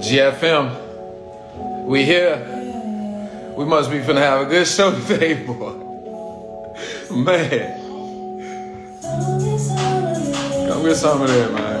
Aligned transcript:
GFM, 0.00 1.84
we 1.84 2.04
here. 2.04 2.36
We 3.56 3.64
must 3.64 3.90
be 3.90 3.98
finna 3.98 4.20
have 4.20 4.46
a 4.46 4.48
good 4.48 4.68
show 4.68 4.92
today, 4.92 5.34
boy. 5.46 5.72
Man. 7.10 7.80
Come 10.68 10.84
get 10.84 10.96
some 10.96 11.22
of 11.22 11.28
that, 11.28 11.52
man. 11.52 11.78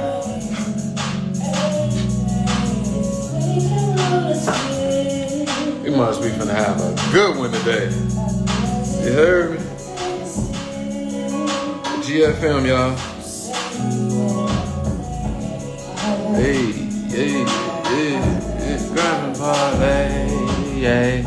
We 5.84 5.90
must 5.90 6.20
be 6.20 6.28
finna 6.30 6.54
have 6.54 6.80
a 6.80 6.94
good 7.12 7.36
one 7.38 7.52
today. 7.52 7.90
You 9.04 9.12
heard 9.12 9.50
me? 9.52 9.58
GFM, 12.02 12.66
y'all. 12.66 13.17
Hey, 16.38 16.70
hey, 17.10 17.44
hey, 17.82 18.14
it's 18.72 18.88
grabbing 18.90 19.34
parlay, 19.34 20.28
yeah. 20.78 21.26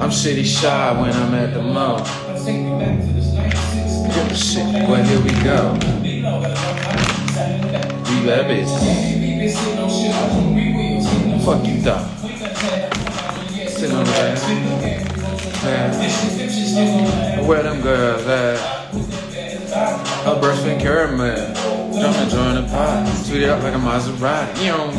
I'm 0.00 0.10
city 0.10 0.42
shy 0.42 0.98
when 0.98 1.12
I'm 1.12 1.34
at 1.34 1.52
the 1.52 1.60
mall. 1.60 2.02
Shit, 4.34 4.88
well 4.88 5.04
here 5.04 5.20
we 5.20 5.32
go. 5.44 5.74
We 6.02 6.22
that 8.24 8.46
bitch. 8.48 8.72
Fuck 11.44 11.66
you, 11.66 11.82
dog. 11.82 12.15
Sitting 13.76 13.94
on 13.94 14.04
the 14.06 14.10
ass. 14.12 14.42
Where 17.46 17.62
them 17.62 17.82
girls 17.82 18.26
at? 18.26 18.90
Breast 20.40 20.64
and 20.64 20.80
caramel. 20.80 21.36
Jumping, 21.92 22.28
join 22.30 22.54
the 22.54 22.62
pot. 22.70 23.06
Sweet 23.24 23.42
it 23.42 23.50
up 23.50 23.62
like 23.62 23.74
a 23.74 23.76
Maserati. 23.76 24.64
Know. 24.64 24.90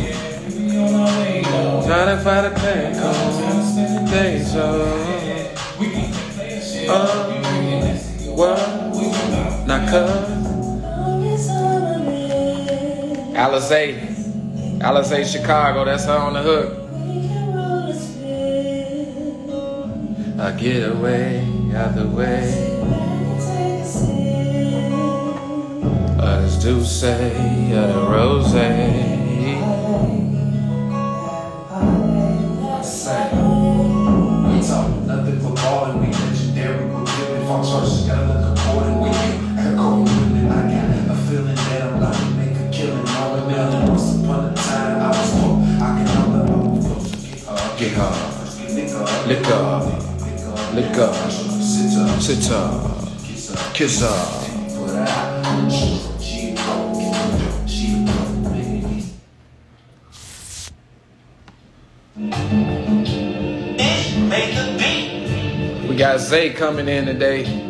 Trying 1.87 2.17
to 2.17 2.23
find 2.23 2.45
a 2.45 2.51
called 2.99 4.09
thing 4.09 4.45
so. 4.45 4.65
Uh, 6.87 7.33
what? 8.35 8.59
Not 9.65 9.89
cuz. 9.89 10.11
Alyze. 13.35 13.83
Alyze 14.81 15.25
Chicago, 15.25 15.83
that's 15.83 16.05
her 16.05 16.17
on 16.17 16.33
the 16.33 16.43
hook. 16.43 16.76
I 20.39 20.51
get 20.51 20.91
away, 20.91 21.41
out 21.73 21.95
the 21.95 22.07
way. 22.07 22.77
Others 26.19 26.63
do 26.63 26.83
say, 26.83 27.73
other 27.73 28.07
rose. 28.07 28.51
Say, 28.51 28.93
we 33.33 34.61
talk 34.61 34.87
nothing 35.07 35.41
but 35.41 35.55
ballin', 35.55 35.99
we 36.01 36.13
legendary, 36.13 36.85
we're 36.85 37.05
giving 37.05 37.47
Fox 37.47 37.69
versus 37.69 38.07
gotta 38.07 38.27
look 38.27 38.59
according 38.59 38.99
with 38.99 39.13
you. 39.13 39.33
I 39.57 39.63
got 39.63 39.75
cold 39.75 40.07
I 40.07 40.11
got 40.69 41.17
a 41.17 41.19
feeling 41.27 41.55
that 41.55 41.81
I'm 41.81 41.97
about 41.97 42.13
to 42.13 42.25
make 42.35 42.55
a 42.55 42.69
killing. 42.71 43.07
All 43.07 43.35
the 43.37 43.41
million, 43.47 43.87
once 43.89 44.23
upon 44.23 44.45
a 44.45 44.55
time, 44.55 45.01
I 45.01 45.03
was 45.09 45.31
poor. 45.41 45.53
I 45.81 45.97
can 45.97 46.07
only 46.21 46.41
hope 46.51 47.79
Get 47.79 47.93
hard, 47.93 49.27
Liquor, 49.27 50.06
sit 50.83 50.99
up, 50.99 52.21
sit 52.21 52.51
up, 52.51 53.07
kiss 53.73 54.03
up. 54.03 54.47
put 54.77 54.95
out. 54.95 55.71
She 56.21 56.53
broke, 56.53 57.67
she 57.67 58.05
broke, 58.05 58.43
baby. 58.53 59.03
We 65.87 65.95
got 65.95 66.19
Zay 66.19 66.51
coming 66.51 66.87
in 66.87 67.07
today. 67.07 67.66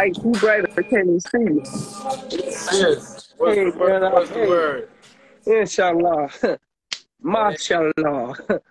Like 0.00 0.14
too 0.22 0.32
bright, 0.32 0.64
I 0.76 0.82
can't 0.82 1.06
even 1.06 1.20
see 1.20 1.38
you. 1.38 1.62
Yes. 2.72 3.34
What's 3.36 3.56
Hey, 3.56 3.70
the 3.70 3.78
word? 3.78 4.12
What's 4.12 4.30
the 4.30 4.34
hey. 4.34 4.48
word? 4.48 4.88
Inshallah. 5.46 6.30
Mashallah. 7.22 7.92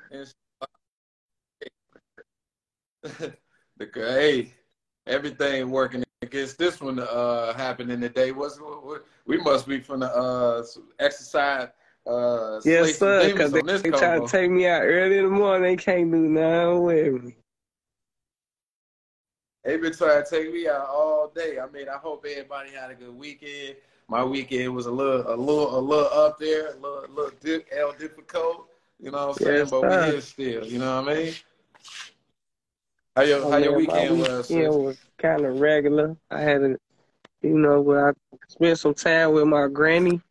the 3.04 3.90
hey, 3.94 4.54
everything 5.08 5.70
working 5.70 6.04
against 6.22 6.58
this 6.58 6.82
one 6.82 7.00
uh 7.00 7.54
happening 7.54 8.02
today. 8.02 8.32
What's 8.32 8.60
what, 8.60 9.06
we 9.26 9.38
must 9.38 9.68
be 9.68 9.80
from 9.80 10.02
the 10.02 10.14
uh 10.14 10.64
exercise 11.00 11.70
uh 12.08 12.60
Yes, 12.66 12.98
sir, 12.98 13.30
because 13.30 13.52
they, 13.52 13.62
they 13.62 13.92
try 13.92 14.20
to 14.20 14.28
take 14.28 14.50
me 14.52 14.68
out 14.68 14.82
early 14.82 15.20
in 15.20 15.26
the 15.26 15.30
morning. 15.30 15.64
They 15.64 15.76
can't 15.76 16.12
do 16.12 16.18
nothing 16.18 16.84
with 16.84 17.24
me. 17.24 17.36
They 19.64 19.78
been 19.78 19.94
trying 19.94 20.24
to 20.24 20.30
take 20.30 20.54
me 20.54 20.68
out 20.68 20.88
all 20.88 21.32
day. 21.36 21.60
I 21.60 21.68
mean, 21.68 21.90
I 21.90 21.98
hope 21.98 22.26
everybody 22.30 22.72
had 22.72 22.92
a 22.92 22.96
good 22.96 23.16
weekend. 23.16 23.76
My 24.08 24.24
weekend 24.24 24.74
was 24.74 24.86
a 24.86 24.92
little, 24.92 25.22
a 25.28 25.36
little, 25.36 25.78
a 25.78 25.82
little 25.82 26.08
up 26.08 26.40
there, 26.40 26.68
a 26.68 26.76
little, 26.76 27.06
a 27.06 27.12
little 27.14 27.38
dip, 27.42 27.68
L 27.72 27.94
difficult. 28.00 28.70
You 29.00 29.12
know 29.12 29.28
what 29.28 29.38
I'm 29.42 29.46
saying? 29.46 29.58
Yes, 29.58 29.70
but 29.70 29.82
we 29.82 29.90
sir. 29.90 30.12
here 30.12 30.22
still. 30.22 30.66
You 30.66 30.80
know 30.80 31.02
what 31.02 31.12
I 31.12 31.16
mean? 31.16 31.34
How 33.16 33.22
your 33.24 33.44
Oh, 33.44 33.52
how 33.52 33.58
your 33.58 33.78
man, 33.78 33.88
my 33.88 33.94
weekend 33.94 34.20
was? 34.20 34.50
weekend 34.50 34.74
sis? 34.74 34.76
was 34.76 34.98
kind 35.18 35.46
of 35.46 35.60
regular. 35.60 36.16
I 36.32 36.42
had 36.42 36.62
a, 36.64 36.76
you 37.42 37.60
know, 37.60 37.82
where 37.82 38.10
I 38.10 38.14
spent 38.48 38.80
some 38.80 38.94
time 38.94 39.34
with 39.34 39.46
my 39.46 39.68
granny. 39.68 40.22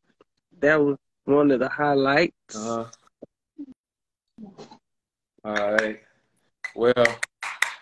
That 0.61 0.81
was 0.81 0.97
one 1.25 1.51
of 1.51 1.61
the 1.61 1.69
highlights. 1.69 2.57
Uh-huh. 2.57 2.87
All 5.45 5.73
right. 5.75 6.01
Well, 6.75 6.95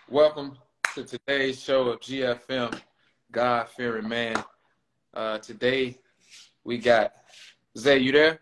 welcome 0.09 0.57
to 0.97 1.03
today's 1.03 1.61
show 1.61 1.89
of 1.89 1.99
GFM, 1.99 2.81
God 3.31 3.69
Fearing 3.69 4.09
Man. 4.09 4.43
Uh, 5.13 5.37
today 5.37 5.95
we 6.63 6.79
got 6.79 7.13
Zay. 7.77 7.99
You 7.99 8.11
there? 8.11 8.39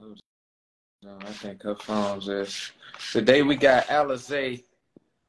No, 0.00 1.18
I 1.20 1.32
think 1.32 1.62
her 1.64 1.74
phone's 1.74 2.24
just. 2.24 2.72
Today 3.12 3.42
we 3.42 3.56
got 3.56 3.88
Alyze, 3.88 4.62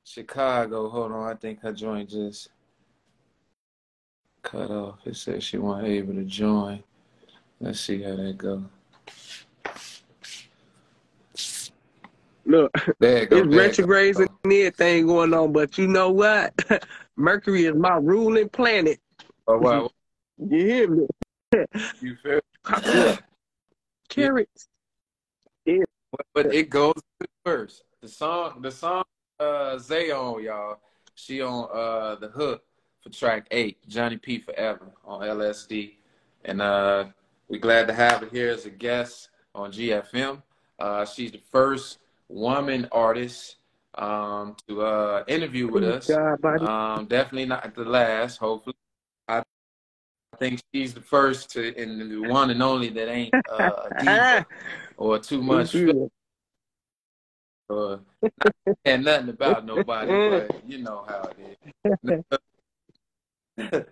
Chicago. 0.06 0.88
Hold 0.88 1.12
on, 1.12 1.30
I 1.30 1.36
think 1.36 1.60
her 1.63 1.74
joint 1.74 2.12
just 2.12 2.48
cut 4.42 4.71
off. 4.71 5.00
It 5.04 5.18
says 5.18 5.44
she 5.44 5.57
wasn't 5.57 5.89
able 5.89 6.13
to 6.13 6.24
join. 6.24 6.81
Let's 7.60 7.81
see 7.81 8.04
how 8.04 8.16
that 8.16 8.38
go. 8.38 8.63
Look, 12.47 12.71
There 12.99 13.17
it 13.23 13.29
go. 13.29 13.38
it's 13.38 13.47
There 13.49 13.57
retrogrades 13.59 14.19
and 14.19 14.29
everything 14.45 15.05
going 15.05 15.33
on, 15.33 15.51
but 15.51 15.77
you 15.77 15.88
know 15.88 16.09
what? 16.11 16.53
Mercury 17.17 17.65
is 17.65 17.75
my 17.75 17.95
ruling 17.95 18.49
planet. 18.49 18.99
Oh 19.47 19.57
wow, 19.57 19.89
You 20.38 20.65
hear 20.65 20.88
me? 20.89 21.07
you 22.01 22.15
feel? 22.23 22.39
Look, 22.94 23.23
carrots. 24.09 24.67
Yeah. 25.65 25.83
But 26.33 26.53
it 26.53 26.69
goes 26.69 26.94
first. 27.45 27.83
The 28.01 28.07
song, 28.07 28.61
the 28.61 28.71
song, 28.71 29.03
uh, 29.39 29.77
Zay 29.77 30.11
on 30.11 30.41
y'all. 30.44 30.77
She 31.15 31.41
on 31.41 31.67
uh 31.73 32.15
the 32.15 32.29
hook 32.29 32.63
for 33.01 33.09
track 33.09 33.47
eight, 33.51 33.85
Johnny 33.88 34.17
P 34.17 34.39
Forever 34.39 34.91
on 35.03 35.21
LSD. 35.21 35.94
And 36.45 36.61
uh, 36.61 37.05
we're 37.49 37.59
glad 37.59 37.88
to 37.88 37.94
have 37.94 38.21
her 38.21 38.27
here 38.31 38.49
as 38.49 38.65
a 38.65 38.69
guest 38.69 39.29
on 39.53 39.71
GFM. 39.71 40.41
Uh, 40.79 41.03
she's 41.05 41.31
the 41.31 41.41
first 41.51 41.97
woman 42.29 42.88
artist 42.91 43.57
um, 43.95 44.56
to 44.68 44.81
uh, 44.81 45.24
interview 45.27 45.68
with 45.68 45.83
us. 45.83 46.07
Buddy. 46.41 46.65
Um, 46.65 47.06
definitely 47.07 47.45
not 47.45 47.74
the 47.74 47.85
last, 47.85 48.38
hopefully. 48.38 48.75
I 49.27 49.44
think 50.39 50.62
she's 50.74 50.94
the 50.94 51.01
first 51.01 51.50
to, 51.51 51.75
and 51.77 52.12
the 52.12 52.19
one 52.19 52.50
and 52.50 52.62
only 52.62 52.89
that 52.89 53.09
ain't 53.09 53.33
uh, 53.50 53.88
a 53.89 54.03
diva 54.03 54.45
or 54.97 55.19
too 55.19 55.41
much 55.41 55.75
or 57.69 58.00
not 58.21 58.53
and 58.85 59.03
nothing 59.03 59.30
about 59.30 59.65
nobody, 59.65 60.12
but 60.30 60.62
you 60.68 60.80
know 60.80 61.06
how 61.07 61.30
it 61.30 61.59
is. 62.03 63.85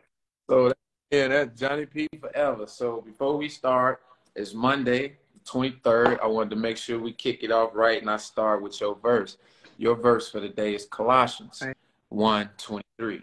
so 0.50 0.74
yeah, 1.12 1.28
that's 1.28 1.60
Johnny 1.60 1.86
P 1.86 2.08
forever. 2.20 2.68
So 2.68 3.02
before 3.02 3.38
we 3.38 3.50
start, 3.50 4.02
it's 4.36 4.54
Monday, 4.54 5.18
twenty 5.46 5.78
third. 5.84 6.20
I 6.22 6.28
wanted 6.28 6.52
to 6.52 6.56
make 6.56 6.78
sure 6.78 7.00
we 7.00 7.14
kick 7.14 7.44
it 7.44 7.52
off 7.52 7.72
right, 7.74 8.02
and 8.02 8.10
I 8.10 8.18
start 8.18 8.62
with 8.62 8.80
your 8.82 8.96
verse. 8.96 9.38
Your 9.78 9.96
verse 9.96 10.30
for 10.30 10.40
the 10.40 10.50
day 10.50 10.76
is 10.76 10.86
Colossians 10.86 11.62
Right. 11.62 11.78
one 12.10 12.50
twenty 12.58 12.86
three, 12.98 13.22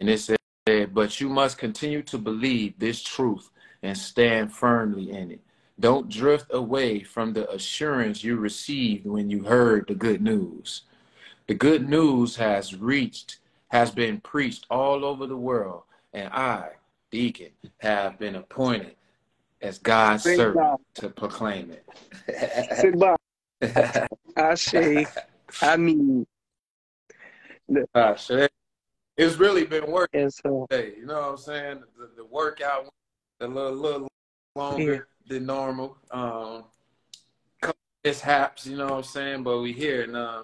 and 0.00 0.08
it 0.08 0.18
said, 0.18 0.94
"But 0.94 1.20
you 1.20 1.28
must 1.28 1.58
continue 1.58 2.02
to 2.02 2.18
believe 2.18 2.78
this 2.78 3.02
truth 3.02 3.50
and 3.82 3.96
stand 3.96 4.52
firmly 4.52 5.10
in 5.10 5.32
it." 5.32 5.40
Don't 5.80 6.08
drift 6.08 6.46
away 6.52 7.02
from 7.02 7.32
the 7.32 7.50
assurance 7.50 8.22
you 8.22 8.36
received 8.36 9.06
when 9.06 9.28
you 9.28 9.42
heard 9.42 9.88
the 9.88 9.94
good 9.94 10.22
news. 10.22 10.82
The 11.48 11.54
good 11.54 11.88
news 11.88 12.36
has 12.36 12.76
reached, 12.76 13.38
has 13.68 13.90
been 13.90 14.20
preached 14.20 14.66
all 14.70 15.04
over 15.04 15.26
the 15.26 15.36
world, 15.36 15.82
and 16.12 16.32
I, 16.32 16.70
Deacon, 17.10 17.50
have 17.78 18.18
been 18.18 18.36
appointed 18.36 18.94
as 19.64 19.78
God's 19.78 20.22
Thank 20.24 20.36
servant 20.36 20.66
God. 20.66 20.78
to 20.96 21.08
proclaim 21.08 21.70
it. 21.72 21.84
I 24.36 24.54
say, 24.54 25.06
I 25.62 25.76
mean, 25.76 26.26
Gosh, 27.94 28.30
it- 28.30 28.52
it's 29.16 29.36
really 29.36 29.64
been 29.64 29.86
working 29.90 30.22
and 30.22 30.34
so 30.34 30.66
today. 30.68 30.94
You 30.98 31.06
know 31.06 31.20
what 31.20 31.28
I'm 31.30 31.36
saying? 31.38 31.82
The, 31.98 32.10
the 32.16 32.24
workout 32.24 32.88
a 33.40 33.46
little, 33.46 33.72
little 33.72 34.08
longer 34.56 35.08
than 35.26 35.46
normal. 35.46 35.96
Um, 36.10 36.64
couple 37.60 37.78
mishaps, 38.04 38.66
you 38.66 38.76
know 38.76 38.86
what 38.86 38.92
I'm 38.94 39.02
saying? 39.04 39.42
But 39.44 39.60
we 39.60 39.72
here, 39.72 40.02
and 40.02 40.16
uh, 40.16 40.42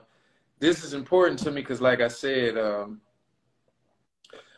this 0.60 0.82
is 0.84 0.94
important 0.94 1.38
to 1.40 1.50
me 1.50 1.60
because, 1.62 1.80
like 1.80 2.00
I 2.00 2.08
said, 2.08 2.56
um, 2.56 3.00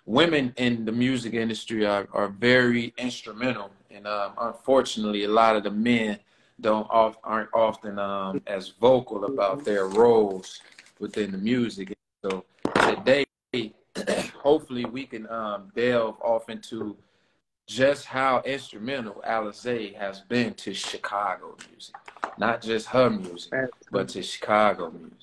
women 0.04 0.52
in 0.56 0.84
the 0.84 0.92
music 0.92 1.34
industry 1.34 1.86
are, 1.86 2.06
are 2.12 2.28
very 2.28 2.92
instrumental, 2.98 3.70
and 3.94 4.06
um, 4.06 4.32
unfortunately, 4.40 5.24
a 5.24 5.28
lot 5.28 5.56
of 5.56 5.64
the 5.64 5.70
men 5.70 6.18
don't 6.60 6.88
off, 6.90 7.16
aren't 7.24 7.50
often 7.52 7.98
um, 7.98 8.40
as 8.46 8.68
vocal 8.68 9.24
about 9.24 9.64
their 9.64 9.86
roles 9.86 10.60
within 10.98 11.32
the 11.32 11.38
music. 11.38 11.92
So 12.24 12.44
today, 12.74 13.24
hopefully, 14.36 14.84
we 14.84 15.06
can 15.06 15.28
um, 15.30 15.72
delve 15.74 16.20
off 16.20 16.48
into 16.48 16.96
just 17.66 18.04
how 18.04 18.42
instrumental 18.44 19.22
Alyze 19.26 19.96
has 19.96 20.20
been 20.20 20.54
to 20.54 20.74
Chicago 20.74 21.56
music. 21.70 21.94
Not 22.38 22.62
just 22.62 22.86
her 22.88 23.10
music, 23.10 23.52
but 23.90 24.08
to 24.10 24.22
Chicago 24.22 24.90
music. 24.90 25.18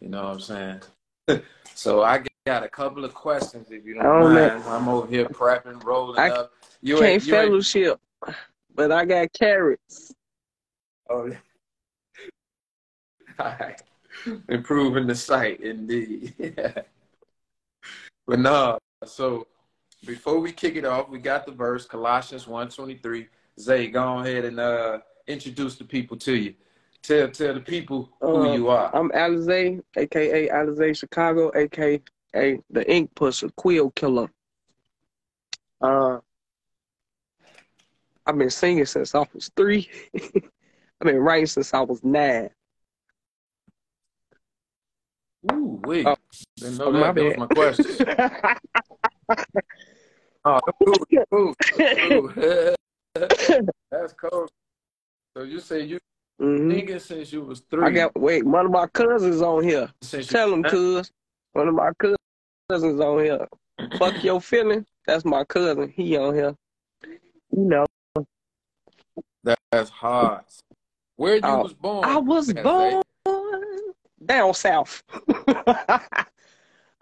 You 0.00 0.08
know 0.08 0.24
what 0.24 0.34
I'm 0.34 0.40
saying? 0.40 1.42
so 1.74 2.02
I 2.02 2.24
got 2.46 2.64
a 2.64 2.68
couple 2.68 3.04
of 3.04 3.14
questions 3.14 3.70
if 3.70 3.84
you 3.84 3.94
don't 3.94 4.34
mind. 4.34 4.62
I'm 4.66 4.88
over 4.88 5.06
here 5.06 5.26
prepping, 5.26 5.84
rolling 5.84 6.18
I 6.18 6.30
up. 6.30 6.52
You 6.82 6.96
can't 6.96 7.06
ain't, 7.06 7.26
you 7.26 7.36
ain't, 7.36 7.48
fellowship, 7.48 8.00
but 8.74 8.92
I 8.92 9.04
got 9.04 9.32
carrots. 9.32 10.12
oh, 11.08 11.30
all 13.38 13.54
right. 13.60 13.80
Improving 14.48 15.06
the 15.06 15.14
sight, 15.14 15.60
indeed. 15.60 16.34
but 18.26 18.38
no, 18.38 18.78
so 19.04 19.46
before 20.04 20.40
we 20.40 20.52
kick 20.52 20.76
it 20.76 20.84
off, 20.84 21.08
we 21.08 21.18
got 21.18 21.46
the 21.46 21.52
verse, 21.52 21.86
Colossians 21.86 22.44
1.23. 22.44 23.26
Zay, 23.58 23.88
go 23.88 24.18
ahead 24.18 24.44
and 24.44 24.60
uh, 24.60 24.98
introduce 25.26 25.76
the 25.76 25.84
people 25.84 26.16
to 26.18 26.34
you. 26.34 26.54
Tell 27.02 27.28
tell 27.28 27.54
the 27.54 27.60
people 27.60 28.10
who 28.20 28.48
Uh, 28.48 28.54
you 28.54 28.68
are. 28.68 28.94
I'm 28.94 29.10
Alyze, 29.10 29.80
aka 29.96 30.48
Alyze 30.48 30.98
Chicago, 30.98 31.50
aka 31.54 32.00
the 32.32 32.84
Ink 32.86 33.10
Pusher, 33.14 33.48
Quill 33.56 33.90
Killer. 33.92 34.30
Uh, 35.80 36.18
I've 38.30 38.38
been 38.38 38.48
singing 38.48 38.86
since 38.86 39.12
I 39.12 39.26
was 39.34 39.50
three. 39.56 39.90
I've 40.14 41.02
been 41.02 41.16
writing 41.18 41.46
since 41.46 41.74
I 41.74 41.80
was 41.80 42.04
nine. 42.04 42.50
Ooh, 45.50 45.80
wait. 45.82 46.06
Oh, 46.06 46.14
Didn't 46.58 46.78
know 46.78 46.84
oh, 46.84 46.92
that. 46.92 46.98
my 47.00 47.12
That 47.12 47.24
was 47.24 47.36
my 47.36 47.46
question. 47.46 48.06
Oh, 50.44 50.58
cool, 50.82 51.54
cool. 52.00 52.32
That's 53.90 54.12
cool. 54.14 54.48
So 55.36 55.42
you 55.42 55.60
say 55.60 55.82
you 55.82 55.98
Mhm. 56.40 56.70
singing 56.70 56.98
since 56.98 57.32
you 57.32 57.42
was 57.42 57.60
three. 57.68 57.84
I 57.84 57.90
got 57.90 58.18
wait, 58.18 58.46
one 58.46 58.64
of 58.64 58.72
my 58.72 58.86
cousins 58.86 59.42
on 59.42 59.64
here. 59.64 59.90
since 60.00 60.28
Tell 60.28 60.50
him, 60.54 60.62
cuz. 60.62 61.10
One 61.52 61.68
of 61.68 61.74
my 61.74 61.90
cousins 62.70 63.00
on 63.00 63.22
here. 63.22 63.46
Fuck 63.98 64.24
your 64.24 64.40
feeling. 64.40 64.86
That's 65.06 65.26
my 65.26 65.44
cousin. 65.44 65.92
He 65.94 66.16
on 66.16 66.34
here. 66.34 66.56
You 67.04 67.64
know, 67.64 67.86
That's 69.72 69.90
hard. 69.90 70.44
Where 71.16 71.36
you 71.36 71.42
Oh, 71.44 71.62
was 71.62 71.72
born? 71.74 72.08
I 72.08 72.18
was 72.18 72.52
born 72.52 73.02
down 74.24 74.54
south. 74.54 75.02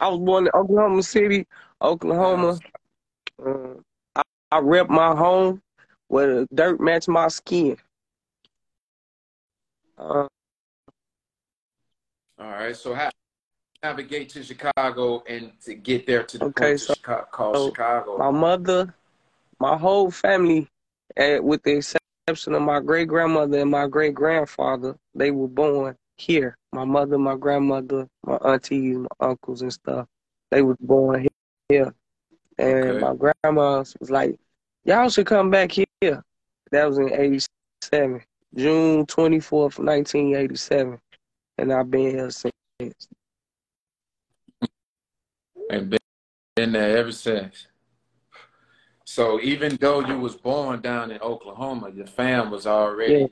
I 0.00 0.08
was 0.08 0.18
born 0.18 0.46
in 0.46 0.52
Oklahoma 0.54 1.02
City, 1.02 1.46
Oklahoma. 1.80 2.58
Uh, 3.44 3.74
I, 4.16 4.22
I 4.52 4.58
rep 4.58 4.88
my 4.90 5.14
home 5.16 5.62
where 6.08 6.40
the 6.40 6.48
dirt 6.54 6.80
match 6.80 7.08
my 7.08 7.28
skin. 7.28 7.76
Uh, 9.96 10.26
All 12.38 12.50
right. 12.50 12.76
So 12.76 12.94
how 12.94 13.10
navigate 13.82 14.28
to 14.30 14.42
Chicago 14.42 15.22
and 15.28 15.52
to 15.64 15.74
get 15.74 16.06
there 16.06 16.22
to 16.24 16.38
the 16.38 16.44
Okay, 16.46 16.76
so- 16.76 16.94
Chicago, 16.94 17.26
called 17.30 17.56
so 17.56 17.68
Chicago? 17.70 18.18
my 18.18 18.30
mother, 18.30 18.94
my 19.58 19.76
whole 19.76 20.10
family, 20.10 20.68
eh, 21.16 21.38
with 21.38 21.62
the 21.62 21.80
exception 22.28 22.54
of 22.54 22.60
my 22.60 22.78
great 22.78 23.08
grandmother 23.08 23.58
and 23.58 23.70
my 23.70 23.86
great 23.86 24.14
grandfather, 24.14 24.94
they 25.14 25.30
were 25.30 25.48
born 25.48 25.96
here. 26.18 26.58
My 26.74 26.84
mother, 26.84 27.16
my 27.16 27.36
grandmother, 27.36 28.06
my 28.22 28.36
aunties, 28.44 28.98
my 28.98 29.06
uncles 29.20 29.62
and 29.62 29.72
stuff, 29.72 30.06
they 30.50 30.60
was 30.60 30.76
born 30.78 31.22
he- 31.22 31.28
here. 31.70 31.94
And 32.58 32.90
Okay. 32.90 32.98
my 32.98 33.14
grandma 33.14 33.78
was 33.78 34.10
like, 34.10 34.38
"Y'all 34.84 35.08
should 35.08 35.26
come 35.26 35.48
back 35.48 35.72
here." 35.72 36.22
That 36.70 36.84
was 36.84 36.98
in 36.98 37.10
'87, 37.14 38.22
June 38.54 39.06
24th, 39.06 39.78
1987, 39.78 41.00
and 41.56 41.72
I've 41.72 41.90
been 41.90 42.10
here 42.10 42.30
since. 42.30 43.08
and 45.70 45.90
been, 45.90 45.98
been 46.56 46.72
there 46.72 46.98
ever 46.98 47.12
since. 47.12 47.68
So 49.10 49.40
even 49.40 49.74
though 49.76 50.00
you 50.00 50.18
was 50.18 50.36
born 50.36 50.82
down 50.82 51.10
in 51.10 51.18
Oklahoma, 51.22 51.88
your 51.88 52.06
fam 52.06 52.50
was 52.50 52.66
already 52.66 53.20
Yeah. 53.20 53.26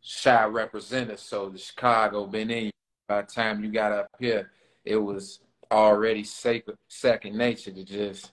shy 0.00 0.46
representative. 0.46 1.20
So 1.20 1.50
the 1.50 1.58
Chicago 1.58 2.26
been 2.26 2.50
in 2.50 2.64
you. 2.64 2.70
By 3.08 3.20
the 3.20 3.26
time 3.26 3.62
you 3.62 3.70
got 3.70 3.92
up 3.92 4.08
here, 4.18 4.50
it 4.86 4.96
was 4.96 5.40
already 5.70 6.24
sacred, 6.24 6.78
second 6.88 7.36
nature 7.36 7.72
to 7.72 7.84
just 7.84 8.32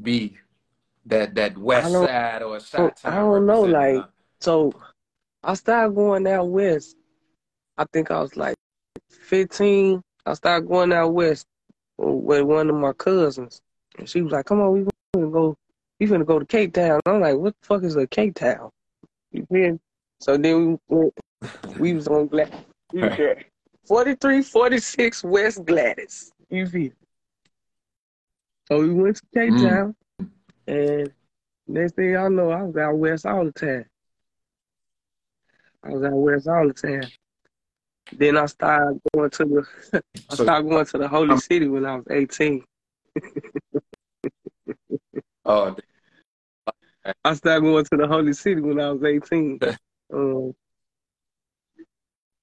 be 0.00 0.38
that 1.04 1.34
that 1.34 1.58
west 1.58 1.92
side 1.92 2.42
or 2.42 2.56
I 3.04 3.10
don't 3.10 3.44
know, 3.44 3.60
like- 3.64 4.06
So 4.40 4.72
I 5.42 5.52
started 5.52 5.94
going 5.94 6.26
out 6.26 6.48
west. 6.48 6.96
I 7.76 7.84
think 7.92 8.10
I 8.10 8.22
was 8.22 8.38
like 8.38 8.56
15. 9.10 10.00
I 10.24 10.32
started 10.32 10.66
going 10.66 10.94
out 10.94 11.12
west 11.12 11.46
with 11.98 12.42
one 12.44 12.70
of 12.70 12.76
my 12.76 12.94
cousins. 12.94 13.60
And 13.98 14.08
she 14.08 14.22
was 14.22 14.32
like, 14.32 14.46
come 14.46 14.62
on, 14.62 14.72
we 14.72 14.86
gonna 15.14 15.30
go, 15.30 15.54
we 16.00 16.06
finna 16.06 16.26
go 16.26 16.38
to 16.38 16.46
Cape 16.46 16.72
Town. 16.74 17.00
I'm 17.06 17.20
like, 17.20 17.36
what 17.36 17.54
the 17.60 17.66
fuck 17.66 17.84
is 17.84 17.96
a 17.96 18.06
Cape 18.06 18.34
Town? 18.34 18.70
You 19.32 19.46
feel? 19.50 19.78
So 20.20 20.36
then 20.36 20.78
we 20.88 20.96
went, 20.96 21.14
we 21.78 21.92
was 21.94 22.08
on 22.08 22.28
Glad, 22.28 22.52
we 22.92 23.02
was 23.02 23.18
at 23.18 23.44
4346 23.86 25.24
West 25.24 25.64
Gladys. 25.64 26.32
You 26.50 26.66
feel? 26.66 26.92
So 28.68 28.80
we 28.80 28.90
went 28.90 29.16
to 29.16 29.22
Cape 29.34 29.54
Mm. 29.54 29.68
Town. 29.68 29.96
And 30.66 31.12
next 31.66 31.94
thing 31.96 32.16
I 32.16 32.28
know, 32.28 32.50
I 32.50 32.62
was 32.62 32.76
out 32.76 32.96
west 32.96 33.26
all 33.26 33.44
the 33.44 33.52
time. 33.52 33.84
I 35.82 35.90
was 35.90 36.02
out 36.02 36.12
west 36.12 36.48
all 36.48 36.66
the 36.66 36.72
time. 36.74 37.10
Then 38.12 38.36
I 38.38 38.46
started 38.46 39.00
going 39.14 39.30
to 39.30 39.44
the 39.44 40.02
I 40.30 40.34
started 40.34 40.68
going 40.68 40.86
to 40.86 40.98
the 40.98 41.08
Holy 41.08 41.36
City 41.38 41.68
when 41.68 41.84
I 41.84 41.96
was 41.96 42.06
18. 42.10 42.64
oh, 45.44 45.76
I 47.24 47.34
started 47.34 47.62
going 47.62 47.84
to 47.84 47.96
the 47.96 48.06
Holy 48.06 48.32
City 48.32 48.60
when 48.60 48.80
I 48.80 48.90
was 48.90 49.02
18. 49.02 49.60
um, 50.12 50.54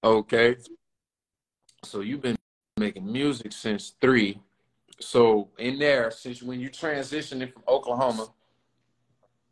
okay. 0.04 0.56
So 1.84 2.02
you've 2.02 2.22
been 2.22 2.38
making 2.78 3.12
music 3.12 3.52
since 3.52 3.96
three. 4.02 4.40
So 5.00 5.50
in 5.58 5.80
there, 5.80 6.12
since 6.12 6.44
when 6.44 6.60
you 6.60 6.70
transitioning 6.70 7.52
from 7.52 7.64
Oklahoma 7.68 8.28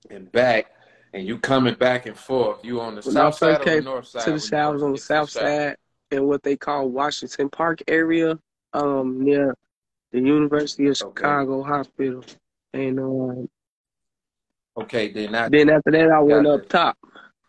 and 0.09 0.31
back, 0.31 0.67
and 1.13 1.25
you 1.25 1.39
coming 1.39 1.73
back 1.73 2.05
and 2.05 2.15
forth, 2.17 2.63
you 2.63 2.79
on 2.81 2.95
the 2.95 3.01
when 3.01 3.13
south 3.13 3.35
side 3.35 3.61
or 3.61 3.65
the 3.65 3.81
north 3.81 4.07
side? 4.07 4.25
to 4.25 4.31
the 4.33 4.39
south, 4.39 4.53
I 4.53 4.69
was 4.69 4.83
on 4.83 4.91
the 4.91 4.97
south 4.99 5.31
side 5.31 5.75
in 6.11 6.25
what 6.25 6.43
they 6.43 6.55
call 6.55 6.87
Washington 6.89 7.49
Park 7.49 7.81
area, 7.87 8.37
um, 8.73 9.23
near 9.23 9.55
the 10.11 10.19
University 10.19 10.87
of 10.87 11.01
Okay. 11.01 11.21
Chicago 11.21 11.63
Hospital. 11.63 12.23
And 12.73 12.99
um, 12.99 13.49
Okay, 14.77 15.11
then 15.11 15.35
I 15.35 15.49
then 15.49 15.69
after 15.69 15.91
that, 15.91 16.09
I 16.09 16.19
went 16.19 16.47
up 16.47 16.61
it. 16.61 16.69
top. 16.69 16.97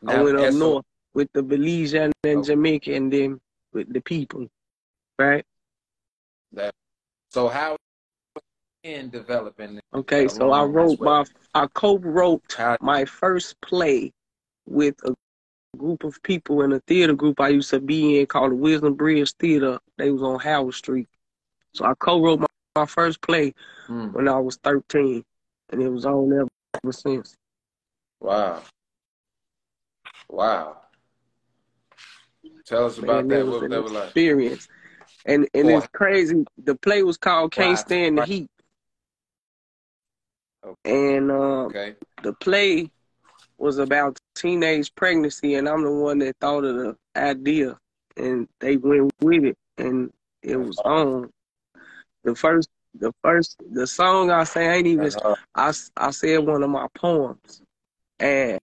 I 0.06 0.20
went 0.22 0.36
up 0.36 0.52
north 0.54 0.84
with 1.14 1.28
the 1.32 1.42
Belizean 1.42 2.10
and 2.24 2.38
Okay. 2.40 2.46
Jamaica, 2.46 2.94
and 2.94 3.12
then 3.12 3.40
with 3.72 3.92
the 3.92 4.00
people, 4.00 4.48
right? 5.18 5.44
that. 6.52 6.74
So 7.28 7.48
how 7.48 7.76
in 8.82 9.10
developing 9.10 9.80
Okay, 9.92 10.26
so 10.28 10.50
I 10.50 10.64
wrote 10.64 11.00
my, 11.00 11.24
I 11.54 11.66
co-wrote 11.74 12.56
my 12.80 13.04
first 13.04 13.60
play 13.60 14.12
with 14.66 14.96
a 15.04 15.14
group 15.76 16.02
of 16.04 16.20
people 16.22 16.62
in 16.62 16.72
a 16.72 16.80
theater 16.80 17.12
group 17.12 17.40
I 17.40 17.48
used 17.48 17.70
to 17.70 17.80
be 17.80 18.20
in 18.20 18.26
called 18.26 18.52
the 18.52 18.56
Wisdom 18.56 18.94
Bridge 18.94 19.32
Theater. 19.34 19.78
They 19.98 20.10
was 20.10 20.22
on 20.22 20.40
Howard 20.40 20.74
Street. 20.74 21.08
So 21.74 21.84
I 21.84 21.94
co-wrote 21.98 22.40
my, 22.40 22.46
my 22.80 22.86
first 22.86 23.20
play 23.22 23.54
mm, 23.88 24.12
when 24.14 24.28
I 24.28 24.38
was 24.38 24.56
13, 24.64 25.24
and 25.70 25.82
it 25.82 25.88
was 25.88 26.06
on 26.06 26.32
ever, 26.32 26.48
ever 26.82 26.92
since. 26.92 27.36
wow, 28.20 28.62
wow. 30.28 30.76
Tell 32.64 32.86
us 32.86 32.98
about 32.98 33.28
Man, 33.28 33.46
that. 33.46 33.46
was 33.46 33.60
What 33.62 33.70
that 33.70 33.82
was 33.82 33.92
like? 33.92 34.06
experience. 34.06 34.68
And 35.26 35.48
and 35.54 35.70
it's 35.70 35.86
crazy. 35.88 36.44
The 36.64 36.74
play 36.76 37.02
was 37.02 37.16
called 37.18 37.52
Can't 37.52 37.70
wow. 37.70 37.74
Stand 37.76 38.18
the. 38.18 38.22
Heat. 38.24 38.48
And 40.84 41.30
um, 41.30 41.66
Okay. 41.66 41.94
the 42.22 42.32
play 42.34 42.90
was 43.58 43.78
about 43.78 44.18
teenage 44.34 44.94
pregnancy, 44.94 45.54
and 45.54 45.68
I'm 45.68 45.82
the 45.82 45.90
one 45.90 46.18
that 46.20 46.36
thought 46.40 46.64
of 46.64 46.76
the 46.76 46.96
idea, 47.16 47.78
and 48.16 48.48
they 48.60 48.76
went 48.76 49.12
with 49.20 49.44
it, 49.44 49.56
and 49.78 50.10
it 50.42 50.56
was 50.56 50.80
on. 50.84 51.30
The 52.24 52.34
first, 52.34 52.68
the 52.98 53.12
first, 53.22 53.56
the 53.70 53.86
song 53.86 54.30
I 54.30 54.44
sang, 54.44 54.70
ain't 54.70 54.86
even, 54.86 55.10
hard. 55.12 55.38
I, 55.54 55.72
I 55.96 56.10
said 56.10 56.38
one 56.38 56.62
of 56.62 56.70
my 56.70 56.86
poems, 56.94 57.62
and 58.18 58.58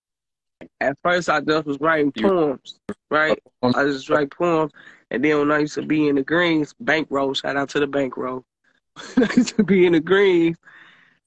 at 0.80 0.98
first 1.04 1.30
I 1.30 1.42
just 1.42 1.66
was 1.66 1.80
writing 1.80 2.12
poems, 2.12 2.80
right? 3.10 3.42
I 3.64 3.84
just 3.84 4.10
write 4.10 4.32
poems, 4.32 4.72
and 5.10 5.24
then 5.24 5.40
when 5.40 5.52
I 5.52 5.60
used 5.60 5.76
to 5.76 5.82
be 5.82 6.08
in 6.08 6.16
the 6.16 6.24
Greens 6.24 6.74
bankroll, 6.80 7.34
shout 7.34 7.58
out 7.58 7.70
to 7.70 7.80
the 7.80 7.88
bankroll. 7.88 8.44
I 9.18 9.30
used 9.36 9.56
to 9.58 9.64
be 9.64 9.86
in 9.86 9.94
the 9.94 10.00
Greens 10.00 10.58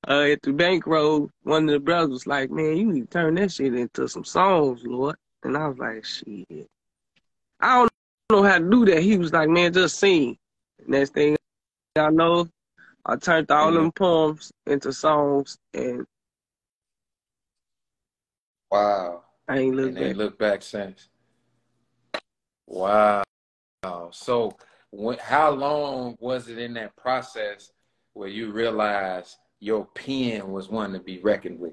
uh, 0.08 0.22
at 0.22 0.42
the 0.42 0.52
bankroll. 0.52 1.30
One 1.42 1.64
of 1.64 1.70
the 1.70 1.80
brothers 1.80 2.10
was 2.10 2.26
like, 2.26 2.50
"Man, 2.50 2.76
you 2.76 2.92
need 2.92 3.02
to 3.02 3.06
turn 3.06 3.34
that 3.37 3.52
shit 3.52 3.75
into 3.75 4.08
some 4.08 4.25
songs, 4.25 4.82
Lord." 4.84 5.16
And 5.42 5.56
I 5.56 5.66
was 5.68 5.78
like, 5.78 6.04
"Shit, 6.04 6.68
I 7.60 7.78
don't 7.78 7.90
know 8.30 8.42
how 8.42 8.58
to 8.58 8.70
do 8.70 8.84
that." 8.87 9.02
He 9.02 9.18
was 9.18 9.32
like, 9.32 9.49
"Man, 9.49 9.72
just 9.72 9.99
sing." 9.99 10.37
Next 10.87 11.10
thing 11.10 11.37
I 12.00 12.11
know, 12.11 12.49
I 13.07 13.16
turned 13.16 13.50
all 13.50 13.73
you 13.73 13.78
them 13.78 13.92
poems 13.92 14.52
into 14.66 14.92
songs, 14.92 15.59
and 15.75 16.04
wow, 18.71 19.23
I 19.49 19.59
ain't 19.59 19.76
looked 19.76 19.95
back. 19.95 20.16
look 20.16 20.38
back 20.38 20.62
since. 20.62 21.09
Wow. 22.66 23.23
So 24.12 24.57
when, 24.90 25.19
how 25.19 25.50
long 25.50 26.16
was 26.21 26.49
it 26.49 26.59
in 26.59 26.75
that 26.75 26.95
process 26.97 27.73
where 28.12 28.28
you 28.28 28.52
realized 28.52 29.37
your 29.61 29.87
pen 29.87 30.50
was 30.50 30.69
one 30.69 30.92
to 30.92 30.99
be 31.00 31.19
reckoned 31.19 31.59
with? 31.59 31.73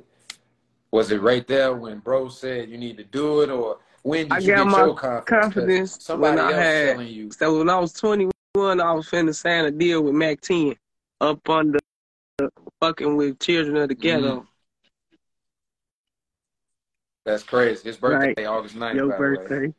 Was 0.92 1.12
it 1.12 1.22
right 1.22 1.46
there 1.48 1.76
when 1.76 2.00
bro 2.00 2.30
said 2.30 2.70
you 2.70 2.78
need 2.78 2.98
to 2.98 3.04
do 3.04 3.42
it, 3.42 3.50
or 3.50 3.80
when 4.04 4.28
I 4.32 4.36
did 4.40 4.44
you 4.46 4.56
got 4.56 4.66
get 4.66 4.72
my 4.72 4.86
your 4.86 4.96
confidence? 4.96 5.28
confidence 5.28 5.92
when 5.92 6.00
somebody 6.02 6.40
I 6.42 6.52
else 6.52 6.66
had. 6.66 6.92
telling 6.92 7.08
you, 7.08 7.32
So 7.32 7.58
when 7.58 7.70
I 7.70 7.80
was 7.80 7.94
21, 7.94 8.32
I 8.62 8.92
was 8.94 9.08
finna 9.10 9.36
sign 9.36 9.66
a 9.66 9.72
deal 9.72 10.02
with 10.04 10.14
Mack 10.16 10.42
10 10.42 10.76
up 11.22 11.48
under 11.50 11.80
fucking 12.82 13.16
with 13.16 13.40
Children 13.40 13.78
of 13.78 13.90
the 13.90 13.96
mm, 13.96 14.02
Ghetto. 14.02 14.48
that's 17.26 17.44
crazy. 17.44 17.84
His 17.90 18.02
Right. 18.02 18.36
birthday, 18.36 18.46
August 18.46 18.76
9th, 18.76 18.96
Your 18.96 19.10
by 19.10 19.18
the 19.18 19.22
way. 19.22 19.48
birthday. 19.48 19.74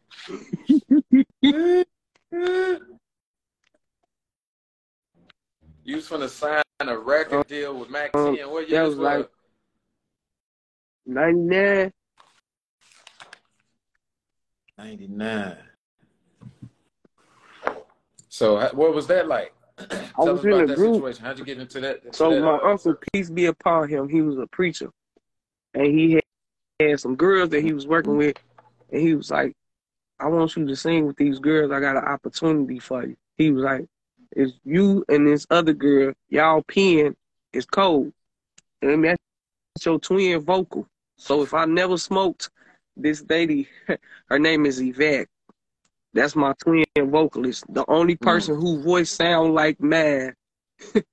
you 5.84 5.96
was 5.96 6.08
finna 6.08 6.28
sign 6.28 6.62
a 6.80 6.96
record 6.98 7.46
deal 7.46 7.78
with 7.78 7.90
Mac 7.90 8.14
Um, 8.14 8.36
10. 8.36 8.50
What 8.50 8.68
that 8.68 8.70
year 8.70 8.84
was 8.84 8.96
like 8.96 9.18
was? 9.18 9.26
99. 11.06 11.92
99. 14.78 15.56
So 18.38 18.70
what 18.72 18.94
was 18.94 19.08
that 19.08 19.26
like? 19.26 19.52
I 19.78 19.84
Tell 20.22 20.30
was 20.30 20.38
us 20.38 20.44
in 20.44 20.52
about 20.52 20.62
a 20.62 20.66
that 20.68 20.76
group. 20.76 20.94
situation. 20.94 21.24
How'd 21.24 21.38
you 21.40 21.44
get 21.44 21.58
into 21.58 21.80
that? 21.80 22.04
Into 22.04 22.16
So 22.16 22.30
that 22.30 22.40
my 22.40 22.54
uh, 22.54 22.70
uncle, 22.70 22.94
peace 23.12 23.30
be 23.30 23.46
upon 23.46 23.88
him, 23.88 24.08
he 24.08 24.22
was 24.22 24.38
a 24.38 24.46
preacher. 24.46 24.90
And 25.74 25.86
he 25.86 26.12
had, 26.12 26.22
had 26.78 27.00
some 27.00 27.16
girls 27.16 27.50
that 27.50 27.64
he 27.64 27.72
was 27.72 27.88
working 27.88 28.16
with. 28.16 28.36
And 28.92 29.02
he 29.02 29.16
was 29.16 29.32
like, 29.32 29.54
I 30.20 30.28
want 30.28 30.54
you 30.56 30.64
to 30.68 30.76
sing 30.76 31.08
with 31.08 31.16
these 31.16 31.40
girls. 31.40 31.72
I 31.72 31.80
got 31.80 31.96
an 31.96 32.04
opportunity 32.04 32.78
for 32.78 33.04
you. 33.04 33.16
He 33.38 33.50
was 33.50 33.64
like, 33.64 33.86
it's 34.36 34.52
you 34.64 35.04
and 35.08 35.26
this 35.26 35.44
other 35.50 35.72
girl, 35.72 36.12
y'all 36.28 36.62
pen 36.62 37.16
is 37.52 37.66
cold. 37.66 38.12
And 38.82 39.02
that's 39.04 39.18
your 39.84 39.98
twin 39.98 40.40
vocal. 40.42 40.86
So 41.16 41.42
if 41.42 41.54
I 41.54 41.64
never 41.64 41.98
smoked, 41.98 42.50
this 42.96 43.24
lady, 43.28 43.66
her 44.28 44.38
name 44.38 44.64
is 44.64 44.80
Yvette. 44.80 45.26
That's 46.14 46.34
my 46.34 46.54
twin 46.62 46.84
vocalist. 46.98 47.64
The 47.68 47.84
only 47.88 48.16
Mm. 48.16 48.20
person 48.20 48.60
whose 48.60 48.84
voice 48.84 49.10
sound 49.10 49.54
like 49.54 49.80
mine. 49.80 50.34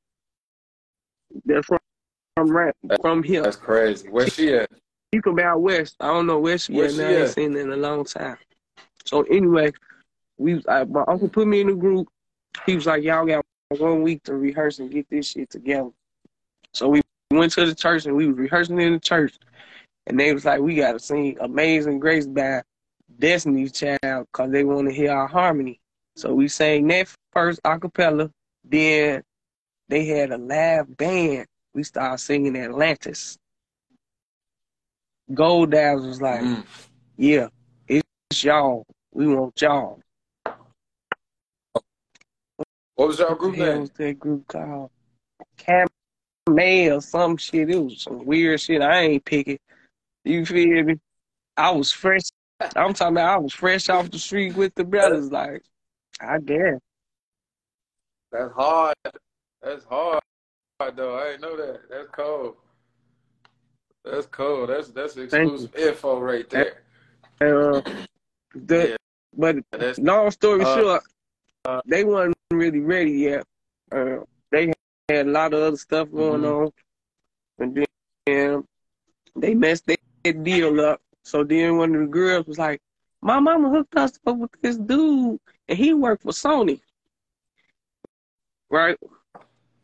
That's 1.46 1.66
from 1.68 1.80
from 2.36 2.52
rap, 2.56 2.76
from 3.02 3.24
here. 3.24 3.44
That's 3.44 3.56
crazy. 3.56 4.10
Where 4.10 4.28
she 4.28 4.54
at? 4.54 4.70
She 5.14 5.22
from 5.22 5.40
out 5.40 5.62
west. 5.62 5.96
I 6.00 6.08
don't 6.08 6.28
know 6.28 6.40
where 6.40 6.58
she 6.58 6.74
Where 6.74 6.86
at 6.86 6.92
she 6.92 6.98
now. 6.98 7.08
I 7.08 7.12
ain't 7.12 7.22
at? 7.22 7.34
seen 7.34 7.54
her 7.54 7.60
in 7.60 7.72
a 7.72 7.78
long 7.78 8.04
time. 8.04 8.38
So 9.06 9.22
anyway, 9.24 9.72
we 10.38 10.62
I, 10.68 10.84
my 10.86 11.04
uncle 11.08 11.30
put 11.30 11.48
me 11.48 11.62
in 11.62 11.68
the 11.68 11.74
group. 11.76 12.08
He 12.66 12.76
was 12.76 12.86
like, 12.86 13.04
"Y'all 13.04 13.26
got 13.26 13.46
one 13.78 14.02
week 14.02 14.24
to 14.24 14.36
rehearse 14.36 14.80
and 14.80 14.92
get 14.92 15.10
this 15.10 15.30
shit 15.30 15.50
together." 15.50 15.92
So 16.74 16.90
we 16.90 17.02
went 17.32 17.54
to 17.54 17.66
the 17.66 17.76
church 17.76 18.06
and 18.06 18.16
we 18.16 18.28
was 18.28 18.38
rehearsing 18.38 18.80
in 18.82 18.94
the 18.94 19.00
church, 19.00 19.38
and 20.08 20.20
they 20.20 20.34
was 20.34 20.44
like, 20.46 20.60
"We 20.60 20.76
got 20.76 20.94
to 20.94 21.00
sing 21.00 21.38
Amazing 21.40 22.00
Grace 22.00 22.28
by 22.28 22.64
Destiny's 23.20 23.72
Child 23.72 24.28
because 24.32 24.52
they 24.52 24.64
want 24.64 24.88
to 24.88 24.94
hear 24.94 25.12
our 25.12 25.28
harmony." 25.28 25.80
So 26.16 26.34
we 26.34 26.48
sang 26.48 26.88
that 26.88 27.14
first 27.34 27.60
a 27.64 27.80
cappella. 27.80 28.32
Then 28.64 29.24
they 29.88 30.06
had 30.06 30.32
a 30.32 30.38
live 30.38 30.96
band. 30.98 31.48
We 31.74 31.84
started 31.84 32.20
singing 32.20 32.56
Atlantis. 32.58 33.38
Gold 35.34 35.72
Dabs 35.72 36.06
was 36.06 36.22
like, 36.22 36.42
Mm. 36.42 36.66
"Yeah, 37.18 37.50
it's 37.88 38.44
y'all. 38.44 38.86
We 39.12 39.28
want 39.28 39.60
y'all." 39.62 40.00
What 42.96 43.10
was 43.10 43.20
y'all 43.20 43.36
group 43.36 43.58
name? 43.58 43.82
was 43.82 43.90
that 43.92 44.20
group 44.20 44.48
called? 44.48 44.90
Or 46.48 47.02
some 47.02 47.38
shit. 47.38 47.70
It 47.70 47.78
was 47.78 48.04
some 48.04 48.26
weird 48.26 48.62
shit. 48.62 48.82
I 48.82 49.02
ain't 49.02 49.26
pick 49.26 49.48
it. 49.48 49.62
You 50.24 50.46
feel 50.46 50.84
me? 50.84 51.00
I 51.58 51.72
was 51.72 51.92
fresh. 51.92 52.22
I'm 52.76 52.94
talking 52.94 53.16
about 53.16 53.36
I 53.36 53.38
was 53.38 53.54
fresh 53.54 53.90
off 53.90 54.10
the 54.12 54.20
street 54.20 54.56
with 54.56 54.74
the 54.76 54.84
brothers. 54.84 55.32
Like, 55.32 55.64
I 56.20 56.40
guess. 56.40 56.80
That's 58.32 58.54
hard. 58.54 58.96
That's 59.62 59.86
hard 59.86 60.22
though. 60.96 61.18
I 61.18 61.24
didn't 61.32 61.42
know 61.42 61.58
that. 61.58 61.82
That's 61.90 62.10
cold. 62.12 62.56
That's 64.04 64.28
cold. 64.28 64.70
That's 64.70 64.90
that's 64.90 65.18
exclusive 65.18 65.76
info 65.76 66.20
right 66.20 66.50
there. 66.50 66.82
Uh, 67.42 67.82
the, 68.54 68.90
Yeah, 68.90 68.96
but 69.36 69.56
that's 69.72 70.00
long 70.00 70.32
story 70.32 70.64
uh, 70.64 70.76
short, 70.76 71.04
uh, 71.66 71.82
they 71.86 72.04
wasn't 72.04 72.36
really 72.52 72.80
ready 72.80 73.12
yet. 73.12 73.44
Uh, 73.92 74.18
they 74.52 74.74
had 75.10 75.28
a 75.28 75.30
lot 75.30 75.54
of 75.54 75.62
other 75.62 75.78
stuff 75.78 76.12
going 76.12 76.42
Mhm. 76.42 76.66
on, 76.66 76.72
and 77.60 77.88
then 78.26 78.68
they 79.36 79.54
messed 79.54 79.86
their 79.88 80.34
deal 80.34 80.80
up. 80.82 81.02
So 81.26 81.44
then 81.44 81.78
one 81.78 81.96
of 81.96 82.02
the 82.02 82.08
girls 82.08 82.46
was 82.46 82.60
like, 82.60 82.80
"My 83.22 83.40
mama 83.40 83.70
hooked 83.70 83.98
us 83.98 84.18
up 84.28 84.38
with 84.38 84.52
this 84.62 84.78
dude, 84.78 85.40
and 85.68 85.78
he 85.78 85.94
worked 85.94 86.22
for 86.22 86.32
Sony, 86.32 86.80
right? 88.70 88.98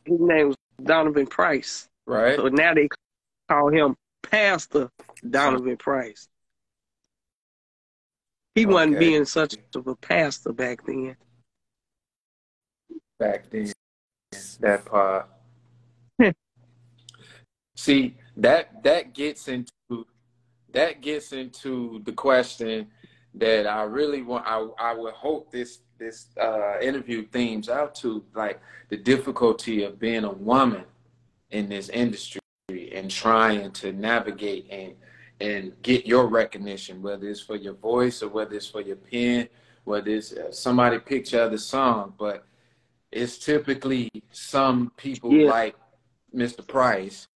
His 0.06 0.20
name 0.20 0.50
was 0.50 0.58
Donovan 0.84 1.26
Price. 1.26 1.90
Right. 2.06 2.36
So 2.36 2.48
now 2.48 2.76
they 2.76 2.90
call 3.50 3.70
him 3.70 3.96
Pastor 4.22 4.90
Donovan 5.28 5.78
Price. 5.78 6.28
He 8.54 8.66
wasn't 8.66 9.00
being 9.00 9.26
such 9.26 9.56
of 9.76 9.88
a 9.88 9.96
pastor 9.96 10.54
back 10.54 10.86
then. 10.86 11.16
back 13.18 13.50
then. 13.50 13.72
That 14.60 14.86
part. 14.86 15.30
See, 17.76 18.16
that 18.38 18.84
that 18.84 19.14
gets 19.14 19.48
into 19.48 19.72
that 20.74 21.02
gets 21.02 21.32
into 21.34 22.02
the 22.06 22.12
question 22.14 22.88
that 23.36 23.68
I 23.68 23.84
really 23.84 24.22
want 24.22 24.46
I 24.48 24.68
I 24.80 24.94
would 24.94 25.14
hope 25.14 25.52
this 25.52 25.80
this 25.98 26.28
uh 26.40 26.80
interview 26.82 27.26
themes 27.28 27.70
out 27.70 27.96
to 27.96 28.24
like 28.36 28.60
the 28.90 28.98
difficulty 28.98 29.84
of 29.84 30.00
being 30.00 30.24
a 30.26 30.32
woman 30.32 30.84
in 31.52 31.70
this 31.70 31.90
industry 31.90 32.40
and 32.94 33.10
trying 33.10 33.72
to 33.72 33.94
navigate 33.94 34.68
and 34.70 34.94
and 35.40 35.74
get 35.82 36.06
your 36.06 36.28
recognition 36.28 37.02
whether 37.02 37.28
it's 37.28 37.40
for 37.42 37.56
your 37.56 37.74
voice 37.74 38.22
or 38.22 38.30
whether 38.30 38.56
it's 38.56 38.68
for 38.68 38.82
your 38.82 38.96
pen 38.98 39.48
whether 39.86 40.12
it's 40.12 40.34
uh, 40.34 40.52
somebody 40.52 41.00
picked 41.00 41.32
your 41.32 41.44
other 41.44 41.58
song 41.58 42.14
but 42.18 42.46
it's 43.12 43.38
typically 43.38 44.10
some 44.32 44.92
people 44.98 45.34
Yeah. 45.34 45.50
like 45.50 45.76
Mr. 46.36 46.66
Price 46.66 47.28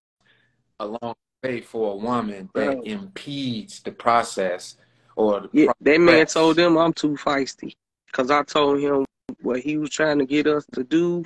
along 0.80 1.16
for 1.62 1.94
a 1.94 1.96
woman 1.96 2.50
that 2.54 2.68
Right. 2.68 2.88
impedes 2.88 3.82
the 3.82 3.92
process 3.92 4.78
or 5.16 5.42
the 5.42 5.50
Yeah, 5.54 5.72
that 5.82 6.00
man 6.00 6.26
told 6.26 6.58
them 6.58 6.78
I'm 6.78 6.94
too 6.94 7.16
feisty. 7.16 7.74
Cause 8.12 8.32
I 8.32 8.44
told 8.44 8.80
him 8.80 9.06
what 9.42 9.60
he 9.60 9.78
was 9.78 9.90
trying 9.90 10.20
to 10.20 10.26
get 10.26 10.48
us 10.48 10.66
to 10.74 10.84
do 10.84 11.26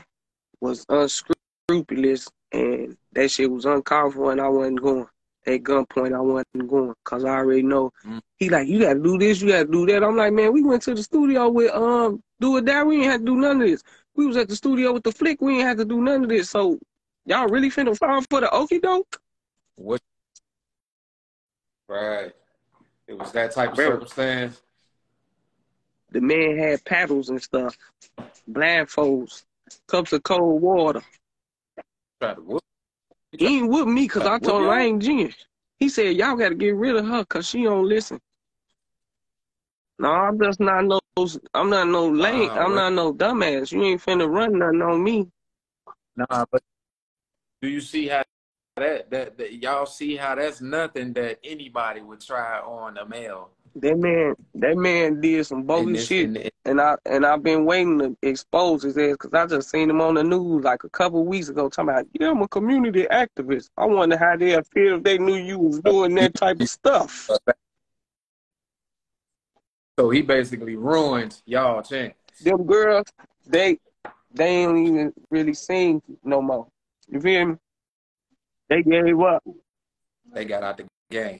was 0.59 0.85
unscrupulous 0.89 2.27
and 2.51 2.97
that 3.13 3.29
shit 3.29 3.49
was 3.49 3.65
uncalled 3.65 4.15
for 4.15 4.31
and 4.31 4.41
I 4.41 4.47
wasn't 4.49 4.81
going. 4.81 5.07
At 5.45 5.63
gunpoint 5.63 6.15
I 6.15 6.19
wasn't 6.19 6.67
going. 6.67 6.93
Cause 7.05 7.23
I 7.23 7.29
already 7.29 7.63
know. 7.63 7.91
Mm. 8.05 8.21
He 8.38 8.49
like, 8.49 8.67
you 8.67 8.79
gotta 8.79 8.99
do 8.99 9.17
this, 9.17 9.41
you 9.41 9.49
gotta 9.49 9.65
do 9.65 9.85
that. 9.88 10.03
I'm 10.03 10.15
like, 10.17 10.33
man, 10.33 10.53
we 10.53 10.63
went 10.63 10.81
to 10.83 10.93
the 10.93 11.03
studio 11.03 11.49
with 11.49 11.71
um 11.73 12.21
do 12.39 12.57
it 12.57 12.65
that. 12.65 12.85
We 12.85 12.97
ain't 12.97 13.05
had 13.05 13.19
to 13.21 13.25
do 13.25 13.35
none 13.35 13.61
of 13.61 13.67
this. 13.67 13.83
We 14.15 14.25
was 14.25 14.38
at 14.38 14.49
the 14.49 14.55
studio 14.55 14.91
with 14.93 15.03
the 15.03 15.11
flick, 15.11 15.41
we 15.41 15.55
ain't 15.55 15.67
had 15.67 15.77
to 15.77 15.85
do 15.85 16.01
none 16.01 16.23
of 16.23 16.29
this. 16.29 16.49
So 16.49 16.79
y'all 17.25 17.47
really 17.47 17.69
finna 17.69 17.97
fall 17.97 18.21
for 18.29 18.41
the 18.41 18.47
okie 18.47 18.81
doke? 18.81 19.19
What? 19.75 20.01
Right. 21.89 22.31
It 23.08 23.17
was 23.17 23.31
that 23.31 23.51
type 23.51 23.72
of 23.72 23.75
Bro. 23.75 23.86
circumstance. 23.93 24.62
The 26.12 26.22
man 26.22 26.58
had 26.58 26.86
paddles 26.86 27.29
and 27.29 27.41
stuff, 27.41 27.75
blindfolds, 28.50 29.43
cups 29.88 30.13
of 30.13 30.24
cold 30.24 30.62
water. 30.62 31.01
Try 32.22 32.36
to 32.36 32.41
whoop. 32.41 32.63
He 33.31 33.58
ain't 33.60 33.69
with 33.69 33.88
me 33.88 34.03
because 34.03 34.25
I 34.25 34.38
told 34.39 34.62
him 34.62 34.67
what 34.67 34.77
I 34.77 34.84
ain't 34.84 35.01
genius. 35.01 35.36
He 35.77 35.89
said, 35.89 36.15
y'all 36.15 36.36
got 36.36 36.50
to 36.50 36.55
get 36.55 36.75
rid 36.75 36.96
of 36.96 37.08
her 37.08 37.19
because 37.19 37.48
she 37.48 37.63
don't 37.63 37.88
listen. 37.88 38.19
No, 39.98 40.10
I'm 40.12 40.39
just 40.39 40.60
not 40.60 40.86
no, 40.86 41.00
I'm 41.53 41.69
not 41.69 41.88
no 41.88 42.08
lame. 42.08 42.48
Nah, 42.48 42.53
I'm 42.55 42.72
what- 42.72 42.75
not 42.75 42.93
no 42.93 43.13
dumbass. 43.13 43.72
You 43.72 43.84
ain't 43.84 44.01
finna 44.01 44.29
run 44.29 44.58
nothing 44.60 44.81
on 44.81 45.03
me. 45.03 45.27
Nah, 46.15 46.46
but 46.51 46.62
do 47.62 47.67
you 47.67 47.81
see 47.81 48.08
how 48.08 48.24
that, 48.79 49.09
that 49.12 49.38
that 49.38 49.53
y'all 49.62 49.86
see 49.86 50.15
how 50.15 50.36
that's 50.36 50.62
nothing 50.62 51.13
that 51.13 51.39
anybody 51.43 52.01
would 52.01 52.21
try 52.21 52.59
on 52.59 52.98
a 52.98 53.05
male? 53.05 53.50
That 53.75 53.98
man, 53.98 54.36
that 54.55 54.75
man 54.77 55.21
did 55.21 55.45
some 55.45 55.63
bogus 55.63 55.93
this- 55.98 56.07
shit, 56.07 56.33
the- 56.33 56.51
and 56.65 56.81
I 56.81 56.95
and 57.05 57.25
I've 57.25 57.43
been 57.43 57.65
waiting 57.65 58.00
to 58.00 58.17
expose 58.24 58.83
his 58.83 58.98
ass 58.98 59.12
because 59.13 59.33
I 59.33 59.45
just 59.45 59.69
seen 59.69 59.89
him 59.89 60.01
on 60.01 60.15
the 60.15 60.24
news 60.24 60.63
like 60.63 60.83
a 60.83 60.89
couple 60.89 61.24
weeks 61.25 61.50
ago 61.50 61.69
talking 61.69 61.89
about, 61.89 62.05
yeah, 62.19 62.31
I'm 62.31 62.41
a 62.41 62.48
community 62.48 63.05
activist. 63.12 63.69
I 63.77 63.86
wonder 63.86 64.17
how 64.17 64.36
they'd 64.36 64.65
feel 64.67 64.98
if 64.98 65.03
they 65.03 65.17
knew 65.19 65.36
you 65.36 65.59
was 65.59 65.79
doing 65.81 66.15
that 66.15 66.33
type 66.33 66.59
of 66.59 66.69
stuff. 66.69 67.29
so 70.00 70.09
he 70.09 70.22
basically 70.22 70.75
ruined 70.75 71.42
y'all 71.46 71.81
chance. 71.81 72.15
them 72.44 72.63
girls, 72.65 73.05
they 73.46 73.77
they 74.33 74.63
ain't 74.63 74.77
even 74.77 75.13
really 75.29 75.53
sing 75.53 76.01
no 76.24 76.42
more. 76.42 76.68
You 77.07 77.20
feel 77.22 77.46
me? 77.46 77.55
They 78.70 78.84
gave 78.84 79.20
up. 79.20 79.44
They 80.34 80.46
got 80.46 80.64
out 80.64 80.77
the 80.77 80.86
game. 81.10 81.40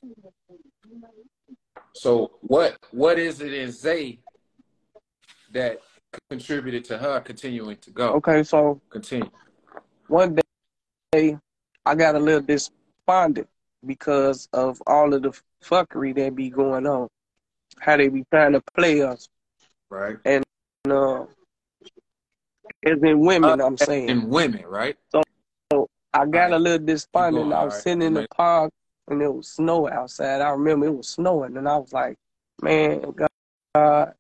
So 1.94 2.32
what 2.42 2.78
what 2.92 3.20
is 3.20 3.42
it 3.42 3.54
in 3.54 3.72
Zay 3.72 4.20
that 5.52 5.80
contributed 6.30 6.86
to 6.86 6.98
her 6.98 7.20
continuing 7.20 7.78
to 7.78 7.92
go? 7.92 8.14
Okay, 8.14 8.44
so 8.44 8.82
Continue. 8.90 9.30
one 10.08 10.38
day 11.12 11.38
I 11.86 11.96
got 11.96 12.16
a 12.16 12.20
little 12.20 12.42
despondent 12.42 13.48
because 13.86 14.50
of 14.54 14.82
all 14.88 15.14
of 15.14 15.22
the 15.22 15.40
fuckery 15.64 16.16
that 16.16 16.36
be 16.36 16.50
going 16.50 16.88
on. 16.88 17.08
How 17.80 17.98
they 17.98 18.08
be 18.08 18.26
trying 18.32 18.54
to 18.54 18.62
play 18.76 19.02
us. 19.02 19.28
Right. 19.90 20.18
And 20.26 20.44
uh 20.90 21.26
as 22.86 22.98
in 23.04 23.20
women, 23.20 23.62
I'm 23.62 23.78
saying. 23.78 24.10
In 24.10 24.30
women, 24.30 24.66
right? 24.66 24.96
I 26.14 26.26
got 26.26 26.52
a 26.52 26.58
little 26.60 26.86
despondent. 26.86 27.54
I 27.54 27.66
was 27.66 27.82
sitting 27.82 28.02
in 28.02 28.14
the 28.16 28.28
park 28.36 28.72
and 29.08 29.22
it 29.22 29.34
was 29.34 29.50
snowing 29.50 29.94
outside. 29.94 30.42
I 30.42 30.50
remember 30.50 30.88
it 30.88 30.96
was 30.96 31.10
snowing 31.10 31.58
and 31.58 31.68
I 31.68 31.78
was 31.78 31.94
like, 31.94 32.18
man, 32.62 33.14
God, 33.74 34.14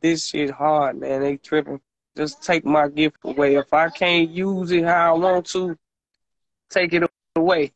this 0.00 0.26
shit 0.26 0.50
hard, 0.50 1.00
man. 1.00 1.22
They 1.22 1.36
tripping. 1.38 1.80
Just 2.16 2.42
take 2.42 2.64
my 2.64 2.88
gift 2.88 3.16
away. 3.24 3.56
If 3.56 3.72
I 3.72 3.88
can't 3.88 4.30
use 4.30 4.70
it 4.70 4.84
how 4.84 5.14
I 5.14 5.18
want 5.18 5.46
to, 5.46 5.76
take 6.70 6.92
it 6.92 7.02
away. 7.34 7.72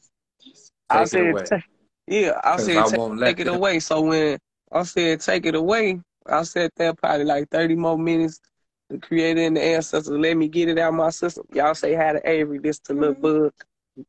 I 0.90 1.04
Take 1.04 1.06
it 1.06 1.08
said, 1.08 1.30
away. 1.30 1.64
yeah, 2.06 2.40
I 2.44 2.56
said, 2.58 2.76
I 2.76 2.88
take, 2.88 3.18
take 3.20 3.40
it 3.40 3.48
away. 3.48 3.80
So 3.80 4.02
when 4.02 4.38
I 4.70 4.82
said, 4.84 5.20
take 5.20 5.46
it 5.46 5.54
away, 5.54 6.00
I 6.26 6.42
sat 6.42 6.72
there 6.76 6.94
probably 6.94 7.24
like 7.24 7.48
30 7.50 7.74
more 7.74 7.98
minutes. 7.98 8.40
The 8.90 8.98
creator 8.98 9.40
and 9.42 9.56
the 9.56 9.62
ancestors 9.62 10.08
let 10.08 10.36
me 10.36 10.48
get 10.48 10.68
it 10.68 10.78
out 10.78 10.88
of 10.90 10.94
my 10.94 11.10
system. 11.10 11.46
Y'all 11.52 11.74
say 11.74 11.94
hi 11.94 12.14
to 12.14 12.28
Avery. 12.28 12.58
This 12.58 12.78
to 12.80 12.94
Lil 12.94 13.14
Bug. 13.14 13.52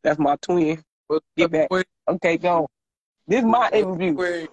That's 0.04 0.20
my 0.20 0.38
twin. 0.42 0.82
Get 1.36 1.52
back. 1.52 1.70
Okay, 2.08 2.38
go. 2.38 2.70
This 3.28 3.40
is 3.40 3.46
my 3.46 3.70
interview. 3.72 4.18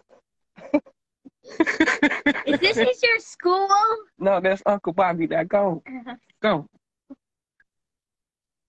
Is 2.46 2.58
this 2.60 2.76
is 2.76 3.02
your 3.02 3.18
school? 3.20 3.68
no, 4.18 4.40
that's 4.40 4.62
Uncle 4.66 4.92
Bobby. 4.92 5.26
That 5.26 5.48
go. 5.48 5.82
Go. 6.42 6.66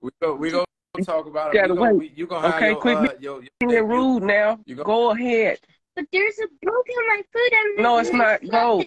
We 0.01 0.11
go. 0.21 0.35
We 0.35 0.51
go 0.51 0.63
talk 1.03 1.25
about 1.25 1.53
You 1.53 1.59
it. 1.59 1.61
gotta 1.63 1.73
We 1.73 1.79
gonna, 1.79 1.93
wait. 1.93 1.99
we, 1.99 2.13
you 2.15 2.27
gonna 2.27 2.47
have 2.47 2.57
Okay, 2.57 2.67
your, 2.69 2.81
quit 2.81 2.97
uh, 2.97 3.01
your, 3.19 3.41
your 3.41 3.49
Being 3.59 3.71
debut. 3.71 3.87
rude 3.87 4.23
now. 4.23 4.59
You 4.65 4.75
go- 4.75 4.83
Go 4.83 5.11
ahead. 5.11 5.59
But 5.95 6.05
there's 6.13 6.37
a 6.39 6.47
book 6.63 6.85
in 6.87 7.07
my 7.07 7.21
food. 7.33 7.51
I'm 7.77 7.83
No, 7.83 7.97
it's 7.97 8.13
not. 8.13 8.41
Go. 8.47 8.83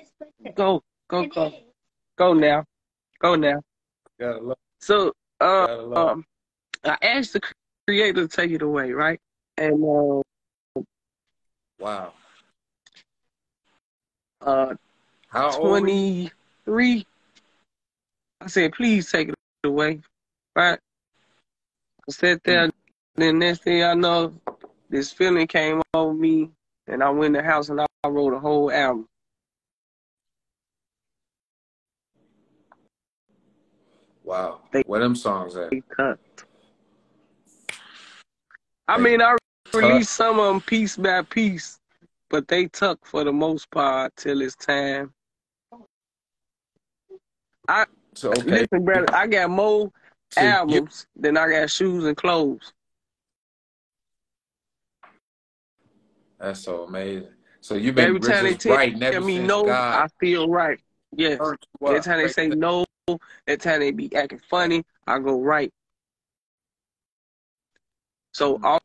Go. 0.54 0.82
Go. 1.08 1.26
Go. 1.26 1.26
Go 1.26 1.52
now. 2.28 2.64
Go 3.20 3.34
now. 3.34 3.60
So, 4.80 5.12
uh, 5.40 5.90
um, 5.94 6.24
I 6.84 6.96
asked 7.02 7.32
the 7.32 7.40
creator 7.86 8.26
to 8.26 8.28
take 8.28 8.50
it 8.50 8.62
away, 8.62 8.92
right? 8.92 9.18
And 9.56 9.84
uh, 9.84 10.82
wow. 11.78 12.12
uh, 14.40 14.74
How 15.28 15.50
old? 15.56 15.80
23. 15.80 17.06
I 18.42 18.46
said, 18.46 18.72
please 18.72 19.10
take 19.10 19.30
it 19.30 19.34
away. 19.64 20.00
Right? 20.56 20.78
I 22.08 22.12
sat 22.12 22.42
there. 22.44 22.70
Then 23.16 23.38
next 23.38 23.64
thing 23.64 23.82
I 23.82 23.94
know, 23.94 24.32
this 24.88 25.12
feeling 25.12 25.46
came 25.46 25.82
over 25.92 26.14
me, 26.14 26.50
and 26.86 27.02
I 27.02 27.10
went 27.10 27.36
in 27.36 27.42
the 27.44 27.48
house 27.48 27.68
and 27.68 27.80
I 27.80 27.86
wrote 28.08 28.32
a 28.32 28.38
whole 28.38 28.70
album. 28.70 29.06
Wow. 34.30 34.60
They- 34.70 34.82
Where 34.86 35.00
them 35.00 35.16
songs 35.16 35.56
at? 35.56 35.70
They 35.70 35.80
cut. 35.88 36.20
I 38.86 38.96
mean, 38.96 39.20
I 39.20 39.36
Tuck. 39.64 39.82
released 39.82 40.12
some 40.12 40.38
of 40.38 40.46
them 40.46 40.60
piece 40.60 40.96
by 40.96 41.22
piece, 41.22 41.80
but 42.28 42.46
they 42.46 42.66
tuck 42.68 43.04
for 43.04 43.24
the 43.24 43.32
most 43.32 43.68
part 43.72 44.14
till 44.14 44.40
it's 44.40 44.54
time. 44.54 45.12
I 47.66 47.86
So 48.14 48.30
okay. 48.30 48.60
Listen, 48.60 48.84
brother, 48.84 49.12
I 49.12 49.26
got 49.26 49.50
more 49.50 49.90
So 50.30 50.40
you- 50.42 50.46
albums 50.46 51.08
than 51.16 51.36
I 51.36 51.50
got 51.50 51.68
shoes 51.68 52.04
and 52.04 52.16
clothes. 52.16 52.72
that's 56.38 56.60
so 56.60 56.84
amazing. 56.84 57.34
So 57.60 57.74
you've 57.74 57.96
been 57.96 58.06
Every 58.06 58.20
time 58.20 58.44
they 58.44 58.54
just 58.54 58.66
writing 58.66 59.00
tell 59.00 59.20
me 59.22 59.36
since 59.38 59.48
no, 59.48 59.68
I 59.68 60.06
feel 60.20 60.48
right. 60.48 60.78
Yes. 61.16 61.38
turned 61.38 61.58
Every 61.84 62.00
time 62.00 62.18
they 62.22 62.28
say 62.28 62.46
no, 62.48 62.84
every 63.46 63.58
time 63.58 63.80
they 63.80 63.90
be 63.90 64.14
acting 64.14 64.40
funny, 64.50 64.84
I 65.06 65.18
go 65.18 65.40
right. 65.40 65.72
So 68.32 68.58
Mm. 68.58 68.64
all, 68.64 68.82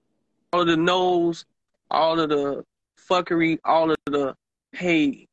all 0.54 0.62
of 0.62 0.68
the 0.68 0.78
no's, 0.78 1.46
all 1.92 2.20
of 2.20 2.30
the 2.30 2.64
fuckery, 3.10 3.60
all 3.64 3.92
of 3.92 3.98
the 4.06 4.36
hey, 4.72 5.28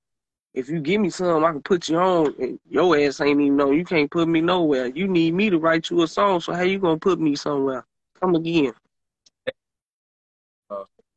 if 0.55 0.69
you 0.69 0.81
give 0.81 1.01
me 1.01 1.09
some, 1.11 1.45
I 1.45 1.53
can 1.53 1.63
put 1.63 1.89
you 1.89 1.97
on. 1.99 2.35
And 2.39 2.61
your 2.69 2.97
ass 2.99 3.21
ain't 3.21 3.41
even 3.41 3.57
know. 3.57 3.71
You 3.71 3.85
can't 3.85 4.11
put 4.11 4.29
me 4.29 4.41
nowhere. 4.41 4.87
You 4.87 5.09
need 5.09 5.35
me 5.35 5.49
to 5.51 5.59
write 5.59 5.89
you 5.91 6.03
a 6.03 6.09
song. 6.09 6.41
So 6.41 6.53
how 6.53 6.63
you 6.63 6.79
gonna 6.79 6.99
put 6.99 7.19
me 7.19 7.35
somewhere? 7.37 7.87
Come 8.21 8.35
again. 8.35 8.73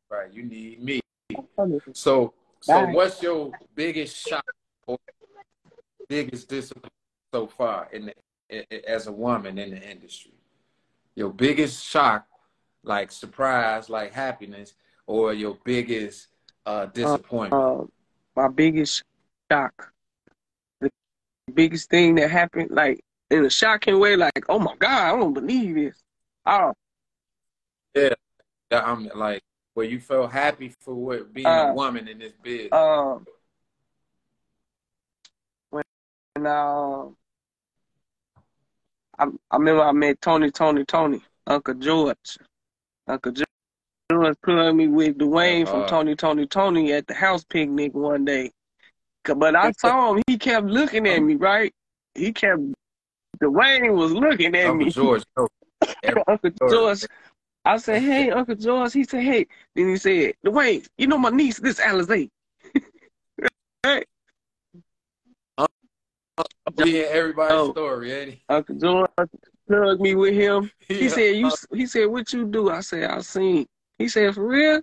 Right. 0.08 0.32
You 0.32 0.44
need 0.44 0.82
me. 0.82 1.00
So, 1.92 2.32
so 2.60 2.84
Bye. 2.84 2.92
what's 2.92 3.22
your 3.22 3.52
biggest 3.74 4.16
shock 4.16 4.44
or 4.86 4.96
biggest 6.08 6.48
disappointment 6.48 6.92
so 7.36 7.46
far 7.46 7.88
in 7.92 8.10
the, 8.50 8.88
as 8.88 9.08
a 9.08 9.12
woman 9.12 9.58
in 9.58 9.70
the 9.70 9.90
industry? 9.90 10.32
Your 11.14 11.28
biggest 11.28 11.84
shock, 11.84 12.26
like 12.82 13.12
surprise, 13.12 13.90
like 13.90 14.12
happiness, 14.12 14.72
or 15.06 15.34
your 15.34 15.58
biggest 15.64 16.28
uh, 16.64 16.86
disappointment? 16.86 17.62
Uh, 17.62 17.84
my 18.34 18.48
biggest 18.48 19.02
shock, 19.52 19.92
the 20.80 20.90
biggest 21.52 21.90
thing 21.90 22.14
that 22.14 22.30
happened, 22.30 22.70
like 22.70 23.00
in 23.30 23.44
a 23.44 23.50
shocking 23.50 24.00
way, 24.00 24.16
like 24.16 24.44
oh 24.48 24.58
my 24.58 24.74
god, 24.78 25.14
I 25.14 25.18
don't 25.18 25.34
believe 25.34 25.74
this. 25.74 26.02
Oh, 26.46 26.72
yeah, 27.94 28.14
I'm 28.70 29.10
like 29.14 29.42
where 29.74 29.86
you 29.86 30.00
felt 30.00 30.32
happy 30.32 30.72
for 30.80 30.94
what 30.94 31.34
being 31.34 31.46
Uh, 31.46 31.72
a 31.72 31.74
woman 31.74 32.08
in 32.08 32.18
this 32.18 32.32
business. 32.42 32.72
um, 32.72 33.26
when 35.68 36.46
um, 36.46 37.16
I 39.18 39.26
I 39.50 39.56
remember 39.56 39.82
I 39.82 39.92
met 39.92 40.20
Tony, 40.20 40.50
Tony, 40.50 40.84
Tony, 40.84 41.22
Uncle 41.46 41.74
George, 41.74 42.38
Uncle 43.08 43.32
George. 43.32 43.46
George 44.10 44.36
plugged 44.44 44.76
me 44.76 44.86
with 44.88 45.18
Dwayne 45.18 45.66
from 45.68 45.80
Uh-huh. 45.80 45.88
Tony, 45.88 46.14
Tony, 46.14 46.46
Tony 46.46 46.92
at 46.92 47.06
the 47.06 47.14
house 47.14 47.44
picnic 47.44 47.92
one 47.94 48.24
day. 48.24 48.52
But 49.24 49.56
I 49.56 49.72
saw 49.78 50.14
him, 50.14 50.22
he 50.26 50.38
kept 50.38 50.66
looking 50.66 51.08
at 51.08 51.20
me, 51.20 51.34
right? 51.34 51.74
He 52.14 52.32
kept, 52.32 52.60
Dwayne 53.42 53.94
was 53.94 54.12
looking 54.12 54.54
at 54.54 54.66
Uncle 54.66 54.86
me. 54.86 54.92
George, 54.92 55.24
no. 55.36 55.48
Uncle 56.28 56.50
George. 56.68 57.04
I 57.64 57.78
said, 57.78 58.00
hey, 58.02 58.30
Uncle 58.30 58.54
George. 58.54 58.92
He 58.92 59.02
said, 59.02 59.24
hey. 59.24 59.46
Then 59.74 59.88
he 59.88 59.96
said, 59.96 60.34
Dwayne, 60.44 60.86
you 60.96 61.08
know 61.08 61.18
my 61.18 61.30
niece, 61.30 61.58
this 61.58 61.80
Alyze. 61.80 62.30
hey, 63.82 64.04
Being 66.76 67.04
everybody's 67.06 67.52
Oh. 67.58 67.70
story, 67.72 68.12
ain't 68.12 68.30
he? 68.32 68.42
Uncle 68.48 68.74
George 68.76 69.10
plugged 69.68 70.00
me 70.00 70.14
with 70.14 70.34
him. 70.34 70.70
He 70.88 71.04
Yeah. 71.04 71.08
said, 71.10 71.36
you. 71.36 71.50
He 71.74 71.86
said, 71.86 72.06
what 72.06 72.32
you 72.32 72.46
do? 72.46 72.70
I 72.70 72.80
said, 72.80 73.10
I 73.10 73.20
sing. 73.20 73.66
He 73.98 74.08
said, 74.08 74.34
for 74.34 74.46
real? 74.46 74.80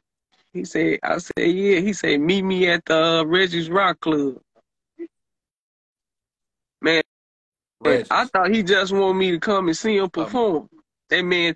He 0.53 0.65
said, 0.65 0.99
I 1.03 1.17
said, 1.17 1.33
yeah. 1.37 1.79
He 1.79 1.93
said, 1.93 2.19
meet 2.19 2.43
me 2.43 2.69
at 2.69 2.85
the 2.85 2.95
uh, 2.97 3.23
Reggie's 3.23 3.69
Rock 3.69 3.99
Club. 4.01 4.37
Man, 6.81 7.01
Regis. 7.79 8.07
I 8.11 8.25
thought 8.25 8.53
he 8.53 8.63
just 8.63 8.91
wanted 8.91 9.15
me 9.17 9.31
to 9.31 9.39
come 9.39 9.67
and 9.67 9.77
see 9.77 9.97
him 9.97 10.09
perform. 10.09 10.69
that 11.09 11.23
man, 11.23 11.55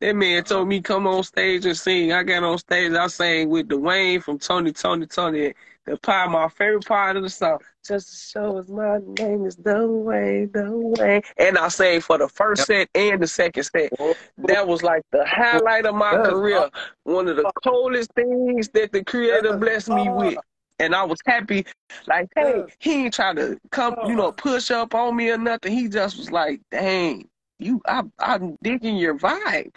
that 0.00 0.14
man 0.14 0.44
told 0.44 0.68
me 0.68 0.80
come 0.80 1.06
on 1.06 1.22
stage 1.24 1.66
and 1.66 1.76
sing. 1.76 2.12
I 2.12 2.22
got 2.22 2.44
on 2.44 2.58
stage, 2.58 2.92
I 2.92 3.06
sang 3.08 3.48
with 3.50 3.68
Dwayne 3.68 4.22
from 4.22 4.38
Tony, 4.38 4.72
Tony, 4.72 5.06
Tony. 5.06 5.54
The 5.86 5.98
part, 5.98 6.30
my 6.30 6.48
favorite 6.48 6.86
part 6.86 7.16
of 7.16 7.22
the 7.22 7.28
song, 7.28 7.58
just 7.86 8.08
to 8.08 8.16
show 8.16 8.56
us 8.56 8.68
my 8.68 8.98
name 9.18 9.44
is 9.44 9.56
Dwayne, 9.56 10.50
Dwayne. 10.50 11.22
And 11.36 11.58
I 11.58 11.68
sang 11.68 12.00
for 12.00 12.16
the 12.16 12.26
first 12.26 12.64
set 12.64 12.88
and 12.94 13.22
the 13.22 13.26
second 13.26 13.64
set. 13.64 13.92
That 14.38 14.66
was 14.66 14.82
like 14.82 15.02
the 15.12 15.26
highlight 15.26 15.84
of 15.84 15.94
my 15.94 16.16
career. 16.16 16.56
Uh, 16.56 16.70
One 17.02 17.28
of 17.28 17.36
the 17.36 17.52
coolest 17.62 18.12
things 18.14 18.70
that 18.70 18.92
the 18.92 19.04
creator 19.04 19.58
blessed 19.58 19.90
me 19.90 20.08
uh, 20.08 20.14
with. 20.14 20.38
And 20.78 20.94
I 20.94 21.04
was 21.04 21.18
happy, 21.26 21.66
like, 22.06 22.28
hey, 22.34 22.64
he 22.78 23.04
ain't 23.04 23.14
trying 23.14 23.36
to 23.36 23.58
come, 23.70 23.94
you 24.06 24.16
know, 24.16 24.32
push 24.32 24.70
up 24.70 24.94
on 24.94 25.14
me 25.14 25.30
or 25.30 25.38
nothing. 25.38 25.72
He 25.72 25.88
just 25.88 26.16
was 26.16 26.32
like, 26.32 26.60
dang, 26.70 27.28
you, 27.58 27.80
I, 27.86 28.02
I'm 28.18 28.56
digging 28.62 28.96
your 28.96 29.18
vibe. 29.18 29.70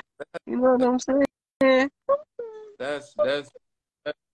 You 0.45 0.57
know 0.57 0.75
what 0.75 0.81
I'm 0.81 0.99
saying? 0.99 1.89
That's 2.79 3.13
That's 3.17 3.49
that's 4.05 4.29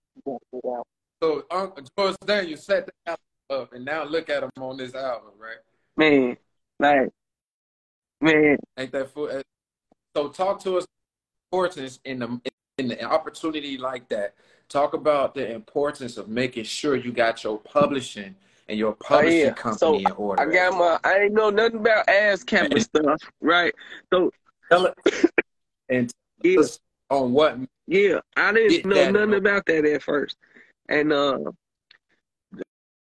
so 1.24 1.44
Uncle 1.50 1.84
George 1.96 2.16
Daniel 2.26 2.58
set 2.58 2.86
that 2.86 2.94
album 3.06 3.62
up, 3.62 3.72
and 3.72 3.84
now 3.84 4.04
look 4.04 4.28
at 4.28 4.42
him 4.42 4.50
on 4.60 4.76
this 4.76 4.94
album, 4.94 5.30
right? 5.38 5.56
Man, 5.96 6.36
like, 6.78 7.10
man, 8.20 8.58
Ain't 8.76 8.92
that 8.92 9.10
fool? 9.10 9.30
uh, 9.32 9.42
So 10.14 10.28
talk 10.28 10.60
to 10.64 10.78
us 10.78 10.86
importance 11.50 11.98
in 12.04 12.18
the 12.18 12.40
in 12.78 12.88
the 12.88 13.02
opportunity 13.04 13.78
like 13.78 14.08
that. 14.10 14.34
Talk 14.68 14.92
about 14.94 15.34
the 15.34 15.50
importance 15.52 16.16
of 16.18 16.28
making 16.28 16.64
sure 16.64 16.96
you 16.96 17.12
got 17.12 17.42
your 17.44 17.58
publishing 17.58 18.34
and 18.68 18.78
your 18.78 18.92
publishing 18.94 19.40
Oh, 19.40 19.44
yeah. 19.46 19.52
company 19.52 20.04
So, 20.04 20.10
in 20.10 20.10
order. 20.12 20.42
I 20.42 20.46
got 20.52 20.72
my, 20.76 20.98
I 21.04 21.20
ain't 21.20 21.32
know 21.34 21.50
nothing 21.50 21.80
about 21.80 22.08
ass 22.08 22.44
and 22.50 22.82
stuff, 22.82 23.20
right? 23.40 23.74
So, 24.12 24.30
Tell 24.70 24.86
it- 24.86 25.30
and 25.88 26.10
yeah, 26.42 26.62
on 27.10 27.32
what 27.32 27.58
yeah, 27.86 28.20
I 28.36 28.52
didn't 28.52 28.86
know 28.86 29.10
nothing 29.10 29.34
about 29.34 29.66
that 29.66 29.84
at 29.84 30.02
first. 30.02 30.36
And, 30.88 31.12
uh, 31.12 31.38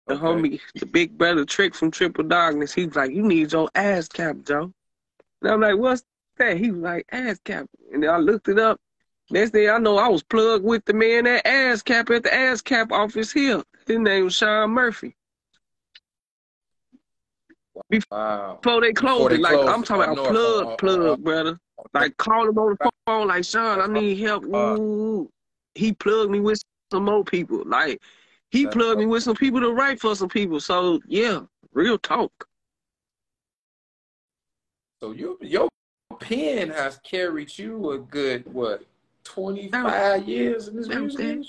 the 0.07 0.15
Okay. 0.15 0.23
homie, 0.23 0.61
the 0.75 0.85
big 0.85 1.17
brother 1.17 1.45
Trick 1.45 1.75
from 1.75 1.91
Triple 1.91 2.23
Darkness, 2.23 2.73
he 2.73 2.85
was 2.85 2.95
like, 2.95 3.11
"You 3.11 3.23
need 3.23 3.51
your 3.51 3.69
ASCAP, 3.75 4.45
Joe." 4.47 4.71
And 5.41 5.51
I'm 5.51 5.61
like, 5.61 5.77
"What's 5.77 6.03
that?" 6.37 6.57
He 6.57 6.71
was 6.71 6.81
like, 6.81 7.05
"ASCAP." 7.11 7.67
And 7.91 8.03
then 8.03 8.09
I 8.09 8.17
looked 8.17 8.47
it 8.47 8.57
up. 8.59 8.79
Next 9.29 9.51
thing 9.51 9.69
I 9.69 9.77
know, 9.77 9.97
I 9.97 10.07
was 10.07 10.23
plugged 10.23 10.63
with 10.63 10.85
the 10.85 10.93
man 10.93 11.27
at 11.27 11.43
ASCAP 11.45 12.09
at 12.15 12.23
the 12.23 12.29
ASCAP 12.29 12.91
office 12.91 13.31
here. 13.33 13.61
His 13.85 13.99
name 13.99 14.25
was 14.25 14.35
Sean 14.35 14.71
Murphy. 14.71 15.15
wow. 18.11 18.59
Before 18.61 18.81
they 18.81 18.93
closed 18.93 19.17
Before 19.17 19.29
they 19.29 19.35
it, 19.35 19.41
like 19.41 19.53
closed 19.53 19.69
I'm 19.69 19.83
talking 19.83 20.03
about 20.03 20.15
north, 20.15 20.31
plug, 20.31 20.67
uh, 20.67 20.71
uh, 20.71 20.77
plug, 20.77 21.01
uh, 21.01 21.15
brother. 21.17 21.59
Like 21.93 22.17
call 22.17 22.47
him 22.47 22.57
on 22.57 22.77
the 22.79 22.91
phone, 23.05 23.27
like 23.27 23.43
Sean, 23.43 23.81
I 23.81 23.87
need 23.87 24.17
help. 24.19 24.45
Uh, 24.45 24.77
Ooh. 24.77 25.29
He 25.75 25.91
plugged 25.93 26.31
me 26.31 26.39
with 26.39 26.61
some 26.91 27.05
more 27.05 27.23
people. 27.23 27.63
Like 27.65 28.01
he 28.49 28.63
That's 28.63 28.75
plugged 28.75 28.99
me 28.99 29.05
with 29.05 29.23
some 29.23 29.35
people 29.35 29.59
to 29.61 29.71
write 29.71 29.99
for 29.99 30.15
some 30.15 30.29
people. 30.29 30.59
So 30.59 30.99
yeah, 31.07 31.41
real 31.73 31.97
talk. 31.97 32.31
So 35.01 35.11
you 35.11 35.37
your 35.41 35.69
pen 36.19 36.69
has 36.69 36.99
carried 37.03 37.57
you 37.57 37.91
a 37.91 37.99
good 37.99 38.51
what 38.51 38.83
twenty 39.23 39.69
five 39.69 40.27
years 40.27 40.67
in 40.67 40.75
this 40.77 40.87
music. 40.87 41.45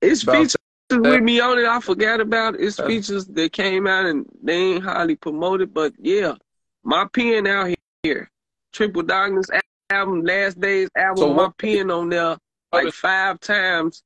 It's 0.00 0.22
About 0.22 0.36
features 0.36 0.56
that. 0.90 1.00
with 1.00 1.22
me 1.22 1.40
on 1.40 1.58
it. 1.58 1.66
I 1.66 1.80
forgot 1.80 2.20
about 2.20 2.54
it. 2.54 2.60
It's 2.60 2.76
That's- 2.76 2.92
features 3.06 3.26
that 3.26 3.52
came 3.52 3.86
out 3.86 4.06
and 4.06 4.26
they 4.42 4.74
ain't 4.74 4.84
highly 4.84 5.16
promoted, 5.16 5.74
but 5.74 5.92
yeah, 5.98 6.34
my 6.82 7.06
pen 7.12 7.46
out 7.46 7.74
here. 8.02 8.30
Triple 8.72 9.02
Darkness 9.02 9.46
album, 9.90 10.22
Last 10.22 10.60
Days 10.60 10.88
album, 10.96 11.16
So 11.16 11.34
my 11.34 11.50
pen 11.58 11.90
on 11.90 12.10
there 12.10 12.36
like 12.72 12.92
five 12.92 13.40
times. 13.40 14.02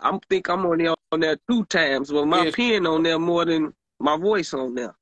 I 0.00 0.18
think 0.28 0.48
I'm 0.48 0.66
on 0.66 0.78
there 0.78 0.94
on 1.12 1.20
there 1.20 1.36
two 1.48 1.64
times, 1.66 2.10
but 2.10 2.26
my 2.26 2.44
Yeah. 2.44 2.50
pen 2.50 2.86
on 2.86 3.02
there 3.02 3.18
more 3.18 3.44
than 3.44 3.72
my 3.98 4.16
voice 4.16 4.52
on 4.54 4.74
there. 4.74 4.94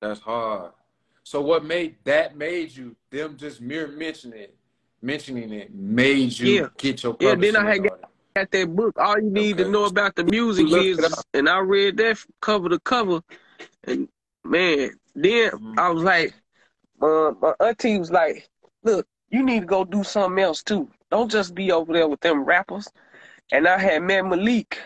That's 0.00 0.20
hard. 0.20 0.72
So 1.22 1.40
what 1.40 1.64
made 1.64 1.96
that 2.04 2.36
made 2.36 2.76
you 2.76 2.94
them 3.10 3.36
just 3.36 3.60
mere 3.60 3.88
mentioning 3.88 4.38
it, 4.40 4.56
mentioning 5.00 5.52
it 5.52 5.74
made 5.74 6.38
you 6.38 6.60
Yeah. 6.60 6.68
get 6.76 7.02
your 7.02 7.16
Yeah, 7.18 7.34
then 7.34 7.56
I 7.56 7.64
had 7.72 7.80
order. 7.80 7.98
Got 8.36 8.50
that 8.50 8.74
book. 8.74 8.98
All 8.98 9.18
you 9.20 9.30
need 9.30 9.56
to 9.58 9.68
know 9.70 9.84
about 9.84 10.16
the 10.16 10.24
music 10.24 10.66
is, 10.72 11.24
and 11.32 11.48
I 11.48 11.58
read 11.60 11.96
that 11.98 12.18
cover 12.40 12.68
to 12.68 12.80
cover, 12.80 13.22
and 13.84 14.08
man, 14.44 14.90
then 15.14 15.50
Mhm. 15.52 15.78
I 15.78 15.88
was 15.90 16.02
like, 16.02 16.34
uh, 17.00 17.32
my 17.40 17.54
auntie 17.60 17.98
was 17.98 18.10
like, 18.10 18.48
"Look, 18.82 19.06
you 19.34 19.42
need 19.44 19.60
to 19.60 19.66
go 19.66 19.84
do 19.84 20.04
something 20.04 20.42
else 20.42 20.62
too. 20.62 20.88
Don't 21.10 21.30
just 21.30 21.54
be 21.54 21.72
over 21.72 21.92
there 21.92 22.08
with 22.08 22.20
them 22.20 22.44
rappers." 22.44 22.88
And 23.52 23.66
I 23.68 23.78
had 23.78 24.02
met 24.02 24.24
Malik, 24.24 24.78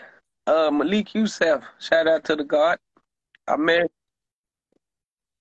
uh, 0.46 0.70
Malik 0.70 1.14
Yusef. 1.14 1.62
Shout 1.78 2.08
out 2.08 2.24
to 2.24 2.36
the 2.36 2.44
God. 2.44 2.78
I 3.46 3.56
met 3.56 3.90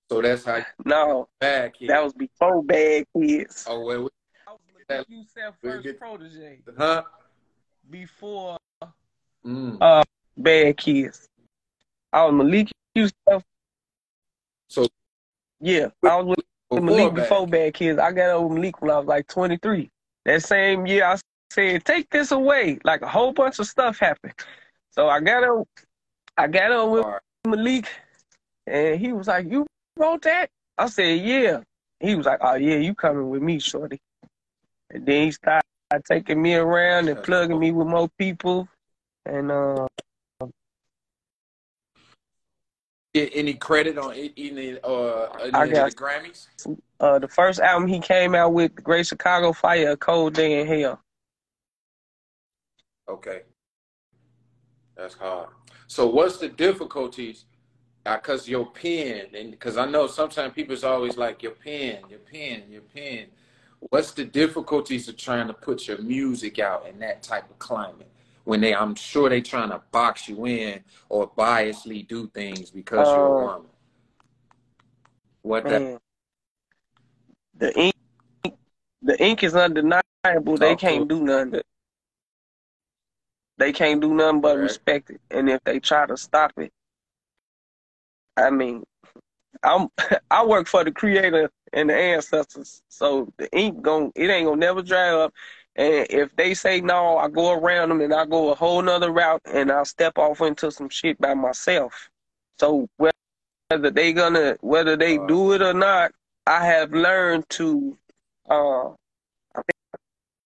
So 0.09 0.21
that's 0.21 0.45
how 0.45 0.63
no, 0.85 1.27
here. 1.41 1.87
that 1.89 2.03
was 2.03 2.13
before 2.13 2.63
Bad 2.63 3.05
Kids. 3.15 3.65
oh 3.67 3.83
wait, 3.85 3.97
wait. 3.97 4.11
I 4.47 4.51
was 4.51 4.59
Malik 4.89 5.07
Yusef 5.09 5.55
first 5.61 5.83
get- 5.83 5.99
protege 5.99 6.59
huh? 6.77 7.03
before 7.89 8.57
Mm. 9.45 9.77
uh 9.81 10.03
Bad 10.37 10.77
Kids. 10.77 11.27
I 12.13 12.23
was 12.25 12.33
Malik 12.33 12.69
Yusef. 12.95 13.43
So 14.69 14.87
Yeah, 15.59 15.87
I 16.03 16.15
was 16.17 16.27
with 16.37 16.45
before 16.69 16.81
Malik 16.81 17.15
back. 17.15 17.23
before 17.23 17.47
Bad 17.47 17.73
Kids. 17.73 17.99
I 17.99 18.11
got 18.11 18.29
over 18.29 18.53
Malik 18.53 18.81
when 18.81 18.91
I 18.91 18.97
was 18.97 19.07
like 19.07 19.27
23. 19.27 19.89
That 20.25 20.43
same 20.43 20.85
year, 20.85 21.05
I 21.05 21.17
said, 21.51 21.85
"Take 21.85 22.09
this 22.09 22.31
away." 22.31 22.79
Like 22.83 23.01
a 23.01 23.07
whole 23.07 23.33
bunch 23.33 23.59
of 23.59 23.67
stuff 23.67 23.99
happened. 23.99 24.33
So 24.91 25.07
I 25.07 25.19
got 25.19 25.43
on, 25.43 25.65
I 26.37 26.47
got 26.47 26.71
on 26.71 26.91
with 26.91 27.03
Alright. 27.05 27.21
Malik, 27.45 27.87
and 28.65 28.99
he 28.99 29.13
was 29.13 29.27
like, 29.27 29.49
"You 29.49 29.65
wrote 29.97 30.23
that?" 30.23 30.49
I 30.77 30.87
said, 30.87 31.19
"Yeah." 31.19 31.61
He 31.99 32.15
was 32.15 32.25
like, 32.25 32.39
"Oh 32.41 32.55
yeah, 32.55 32.77
you 32.77 32.93
coming 32.93 33.29
with 33.29 33.41
me, 33.41 33.59
shorty." 33.59 33.99
And 34.89 35.05
then 35.05 35.25
he 35.25 35.31
started 35.31 35.63
taking 36.05 36.41
me 36.41 36.55
around 36.55 37.07
and 37.09 37.21
plugging 37.23 37.59
me 37.59 37.71
with 37.71 37.87
more 37.87 38.09
people. 38.17 38.67
And 39.25 39.51
uh, 39.51 39.87
Get 43.17 43.31
any 43.33 43.55
credit 43.55 43.97
on 43.97 44.13
any 44.13 44.77
uh 44.83 45.25
any 45.39 45.71
of 45.71 45.89
the 45.89 45.95
Grammys? 45.95 46.45
uh, 46.99 47.17
the 47.17 47.27
first 47.27 47.59
album 47.59 47.87
he 47.87 47.99
came 47.99 48.35
out 48.35 48.53
with, 48.53 48.75
Great 48.83 49.07
Chicago 49.07 49.53
Fire, 49.53 49.89
A 49.89 49.97
Cold 49.97 50.35
Day 50.35 50.61
in 50.61 50.67
Hell. 50.67 51.01
Okay, 53.09 53.41
that's 54.95 55.15
hard. 55.15 55.49
So 55.87 56.05
what's 56.05 56.37
the 56.37 56.49
difficulties? 56.49 57.45
Because 58.03 58.47
your 58.47 58.67
pen, 58.67 59.29
and 59.35 59.49
because 59.49 59.77
I 59.77 59.87
know 59.87 60.05
sometimes 60.05 60.53
people's 60.53 60.83
always 60.83 61.17
like 61.17 61.41
your 61.41 61.53
pen, 61.53 62.03
your 62.11 62.19
pen, 62.19 62.65
your 62.69 62.81
pen. 62.81 63.29
What's 63.79 64.11
the 64.11 64.25
difficulties 64.25 65.07
of 65.07 65.17
trying 65.17 65.47
to 65.47 65.53
put 65.53 65.87
your 65.87 65.97
music 66.03 66.59
out 66.59 66.87
in 66.87 66.99
that 66.99 67.23
type 67.23 67.49
of 67.49 67.57
climate? 67.57 68.11
When 68.47 68.61
they, 68.61 68.73
I'm 68.73 68.95
sure 68.95 69.27
they 69.27 69.41
trying 69.41 69.71
to 69.71 69.81
box 69.91 70.29
you 70.29 70.45
in 70.45 70.81
or 71.09 71.29
biasly 71.29 72.07
do 72.07 72.27
things 72.27 72.71
because 72.71 73.13
you're 73.13 73.25
a 73.25 73.29
Uh, 73.29 73.33
woman. 73.33 73.69
What 75.41 75.67
that 75.67 75.81
Man, 75.81 75.99
the 77.57 77.77
ink, 77.77 77.93
the 79.01 79.21
ink 79.21 79.43
is 79.43 79.53
undeniable. 79.53 80.01
They 80.57 80.77
can't 80.77 81.09
do 81.09 81.19
nothing. 81.25 81.61
They 83.57 83.73
can't 83.73 83.99
do 83.99 84.13
nothing 84.13 84.39
but 84.39 84.55
Correct. 84.55 84.63
respect 84.63 85.09
it. 85.09 85.19
And 85.29 85.49
if 85.49 85.61
they 85.65 85.81
try 85.81 86.05
to 86.05 86.15
stop 86.15 86.53
it, 86.55 86.71
I 88.37 88.49
mean, 88.49 88.85
I'm 89.61 89.89
I 90.31 90.45
work 90.45 90.67
for 90.67 90.85
the 90.85 90.91
creator 90.91 91.51
and 91.73 91.89
the 91.89 91.95
ancestors. 91.95 92.81
So 92.87 93.33
the 93.35 93.51
ink 93.53 93.81
gon' 93.81 94.13
it 94.15 94.29
ain't 94.29 94.45
gonna 94.47 94.57
never 94.57 94.81
dry 94.81 95.09
up. 95.09 95.33
And 95.77 96.07
if 96.09 96.35
they 96.35 96.55
say 96.55 96.81
no, 96.81 97.17
I 97.17 97.29
go 97.29 97.53
around 97.53 97.89
them 97.89 98.01
and 98.01 98.13
I 98.13 98.25
go 98.25 98.51
a 98.51 98.55
whole 98.55 98.81
nother 98.81 99.11
route 99.11 99.41
and 99.45 99.71
I'll 99.71 99.85
step 99.85 100.17
off 100.17 100.41
into 100.41 100.71
some 100.71 100.89
shit 100.89 101.19
by 101.21 101.35
myself. 101.35 102.09
So 102.59 102.87
whether 102.97 103.91
they 103.91 104.11
gonna 104.13 104.57
whether 104.61 104.95
they 104.97 105.17
Uh, 105.17 105.27
do 105.27 105.53
it 105.53 105.61
or 105.61 105.73
not, 105.73 106.11
I 106.47 106.65
have 106.65 106.91
learned 106.93 107.47
to 107.51 107.97
uh 108.49 108.89
I 109.55 109.61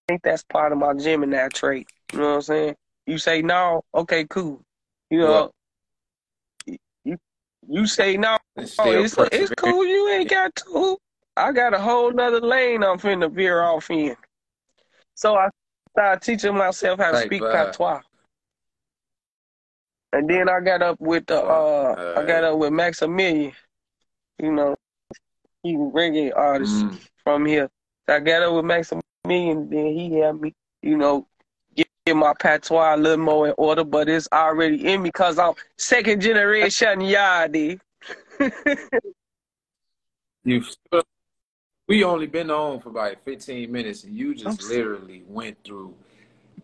think 0.07 0.21
that's 0.23 0.43
part 0.43 0.73
of 0.73 0.77
my 0.79 0.93
Gemini 0.95 1.47
trait. 1.49 1.87
You 2.11 2.19
know 2.19 2.25
what 2.29 2.35
I'm 2.35 2.41
saying? 2.41 2.75
You 3.05 3.17
say 3.17 3.41
no, 3.41 3.83
okay, 3.95 4.25
cool. 4.25 4.61
You 5.09 5.19
know, 5.19 5.51
you 7.05 7.17
you 7.69 7.85
say 7.85 8.17
no, 8.17 8.37
Oh, 8.57 8.65
still 8.65 9.05
it's 9.05 9.17
it's 9.31 9.53
cool. 9.55 9.85
You 9.85 10.09
ain't 10.09 10.29
got 10.29 10.53
to. 10.55 10.97
I 11.37 11.53
got 11.53 11.73
a 11.73 11.79
whole 11.79 12.11
nother 12.11 12.41
lane 12.41 12.83
I'm 12.83 12.99
finna 12.99 13.31
veer 13.31 13.61
off 13.61 13.89
in. 13.89 14.15
So 15.15 15.35
I 15.35 15.49
started 15.91 16.21
teaching 16.21 16.55
myself 16.55 16.99
how 16.99 17.11
to 17.11 17.17
speak 17.17 17.41
uh, 17.43 17.51
patois. 17.51 18.01
And 20.13 20.29
then 20.29 20.49
I 20.49 20.59
got 20.59 20.81
up 20.81 20.99
with 20.99 21.25
the 21.27 21.41
uh 21.41 21.95
I 22.15 22.23
got 22.25 22.43
up 22.43 22.57
with 22.57 22.73
Maximilian, 22.73 23.53
you 24.39 24.51
know, 24.51 24.75
he 25.63 25.73
a 25.75 25.77
reggae 25.77 26.35
artist 26.35 26.85
Mm, 26.85 26.99
from 27.23 27.45
here. 27.45 27.69
So 28.07 28.15
I 28.15 28.19
got 28.19 28.43
up 28.43 28.55
with 28.55 28.65
Maximilian, 28.65 29.69
then 29.69 29.85
he 29.87 30.15
helped 30.19 30.41
me, 30.41 30.53
you 30.81 30.97
know, 30.97 31.27
get, 31.75 31.87
get 32.05 32.15
my 32.15 32.33
patois 32.33 32.95
a 32.95 32.97
little 32.97 33.23
more 33.23 33.47
in 33.47 33.53
order, 33.57 33.83
but 33.83 34.09
it's 34.09 34.27
already 34.33 34.85
in 34.87 35.03
me 35.03 35.09
because 35.09 35.39
I'm 35.39 35.53
second 35.77 36.21
generation 36.21 36.99
Yadi. 36.99 37.79
you 40.43 40.63
we 41.91 42.05
only 42.05 42.25
been 42.25 42.49
on 42.49 42.79
for 42.79 42.87
about 42.87 43.17
15 43.25 43.69
minutes 43.69 44.05
and 44.05 44.15
you 44.17 44.33
just 44.33 44.63
literally 44.69 45.23
went 45.27 45.57
through 45.65 45.93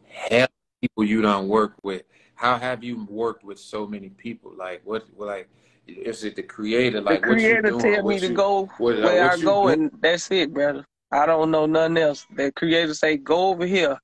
hell 0.07 0.47
people 0.79 1.03
you 1.03 1.21
don't 1.21 1.49
work 1.49 1.73
with 1.83 2.03
how 2.35 2.57
have 2.57 2.81
you 2.81 3.05
worked 3.09 3.43
with 3.43 3.59
so 3.59 3.85
many 3.85 4.07
people 4.07 4.53
like 4.55 4.79
what 4.85 5.05
like 5.17 5.49
is 5.85 6.23
it 6.23 6.37
the 6.37 6.43
creator 6.43 7.01
The 7.01 7.03
like 7.03 7.25
what 7.25 7.31
you 7.31 7.35
creator 7.35 7.61
doing 7.71 7.81
tell 7.81 7.91
me 7.91 8.01
what 8.03 8.19
to 8.19 8.27
you 8.29 8.35
go 8.35 8.69
what, 8.77 9.01
where 9.01 9.29
I 9.29 9.35
go, 9.35 9.63
doing 9.63 9.73
and 9.73 9.91
that's 9.99 10.31
it, 10.31 10.53
brother. 10.53 10.85
I 11.11 11.25
don't 11.25 11.51
know 11.51 11.65
nothing 11.65 11.97
else. 11.97 12.25
The 12.33 12.53
creator 12.53 12.93
say, 12.93 13.17
go 13.17 13.49
over 13.49 13.65
here, 13.65 13.97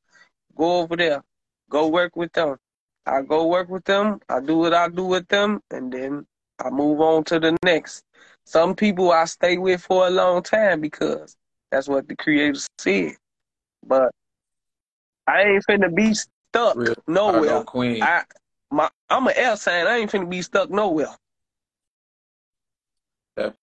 go 0.58 0.80
over 0.80 0.98
there, 0.98 1.24
go 1.70 1.88
work 1.88 2.18
with 2.18 2.34
them. 2.34 2.58
I 3.06 3.22
go 3.22 3.48
work 3.48 3.70
with 3.70 3.86
them. 3.86 4.20
I 4.28 4.40
do 4.42 4.58
what 4.58 4.74
I 4.74 4.88
do 4.90 5.06
with 5.06 5.28
them, 5.28 5.62
and 5.72 5.92
then 5.92 6.26
I 6.64 6.70
move 6.70 7.02
on 7.02 7.24
to 7.26 7.40
the 7.40 7.58
next. 7.64 8.04
Some 8.46 8.76
people 8.76 9.12
I 9.12 9.26
stay 9.26 9.58
with 9.58 9.82
for 9.82 10.08
a 10.08 10.10
long 10.10 10.44
time 10.44 10.82
because 10.82 11.36
that's 11.72 11.88
what 11.88 12.08
the 12.08 12.16
creator 12.16 12.60
said. 12.78 13.14
But 13.86 14.12
I 15.28 15.44
ain't 15.44 15.66
finna 15.70 15.94
be 15.94 16.14
stuck 16.14 16.76
real 16.76 16.96
I 17.08 17.12
nowhere. 17.12 17.50
know 17.50 17.64
queen 17.64 18.04
I 18.04 18.24
my 18.72 18.90
I'm 19.10 19.28
an 19.28 19.34
air 19.36 19.56
sign. 19.56 19.88
I 19.88 19.98
ain't 19.98 20.12
finna 20.12 20.30
be 20.30 20.42
stuck 20.42 20.70
nowhere. 20.70 21.16
that 23.36 23.56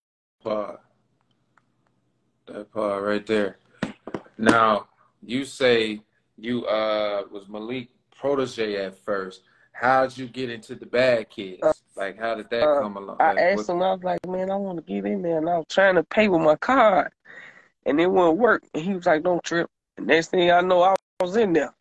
part 0.43 0.81
that 2.47 2.73
part 2.73 3.03
right 3.05 3.27
there 3.27 3.59
now 4.39 4.89
you 5.23 5.45
say 5.45 6.01
you 6.37 6.65
uh 6.67 7.23
was 7.31 7.49
malik 7.49 7.89
protege 8.17 8.77
at 8.85 8.97
first 8.99 9.43
how'd 9.73 10.17
you 10.17 10.27
get 10.27 10.51
into 10.51 10.75
the 10.75 10.87
bad 10.87 11.29
kids 11.31 11.80
like 12.01 12.19
how 12.19 12.35
did 12.35 12.49
that 12.51 12.65
Uh, 12.65 12.81
come 12.81 12.97
along 12.97 13.17
I 13.21 13.29
like 13.29 13.39
asked 13.39 13.69
him, 13.69 13.83
I 13.83 13.93
was 13.93 14.03
like, 14.03 14.27
man, 14.27 14.51
I 14.51 14.57
want 14.57 14.79
to 14.79 14.83
get 14.83 15.05
in 15.05 15.23
there. 15.23 15.39
And 15.39 15.49
I 15.49 15.59
was 15.59 15.67
trying 15.69 15.97
to 15.97 16.03
pay 16.03 16.29
with 16.29 16.41
my 16.41 16.57
card, 16.57 17.13
and 17.85 18.01
it 18.01 18.11
wouldn't 18.11 18.39
work. 18.39 18.63
And 18.75 18.83
he 18.83 18.95
was 18.95 19.07
like, 19.07 19.23
don't 19.23 19.43
trip. 19.45 19.69
And 19.99 20.07
next 20.07 20.29
thing 20.29 20.51
I 20.51 20.63
know, 20.63 20.83
I 20.83 20.97
was 21.21 21.37
in 21.37 21.53
there. 21.53 21.75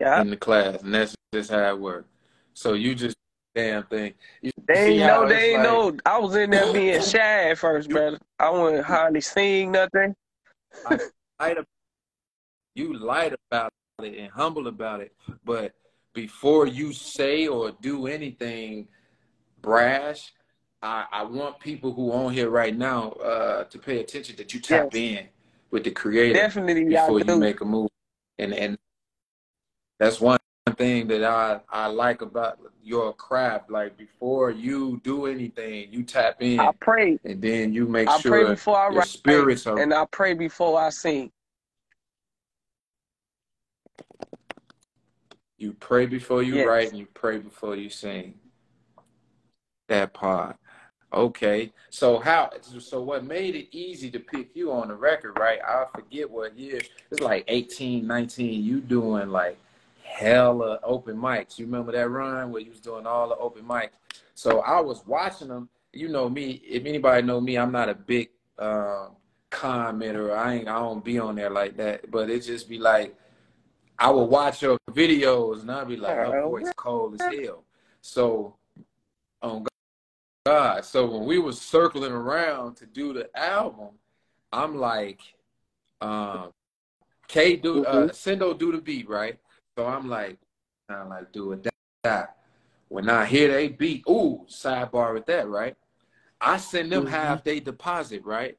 Yeah, 0.00 0.20
in 0.20 0.30
the 0.30 0.36
class, 0.36 0.82
and 0.82 0.92
that's 0.92 1.14
just 1.32 1.50
how 1.50 1.68
it 1.68 1.78
worked. 1.78 2.08
So 2.54 2.72
you 2.74 2.94
just 2.94 3.16
damn 3.54 3.84
thing. 3.84 4.14
You 4.40 4.50
they 4.66 4.74
ain't 4.74 5.06
know, 5.06 5.28
they 5.28 5.50
ain't 5.50 5.62
like 5.62 5.62
know. 5.62 5.96
I 6.04 6.18
was 6.18 6.34
in 6.34 6.50
there 6.50 6.72
being 6.72 7.00
shy 7.08 7.50
at 7.50 7.58
first, 7.58 7.88
brother. 7.88 8.18
I 8.38 8.50
wasn't 8.50 8.84
hardly 8.84 9.20
seeing 9.20 9.70
nothing. 9.70 10.14
light 11.38 11.58
ab- 11.58 11.66
you 12.74 12.98
lied 12.98 13.36
about 13.50 13.70
it 14.02 14.18
and 14.18 14.30
humble 14.30 14.66
about 14.66 15.00
it, 15.00 15.12
but 15.44 15.72
before 16.12 16.66
you 16.66 16.92
say 16.92 17.46
or 17.46 17.72
do 17.80 18.06
anything 18.06 18.88
brash, 19.60 20.32
I, 20.82 21.06
I 21.12 21.22
want 21.24 21.60
people 21.60 21.92
who 21.92 22.10
are 22.10 22.24
on 22.24 22.32
here 22.32 22.50
right 22.50 22.76
now 22.76 23.10
uh, 23.12 23.64
to 23.64 23.78
pay 23.78 24.00
attention 24.00 24.36
that 24.36 24.52
you 24.52 24.60
tap 24.60 24.94
Yes, 24.94 25.18
in 25.20 25.28
with 25.70 25.84
the 25.84 25.90
creator 25.90 26.34
definitely 26.34 26.84
before 26.84 27.20
you 27.20 27.36
make 27.36 27.60
a 27.60 27.64
move, 27.64 27.88
and 28.38 28.52
and 28.52 28.78
that's 29.98 30.20
one 30.20 30.38
thing 30.76 31.06
that 31.08 31.22
I, 31.22 31.60
I 31.70 31.86
like 31.86 32.22
about 32.22 32.58
your 32.82 33.12
craft. 33.14 33.70
Like 33.70 33.96
before 33.96 34.50
you 34.50 35.00
do 35.04 35.26
anything, 35.26 35.92
you 35.92 36.02
tap 36.02 36.42
in. 36.42 36.58
I 36.58 36.72
pray. 36.80 37.18
and 37.24 37.40
then 37.40 37.72
you 37.72 37.86
make 37.86 38.08
I 38.08 38.20
pray 38.20 38.20
sure 38.42 38.48
before 38.50 38.76
I 38.76 38.88
your 38.88 38.98
write, 38.98 39.06
spirits 39.06 39.66
are 39.66 39.78
and 39.78 39.94
I 39.94 40.04
pray 40.06 40.34
before 40.34 40.80
I 40.80 40.90
sing. 40.90 41.30
You 45.62 45.72
pray 45.74 46.06
before 46.06 46.42
you 46.42 46.56
Yes. 46.56 46.66
write 46.66 46.88
and 46.90 46.98
you 46.98 47.06
pray 47.14 47.38
before 47.38 47.76
you 47.76 47.88
sing. 47.88 48.34
That 49.88 50.12
part. 50.12 50.56
Okay. 51.12 51.72
So 51.90 52.18
how 52.18 52.50
so 52.60 53.02
what 53.02 53.24
made 53.24 53.54
it 53.54 53.68
easy 53.70 54.10
to 54.10 54.18
pick 54.18 54.56
you 54.56 54.72
on 54.72 54.88
the 54.88 54.94
record, 54.94 55.38
right? 55.38 55.60
I 55.66 55.84
forget 55.94 56.28
what 56.28 56.58
year. 56.58 56.80
It's 57.10 57.20
like 57.20 57.44
18, 57.48 58.06
19, 58.06 58.64
you 58.64 58.80
doing 58.80 59.28
like 59.28 59.58
hella 60.02 60.80
open 60.82 61.16
mics. 61.16 61.58
You 61.58 61.66
remember 61.66 61.92
that 61.92 62.08
run 62.08 62.50
where 62.50 62.62
you 62.62 62.70
was 62.70 62.80
doing 62.80 63.06
all 63.06 63.28
the 63.28 63.36
open 63.36 63.62
mics? 63.64 63.90
So 64.34 64.60
I 64.60 64.80
was 64.80 65.06
watching 65.06 65.48
them. 65.48 65.68
You 65.92 66.08
know 66.08 66.28
me, 66.28 66.62
if 66.66 66.86
anybody 66.86 67.22
know 67.22 67.40
me, 67.40 67.56
I'm 67.56 67.72
not 67.72 67.88
a 67.88 67.94
big 67.94 68.30
um 68.58 69.10
commenter. 69.50 70.34
I 70.36 70.54
ain't 70.54 70.68
I 70.68 70.78
don't 70.78 71.04
be 71.04 71.18
on 71.18 71.36
there 71.36 71.50
like 71.50 71.76
that. 71.76 72.10
But 72.10 72.30
it 72.30 72.40
just 72.40 72.68
be 72.68 72.78
like 72.78 73.14
I 73.98 74.10
would 74.10 74.24
watch 74.24 74.62
your 74.62 74.78
videos 74.90 75.60
and 75.62 75.70
I'd 75.70 75.88
be 75.88 75.96
like, 75.96 76.16
her 76.16 76.38
Uh, 76.38 76.48
voice 76.48 76.72
cold 76.76 77.14
as 77.14 77.20
hell. 77.22 77.64
So 78.00 78.56
on 79.42 79.66
God. 80.46 80.84
So 80.84 81.06
when 81.06 81.24
we 81.24 81.38
was 81.38 81.60
circling 81.60 82.12
around 82.12 82.76
to 82.76 82.86
do 82.86 83.12
the 83.12 83.30
album, 83.38 83.90
I'm 84.52 84.76
like, 84.76 85.20
um, 86.00 86.50
K 87.28 87.56
do 87.56 87.84
uh 87.86 88.08
mhm. 88.08 88.10
Sendo 88.10 88.58
do 88.58 88.72
the 88.72 88.80
beat, 88.80 89.08
right? 89.08 89.38
So 89.78 89.86
I'm 89.86 90.08
like, 90.08 90.38
I 90.88 91.02
like 91.04 91.32
do 91.32 91.52
it 91.52 91.68
that. 92.02 92.36
When 92.88 93.08
I 93.08 93.24
hear 93.24 93.48
they 93.52 93.68
beat, 93.68 94.04
ooh, 94.08 94.44
sidebar 94.48 95.14
with 95.14 95.26
that, 95.26 95.48
right? 95.48 95.76
I 96.40 96.56
send 96.58 96.90
them 96.92 97.06
Mhm. 97.06 97.10
half 97.10 97.44
they 97.44 97.60
deposit, 97.60 98.24
right? 98.24 98.58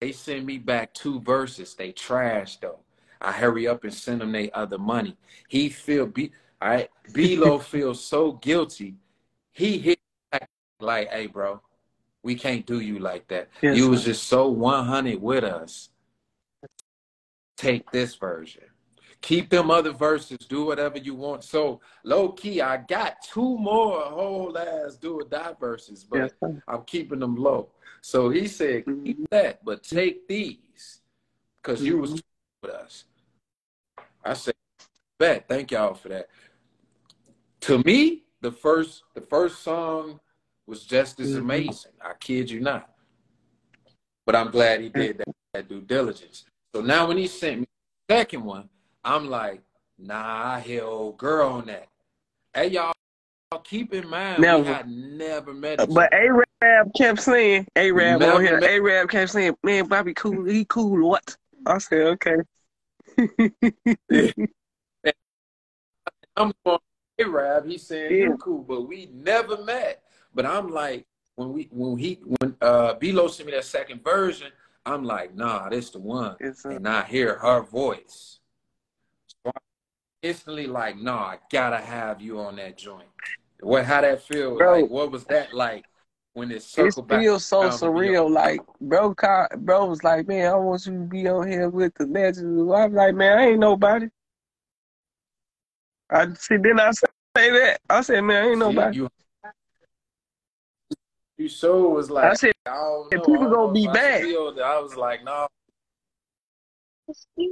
They 0.00 0.12
send 0.12 0.46
me 0.46 0.58
back 0.58 0.94
two 0.94 1.20
verses. 1.20 1.74
They 1.74 1.90
trash 1.92 2.58
though. 2.58 2.80
I 3.20 3.32
hurry 3.32 3.66
up 3.66 3.84
and 3.84 3.92
send 3.92 4.20
them 4.20 4.32
they 4.32 4.50
other 4.52 4.78
money. 4.78 5.16
He 5.48 5.68
feel 5.68 6.06
be 6.06 6.32
all 6.60 6.68
right. 6.68 6.90
B-Lo 7.12 7.58
feels 7.74 8.04
so 8.04 8.32
guilty. 8.32 8.94
He 9.52 9.78
hit 9.78 9.98
back 10.30 10.48
like, 10.80 11.08
hey, 11.10 11.26
bro, 11.26 11.60
we 12.22 12.34
can't 12.34 12.66
do 12.66 12.80
you 12.80 12.98
like 12.98 13.28
that. 13.28 13.48
Yes, 13.62 13.76
You 13.76 13.88
was 13.88 14.04
just 14.04 14.24
so 14.24 14.48
100 14.48 15.20
with 15.20 15.44
us. 15.44 15.90
take 17.56 17.90
this 17.90 18.14
version. 18.14 18.64
Keep 19.20 19.50
them 19.50 19.68
other 19.68 19.92
verses, 19.92 20.38
do 20.48 20.64
whatever 20.64 20.98
you 20.98 21.14
want. 21.14 21.42
So 21.42 21.80
low 22.04 22.28
key, 22.30 22.60
I 22.60 22.76
got 22.76 23.16
two 23.22 23.58
more 23.58 24.00
whole 24.02 24.56
ass 24.56 24.96
do 24.96 25.20
or 25.20 25.24
die 25.24 25.54
verses, 25.58 26.04
but 26.04 26.18
Yes. 26.18 26.60
I'm 26.68 26.82
keeping 26.84 27.18
them 27.18 27.34
low. 27.34 27.70
So 28.00 28.30
he 28.30 28.46
said, 28.46 28.84
keep 28.84 29.16
mm-hmm. 29.16 29.24
that, 29.30 29.64
but 29.64 29.82
take 29.82 30.28
these 30.28 31.00
because 31.60 31.82
you 31.82 31.98
was 31.98 32.10
mm-hmm. 32.10 32.27
With 32.62 32.72
us. 32.72 33.04
I 34.24 34.34
said, 34.34 34.54
bet. 35.18 35.46
Thank 35.48 35.70
y'all 35.70 35.94
for 35.94 36.08
that. 36.08 36.28
To 37.62 37.78
me, 37.84 38.24
the 38.40 38.52
first 38.52 39.04
the 39.14 39.20
first 39.20 39.62
song 39.62 40.20
was 40.66 40.84
just 40.84 41.18
as 41.20 41.34
Mhm. 41.34 41.38
amazing. 41.40 41.92
I 42.00 42.14
kid 42.14 42.50
you 42.50 42.60
not. 42.60 42.94
But 44.26 44.36
I'm 44.36 44.50
glad 44.50 44.80
he 44.80 44.88
did 44.90 45.18
that, 45.18 45.28
that 45.54 45.68
due 45.68 45.80
diligence. 45.80 46.44
So 46.74 46.80
now 46.82 47.08
when 47.08 47.16
he 47.16 47.26
sent 47.26 47.60
me 47.60 47.66
the 48.06 48.16
second 48.16 48.44
one, 48.44 48.68
I'm 49.04 49.30
like, 49.30 49.62
nah, 49.98 50.54
I 50.54 50.60
hear 50.60 50.84
old 50.84 51.16
girl 51.16 51.48
on 51.48 51.66
that. 51.66 51.88
Hey 52.54 52.68
y'all, 52.68 52.92
keep 53.64 53.94
in 53.94 54.08
mind 54.08 54.42
Never. 54.42 54.62
we 54.62 54.68
had 54.68 54.88
never 54.88 55.54
met 55.54 55.78
But 55.88 56.12
A 56.12 56.44
Rab 56.62 56.92
kept 56.94 57.22
saying, 57.22 57.66
A 57.76 57.90
Rab 57.90 58.22
on 58.22 58.44
here, 58.44 58.60
A 58.62 58.80
Rab 58.80 59.08
kept 59.08 59.30
saying, 59.30 59.56
man, 59.62 59.86
Bobby 59.86 60.12
cool, 60.14 60.44
he 60.44 60.64
cool, 60.66 61.08
what? 61.08 61.36
I 61.66 61.78
said, 61.78 62.18
okay. 62.18 62.36
I'm 66.36 66.52
going, 66.64 66.78
hey 67.16 67.24
Rab, 67.24 67.66
he's 67.66 67.86
saying 67.86 68.12
Yeah. 68.12 68.26
you 68.26 68.38
cool, 68.38 68.62
but 68.62 68.82
we 68.82 69.10
never 69.12 69.62
met. 69.64 70.02
But 70.34 70.46
I'm 70.46 70.68
like, 70.68 71.06
when 71.34 71.52
we 71.52 71.68
when 71.70 71.98
he 71.98 72.20
when 72.22 72.56
uh 72.60 72.94
Bilo 72.94 73.28
sent 73.30 73.46
me 73.46 73.54
that 73.54 73.64
second 73.64 74.02
version, 74.04 74.52
I'm 74.86 75.04
like, 75.04 75.34
nah, 75.34 75.68
this 75.68 75.90
the 75.90 75.98
one. 75.98 76.36
And 76.64 76.88
I 76.88 77.02
hear 77.04 77.38
her 77.38 77.62
voice. 77.62 78.38
So 79.26 79.36
I'm 79.46 79.62
instantly 80.22 80.66
like, 80.66 80.96
nah, 80.96 81.18
I 81.18 81.38
gotta 81.50 81.78
have 81.78 82.20
you 82.22 82.40
on 82.40 82.56
that 82.56 82.78
joint. 82.78 83.08
What 83.60 83.84
how 83.84 84.00
that 84.00 84.22
feel? 84.22 84.56
Bro. 84.56 84.80
Like 84.82 84.90
what 84.90 85.10
was 85.10 85.24
that 85.24 85.52
like 85.54 85.84
when 86.38 86.50
it 86.52 86.62
it 86.76 86.94
circled 86.94 87.08
back? 87.08 87.20
feels 87.20 87.44
so 87.46 87.62
around 87.62 87.78
to 87.80 87.86
surreal. 87.86 88.30
Like, 88.30 88.60
bro, 88.80 89.14
bro 89.58 89.86
was 89.86 90.02
like, 90.04 90.26
man, 90.28 90.52
I 90.52 90.56
want 90.56 90.86
you 90.86 90.92
to 90.92 90.98
be 91.00 91.28
on 91.28 91.48
here 91.48 91.68
with 91.68 91.94
the 91.94 92.06
legends. 92.06 92.42
I'm 92.72 92.94
like, 92.94 93.14
man, 93.14 93.38
I 93.38 93.46
ain't 93.48 93.58
nobody. 93.60 94.08
I 96.10 96.32
see. 96.34 96.56
Then 96.56 96.80
I 96.80 96.90
say 96.92 97.50
that. 97.50 97.80
I 97.90 98.00
said, 98.00 98.20
man, 98.22 98.44
I 98.44 98.48
ain't 98.48 98.54
See, 98.54 98.60
nobody. 98.60 98.96
you, 98.96 99.08
you 101.36 101.48
so 101.48 101.88
was 101.90 102.10
like 102.10 102.24
I 102.24 102.34
said, 102.34 102.52
I 102.66 102.70
don't 102.74 103.12
And 103.12 103.20
know. 103.20 103.26
people 103.26 103.34
I 103.34 103.50
don't 103.50 103.50
gonna 103.50 103.66
know 103.68 103.72
be 103.72 103.82
if 103.82 103.88
I 103.88 103.92
mad. 103.92 104.22
feel 104.22 104.54
that. 104.54 104.62
I 104.64 104.80
was 104.80 104.96
like, 104.96 105.24
no. 105.24 105.46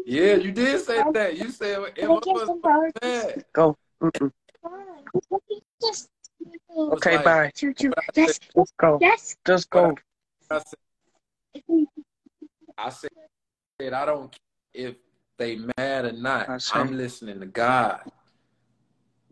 Yeah, 0.06 0.34
you 0.36 0.52
did 0.52 0.80
say 0.80 1.02
that. 1.12 1.36
You 1.36 1.50
said 1.50 1.78
if 1.80 1.94
Can 1.96 2.10
I 2.10 2.14
I 2.14 2.20
get 2.20 2.34
was 2.34 2.46
some 2.46 2.60
flowers? 2.60 2.92
mad. 3.02 3.44
go. 3.52 3.76
Mm-mm. 4.02 4.32
Just 6.52 6.64
was 6.68 6.92
Okay, 6.94 7.16
like- 7.16 7.24
bye. 7.24 7.50
choo 7.54 7.72
choo. 7.74 7.90
But 7.90 7.98
I 7.98 8.20
Let's 8.22 8.40
Let's 8.54 8.72
go. 8.78 8.98
let's 9.00 9.36
Just 9.46 9.70
go. 9.70 9.94
I 10.50 10.58
said, 10.60 10.78
I 12.78 12.90
said, 12.90 13.92
I 13.92 14.04
don't 14.06 14.30
care 14.74 14.88
if 14.88 14.96
they 15.38 15.58
mad 15.76 16.04
or 16.06 16.12
not. 16.12 16.48
I 16.48 16.58
see. 16.58 16.78
I'm 16.78 16.96
listening 16.96 17.40
to 17.40 17.46
God. 17.46 18.00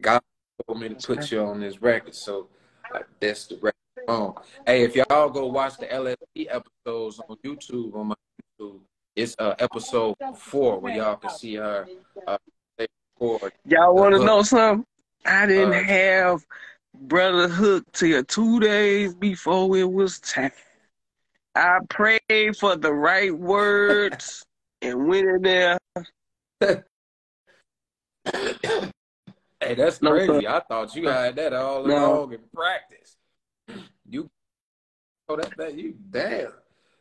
God 0.00 0.20
told 0.66 0.80
me 0.80 0.88
to 0.90 0.94
put 0.96 1.18
right. 1.18 1.32
you 1.32 1.40
on 1.40 1.60
this 1.60 1.80
record, 1.80 2.14
so 2.14 2.48
uh, 2.94 3.00
that's 3.20 3.46
the 3.46 3.56
record. 3.56 3.70
On. 4.08 4.34
Hey, 4.66 4.82
if 4.82 4.94
y'all 4.96 5.30
go 5.30 5.46
watch 5.46 5.78
the 5.78 5.86
LSD 5.86 6.48
episodes 6.50 7.20
on 7.26 7.36
YouTube 7.44 7.94
on 7.94 8.08
my 8.08 8.14
YouTube, 8.60 8.80
it's 9.16 9.34
uh, 9.38 9.54
episode 9.58 10.14
four 10.36 10.78
where 10.78 10.94
y'all 10.94 11.16
can 11.16 11.30
see 11.30 11.54
her. 11.54 11.86
Uh, 12.26 12.36
record. 12.78 13.52
Y'all 13.64 13.94
want 13.94 14.14
to 14.14 14.22
know 14.24 14.42
something? 14.42 14.84
I 15.24 15.46
didn't 15.46 15.72
Uh, 15.72 15.82
have 15.84 16.44
Brother 16.94 17.48
Hook 17.48 17.84
till 17.92 18.22
two 18.24 18.60
days 18.60 19.14
before 19.14 19.76
it 19.76 19.90
was 19.90 20.20
time. 20.20 20.52
I 21.54 21.78
prayed 21.88 22.56
for 22.58 22.76
the 22.76 22.92
right 22.92 23.36
words 23.36 24.44
and 24.82 25.06
went 25.06 25.28
in 25.28 25.42
there. 25.42 25.78
hey, 26.60 26.82
that's 29.74 30.02
No, 30.02 30.10
crazy. 30.12 30.46
I 30.48 30.60
thought 30.60 30.94
you 30.96 31.08
had 31.08 31.36
that 31.36 31.52
all 31.52 31.84
No. 31.84 31.96
along 32.20 32.32
in 32.34 32.40
practice. 32.54 33.16
You, 34.06 34.28
oh, 35.30 35.36
that, 35.36 35.56
that 35.56 35.74
you 35.74 35.94
damn. 36.10 36.52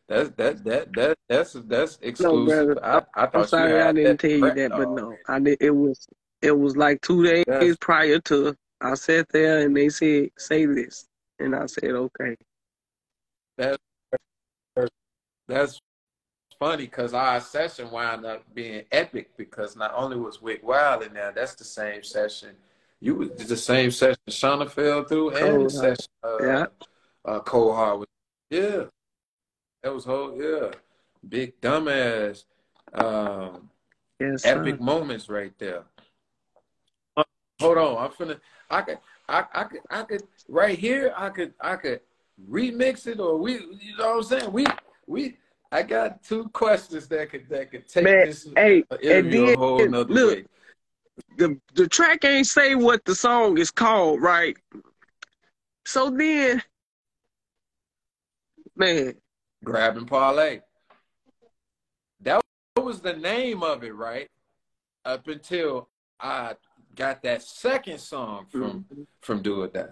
That's 0.07 0.29
that 0.37 0.63
that 0.63 0.93
that 0.93 1.17
that's 1.27 1.51
that's 1.53 1.99
exclusive. 2.01 2.77
brother. 2.77 2.85
I, 2.85 3.23
I 3.23 3.25
thought 3.27 3.35
I'm 3.41 3.47
sorry 3.47 3.71
you 3.71 3.75
had 3.75 3.87
I 3.87 3.91
didn't 3.91 4.17
tell 4.19 4.29
you 4.29 4.53
that, 4.53 4.69
but 4.71 4.89
no. 4.89 5.15
I 5.27 5.39
did. 5.39 5.57
It 5.59 5.71
was 5.71 6.07
it 6.41 6.57
was 6.57 6.77
like 6.77 7.01
two 7.01 7.25
days 7.25 7.43
That's- 7.45 7.75
prior 7.81 8.19
to. 8.19 8.55
I 8.83 8.93
sat 8.95 9.29
there 9.29 9.65
and 9.65 9.75
they 9.75 9.89
said, 9.89 10.31
"Say 10.37 10.65
this," 10.65 11.07
and 11.39 11.55
I 11.55 11.65
said, 11.67 11.91
"Okay." 11.91 12.35
That's 15.47 15.79
funny 16.59 16.85
because 16.85 17.13
our 17.13 17.39
session 17.41 17.91
wound 17.91 18.25
up 18.25 18.43
being 18.53 18.83
epic 18.91 19.31
because 19.37 19.75
not 19.75 19.93
only 19.95 20.17
was 20.17 20.41
Wick 20.41 20.61
Wild 20.63 21.03
in 21.03 21.13
there, 21.13 21.31
that's 21.31 21.55
the 21.55 21.63
same 21.63 22.03
session. 22.03 22.55
You 22.99 23.15
was 23.15 23.29
the 23.47 23.57
same 23.57 23.91
session 23.91 24.17
Shauna 24.29 24.69
fell 24.69 25.03
through 25.03 25.31
and 25.31 25.39
Cold 25.39 25.65
the 25.65 25.69
session 25.69 26.05
uh, 26.23 26.37
Yeah. 26.41 26.65
uh, 27.25 27.39
Cold 27.41 27.75
Heart 27.75 27.99
was 27.99 28.07
yeah. 28.49 28.83
That 29.81 29.93
was 29.93 30.05
whole 30.05 30.41
yeah. 30.41 30.71
Big 31.27 31.59
dumbass. 31.61 32.45
Um, 32.93 33.69
Yes, 34.19 34.45
epic 34.45 34.77
sir. 34.77 34.83
moments 34.83 35.27
right 35.27 35.51
there. 35.57 35.83
Hold 37.63 37.77
on, 37.77 37.97
I'm 37.97 38.11
finna. 38.11 38.39
I 38.69 38.81
could, 38.81 38.97
I, 39.29 39.45
I 39.53 39.63
could, 39.63 39.79
I 39.89 40.03
could. 40.03 40.23
Right 40.49 40.77
here, 40.77 41.13
I 41.15 41.29
could, 41.29 41.53
I 41.61 41.77
could 41.77 42.01
remix 42.49 43.07
it, 43.07 43.21
or 43.21 43.37
we, 43.37 43.53
you 43.53 43.95
know 43.97 44.17
what 44.17 44.17
I'm 44.17 44.23
saying? 44.23 44.51
We, 44.51 44.65
we. 45.07 45.37
I 45.71 45.81
got 45.81 46.21
two 46.23 46.49
questions 46.49 47.07
that 47.07 47.31
could, 47.31 47.47
that 47.47 47.71
could 47.71 47.87
take 47.87 48.03
Man, 48.03 48.25
this 48.25 48.49
hey, 48.57 48.83
uh, 48.91 48.97
interview 49.01 49.45
then 49.45 49.55
a 49.55 49.57
whole 49.57 49.87
nother 49.87 50.13
look, 50.13 50.37
way. 50.39 50.45
the 51.37 51.57
the 51.73 51.87
track 51.87 52.25
ain't 52.25 52.47
say 52.47 52.75
what 52.75 53.05
the 53.05 53.15
song 53.15 53.57
is 53.57 53.71
called, 53.71 54.21
right? 54.21 54.57
So 55.85 56.09
then, 56.09 56.61
man, 58.75 59.15
Grab 59.63 59.95
and 59.95 60.05
parlay. 60.07 60.59
That 62.19 62.41
was 62.75 62.99
the 62.99 63.13
name 63.13 63.63
of 63.63 63.85
it, 63.85 63.95
right? 63.95 64.27
Up 65.05 65.29
until 65.29 65.87
I 66.19 66.55
got 66.95 67.21
that 67.23 67.41
second 67.41 67.99
song 67.99 68.45
from 68.49 68.85
from 69.21 69.41
Do 69.41 69.61
or 69.63 69.67
Die. 69.67 69.85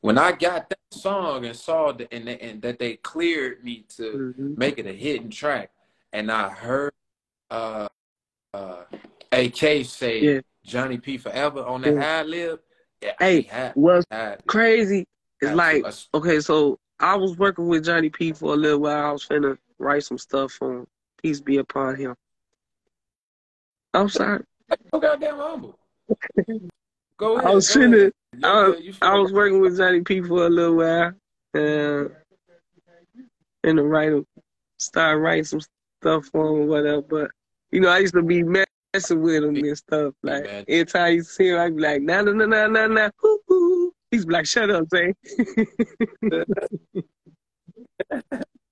When 0.00 0.18
I 0.18 0.32
got 0.32 0.68
that 0.68 0.78
song 0.90 1.46
and 1.46 1.56
saw 1.56 1.92
the, 1.92 2.12
and, 2.12 2.28
and 2.28 2.60
that 2.62 2.78
they 2.78 2.96
cleared 2.96 3.64
me 3.64 3.84
to 3.96 4.34
Mhm. 4.38 4.56
make 4.58 4.78
it 4.78 4.86
a 4.86 4.92
hidden 4.92 5.30
track, 5.30 5.70
and 6.12 6.30
I 6.30 6.50
heard 6.50 6.92
uh, 7.50 7.88
uh, 8.52 8.84
AK 9.32 9.84
say 9.84 10.20
Yeah. 10.20 10.40
Johnny 10.64 10.98
P 10.98 11.18
forever 11.18 11.64
on 11.64 11.82
that 11.82 11.94
Yeah. 11.94 12.02
ad 12.02 12.26
lib. 12.26 12.60
Yeah, 13.02 13.12
Hey, 13.18 13.42
he 13.42 13.48
had, 13.48 13.74
what's 13.76 14.06
crazy 14.46 15.06
is 15.40 15.52
like, 15.52 15.84
okay, 16.14 16.40
so 16.40 16.78
I 17.00 17.16
was 17.16 17.36
working 17.36 17.66
with 17.68 17.84
Johnny 17.84 18.08
P 18.10 18.32
for 18.32 18.54
a 18.54 18.56
little 18.56 18.80
while. 18.80 19.06
I 19.06 19.12
was 19.12 19.26
finna 19.26 19.58
write 19.78 20.04
some 20.04 20.18
stuff 20.18 20.52
for 20.52 20.78
him. 20.80 20.86
Peace 21.22 21.40
be 21.40 21.58
upon 21.58 21.96
him. 21.96 22.14
I'm 23.92 24.08
sorry. 24.08 24.44
so 24.92 25.00
goddamn 25.00 25.36
humble. 25.36 25.78
Go 27.16 27.36
ahead. 27.36 27.46
I 27.46 27.54
was 27.54 27.68
finna, 27.68 28.10
I 28.42 28.68
was, 28.68 28.80
feel 28.80 28.94
I 29.02 29.14
was 29.14 29.32
working 29.32 29.60
with 29.60 29.76
Johnny 29.76 30.00
P 30.00 30.20
for 30.20 30.46
a 30.46 30.50
little 30.50 30.76
while. 30.76 31.12
And 31.54 32.10
to 33.64 33.82
write, 33.82 34.12
him- 34.12 34.26
start 34.78 35.20
writing 35.20 35.44
some 35.44 35.60
stuff 36.00 36.26
for 36.26 36.48
him 36.48 36.62
or 36.62 36.66
whatever. 36.66 37.02
But 37.02 37.30
you 37.70 37.80
know, 37.80 37.88
I 37.88 37.98
used 37.98 38.14
to 38.14 38.22
be 38.22 38.42
messing 38.42 39.22
with 39.22 39.44
him 39.44 39.56
and 39.56 39.78
stuff. 39.78 40.14
Like 40.22 40.44
man. 40.44 40.64
every 40.68 40.86
time 40.86 41.14
you 41.14 41.22
see 41.22 41.48
him, 41.48 41.60
I'd 41.60 41.76
be 41.76 41.82
like, 41.82 42.02
nah, 42.02 42.22
nah, 42.22 42.32
nah, 42.32 42.46
nah, 42.46 42.66
nah, 42.66 42.86
nah, 42.86 43.10
hoo, 43.18 43.40
hoo. 43.48 43.92
He's 44.10 44.26
like, 44.26 44.46
shut 44.46 44.70
up, 44.70 44.88
Zay. 44.90 45.14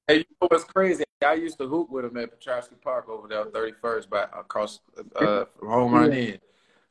Hey, 0.08 0.18
you 0.18 0.24
know 0.40 0.48
what's 0.48 0.64
crazy? 0.64 1.04
I 1.24 1.34
used 1.34 1.58
to 1.58 1.68
hoop 1.68 1.88
with 1.88 2.04
him 2.04 2.16
at 2.16 2.38
Piotrowski 2.38 2.80
Park 2.82 3.08
over 3.08 3.28
there 3.28 3.40
on 3.40 3.52
31st, 3.52 4.10
by 4.10 4.24
across 4.36 4.80
uh, 5.14 5.44
from 5.56 5.68
home 5.68 5.92
run 5.94 6.12
in 6.12 6.38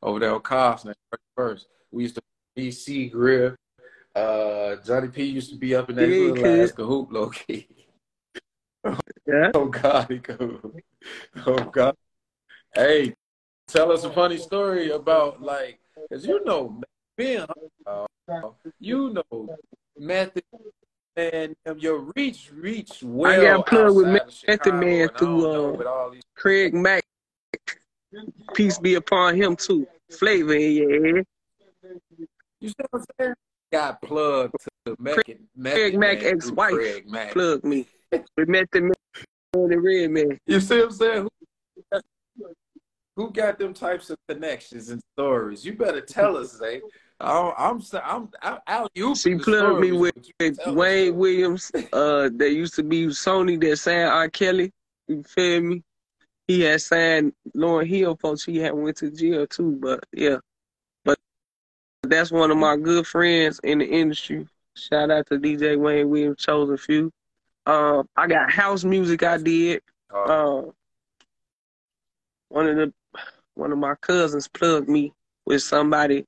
over 0.02 0.18
there 0.18 0.34
on 0.34 0.40
Kostner, 0.40 0.94
first. 1.36 1.66
We 1.90 2.02
used 2.02 2.16
to 2.16 2.22
BC 2.56 3.12
Grill. 3.12 3.54
Uh, 4.14 4.76
Johnny 4.84 5.08
P 5.08 5.24
used 5.24 5.50
to 5.50 5.56
be 5.56 5.74
up 5.74 5.88
in 5.90 5.96
that 5.96 6.08
Yeah, 6.08 6.18
little 6.18 6.36
kid. 6.36 6.64
ass 6.64 6.70
hoop 6.76 7.12
low 7.12 7.30
key. 7.30 7.68
Yeah. 9.26 9.50
Oh 9.54 9.66
God, 9.66 10.10
he 10.10 10.18
could. 10.18 10.82
Oh 11.46 11.64
God. 11.64 11.96
Hey, 12.74 13.14
tell 13.68 13.92
us 13.92 14.04
a 14.04 14.10
funny 14.10 14.38
story 14.38 14.90
about 14.90 15.40
like, 15.40 15.78
cause 16.10 16.26
you 16.26 16.44
know, 16.44 16.80
being 17.16 17.46
uh, 17.86 18.06
you 18.80 19.14
know, 19.14 19.56
method 19.98 20.44
and 21.16 21.54
your 21.76 22.10
reach 22.16 22.50
reach 22.52 23.02
well. 23.02 23.58
got 23.58 23.66
plugged 23.66 23.96
with 23.96 24.06
Method 24.08 24.74
Man 24.74 25.08
I 25.14 25.18
through, 25.18 25.50
uh, 25.50 25.72
with 25.72 26.22
Craig 26.34 26.74
Mack 26.74 27.04
Peace 28.54 28.78
be 28.78 28.94
upon 28.94 29.36
him 29.36 29.56
too. 29.56 29.86
Flavor 30.10 30.54
in 30.54 30.72
your 30.72 31.16
head. 31.16 31.24
You 32.60 32.68
see 32.68 32.74
what 32.90 33.00
I'm 33.00 33.04
saying? 33.18 33.34
Got 33.72 34.02
plugged 34.02 34.54
to 34.86 34.96
Method, 34.98 35.24
Craig 35.24 35.40
Mack 35.56 35.94
Man 35.94 36.18
through 36.18 36.28
ex-wife 36.28 36.72
Craig 36.74 37.10
Mack. 37.10 37.32
plug 37.32 37.64
me. 37.64 37.86
We 38.36 38.44
met 38.44 38.68
the 38.70 38.82
man 38.82 38.92
on 39.56 39.68
the 39.70 39.80
Redman. 39.80 40.38
You 40.46 40.60
see 40.60 40.76
what 40.76 40.84
I'm 40.84 40.90
saying? 40.92 41.28
Who, 41.90 42.50
who 43.16 43.30
got 43.30 43.58
them 43.58 43.72
types 43.72 44.10
of 44.10 44.18
connections 44.28 44.90
and 44.90 45.00
stories? 45.14 45.64
You 45.64 45.74
better 45.74 46.02
tell 46.02 46.36
us, 46.36 46.58
Zay. 46.58 46.82
I'm, 47.20 47.52
I'm, 47.56 47.82
I'm, 48.04 48.28
I'm 48.42 48.58
out. 48.66 48.90
You 48.94 49.14
She 49.14 49.36
plugged 49.36 49.80
me 49.80 49.92
with 49.92 50.14
Wayne 50.66 51.16
Williams. 51.16 51.70
Uh, 51.92 52.28
that 52.34 52.50
used 52.52 52.74
to 52.74 52.82
be 52.82 53.06
Sony 53.06 53.60
that 53.60 53.76
signed 53.76 54.10
R. 54.10 54.28
Kelly. 54.28 54.72
You 55.08 55.22
feel 55.22 55.60
me? 55.60 55.82
He 56.48 56.62
had 56.62 56.80
signed 56.82 57.32
Lauryn 57.56 57.86
Hill 57.86 58.16
folks. 58.16 58.44
He 58.44 58.58
had 58.58 58.74
went 58.74 58.96
to 58.98 59.10
jail 59.10 59.46
too, 59.46 59.78
but 59.80 60.04
yeah. 60.12 60.38
But 61.04 61.18
that's 62.02 62.30
one 62.32 62.50
of 62.50 62.58
my 62.58 62.76
good 62.76 63.06
friends 63.06 63.60
in 63.64 63.78
the 63.78 63.86
industry. 63.86 64.48
Shout 64.76 65.10
out 65.10 65.26
to 65.28 65.38
DJ 65.38 65.76
Wayne 65.76 66.08
Williams, 66.10 66.38
chosen 66.38 66.76
few. 66.76 67.12
Um, 67.66 68.08
I 68.16 68.26
got 68.26 68.50
house 68.50 68.84
music 68.84 69.22
I 69.22 69.38
did. 69.38 69.82
Uh, 70.12 70.32
Um, 70.32 70.72
one 72.48 72.68
of 72.68 72.76
the 72.76 72.92
one 73.54 73.72
of 73.72 73.78
my 73.78 73.94
cousins 73.96 74.48
plugged 74.48 74.88
me 74.88 75.12
with 75.46 75.62
somebody 75.62 76.24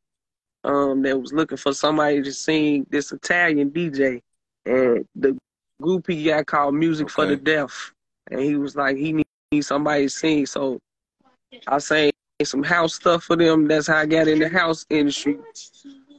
um 0.65 1.03
that 1.03 1.19
was 1.21 1.33
looking 1.33 1.59
for 1.59 1.73
somebody 1.73 2.23
to 2.23 2.33
sing 2.33 2.87
this 2.91 3.13
Italian 3.13 3.71
DJ, 3.71 4.23
and 4.67 5.07
the 5.15 5.37
group 5.83 6.07
he 6.09 6.25
got 6.25 6.47
called 6.47 6.75
Music 6.75 7.11
for 7.11 7.27
the 7.27 7.37
Deaf, 7.37 7.93
and 8.31 8.41
he 8.41 8.57
was 8.57 8.77
like 8.77 8.97
he 8.97 9.24
somebody 9.63 10.09
sing, 10.09 10.47
so 10.47 10.79
I 11.67 11.79
sang 11.79 12.11
some 12.43 12.63
house 12.63 12.95
stuff 12.95 13.25
for 13.25 13.37
them. 13.37 13.69
That's 13.69 13.87
how 13.87 13.99
I 13.99 14.07
got 14.07 14.29
in 14.29 14.39
the 14.39 14.49
house 14.49 14.85
industry. 14.91 15.39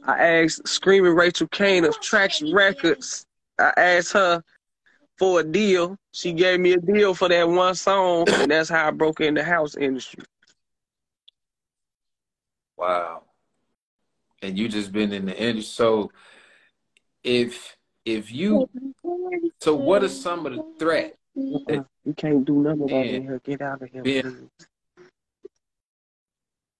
I 0.04 0.42
asked 0.42 0.66
Screaming 0.66 1.14
Rachael 1.14 1.48
Cain 1.48 1.84
of 1.84 1.98
Trax 2.00 2.52
Records. 2.52 3.26
I 3.58 3.72
asked 3.76 4.12
her 4.12 4.42
for 5.18 5.40
a 5.40 5.44
deal. 5.44 5.96
She 6.12 6.32
gave 6.32 6.60
me 6.60 6.72
a 6.72 6.78
deal 6.78 7.14
for 7.14 7.28
that 7.28 7.48
one 7.48 7.74
song, 7.74 8.26
and 8.28 8.50
that's 8.50 8.68
how 8.68 8.88
I 8.88 8.90
broke 8.90 9.20
in 9.20 9.34
the 9.34 9.44
house 9.44 9.76
industry. 9.76 10.24
wow. 12.76 13.22
And 14.42 14.58
you 14.58 14.68
just 14.68 14.92
been 14.92 15.12
in 15.12 15.26
the 15.26 15.36
industry. 15.36 15.62
So 15.62 16.12
if 17.24 17.76
if 18.04 18.30
you 18.30 18.68
so 19.60 19.74
what 19.74 20.04
are 20.04 20.08
some 20.08 20.46
of 20.46 20.52
the 20.54 20.64
threats? 20.78 21.16
Uh-uh. 21.36 21.84
You 22.04 22.14
can't 22.14 22.44
do 22.44 22.62
nothing 22.62 22.82
about 22.82 23.06
in 23.06 23.22
here. 23.22 23.40
Get 23.44 23.60
out 23.60 23.82
of 23.82 23.90
here. 23.90 24.02
Man. 24.02 24.50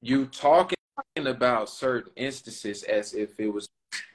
You 0.00 0.26
talking 0.26 0.76
about 1.16 1.68
certain 1.68 2.12
instances 2.16 2.82
as 2.84 3.12
if 3.12 3.38
it 3.38 3.48
was 3.48 3.68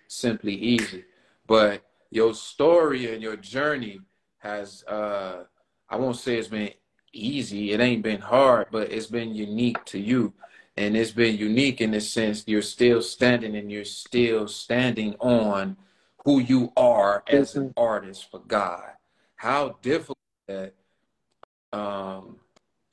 simply 0.07 0.53
easy, 0.53 1.05
but 1.45 1.83
your 2.09 2.33
story 2.33 3.13
and 3.13 3.21
your 3.21 3.35
journey 3.35 4.01
has 4.39 4.83
uh 4.85 5.43
I 5.89 5.97
won't 5.97 6.15
say 6.15 6.37
it's 6.37 6.47
been 6.47 6.71
easy. 7.13 7.71
It 7.71 7.79
ain't 7.79 8.01
been 8.01 8.21
hard, 8.21 8.67
but 8.71 8.91
it's 8.91 9.07
been 9.07 9.35
unique 9.35 9.83
to 9.85 9.99
you. 9.99 10.33
And 10.77 10.95
it's 10.95 11.11
been 11.11 11.37
unique 11.37 11.81
in 11.81 11.91
the 11.91 11.99
sense 11.99 12.45
you're 12.47 12.61
still 12.61 13.01
standing 13.01 13.55
and 13.57 13.69
you're 13.69 13.83
still 13.83 14.47
standing 14.47 15.15
on 15.19 15.75
who 16.23 16.39
you 16.39 16.71
are 16.77 17.23
as 17.27 17.55
an 17.55 17.73
artist 17.75 18.31
for 18.31 18.39
God. 18.39 18.91
How 19.35 19.77
difficult 19.81 20.17
that 20.51 21.77
um 21.77 22.37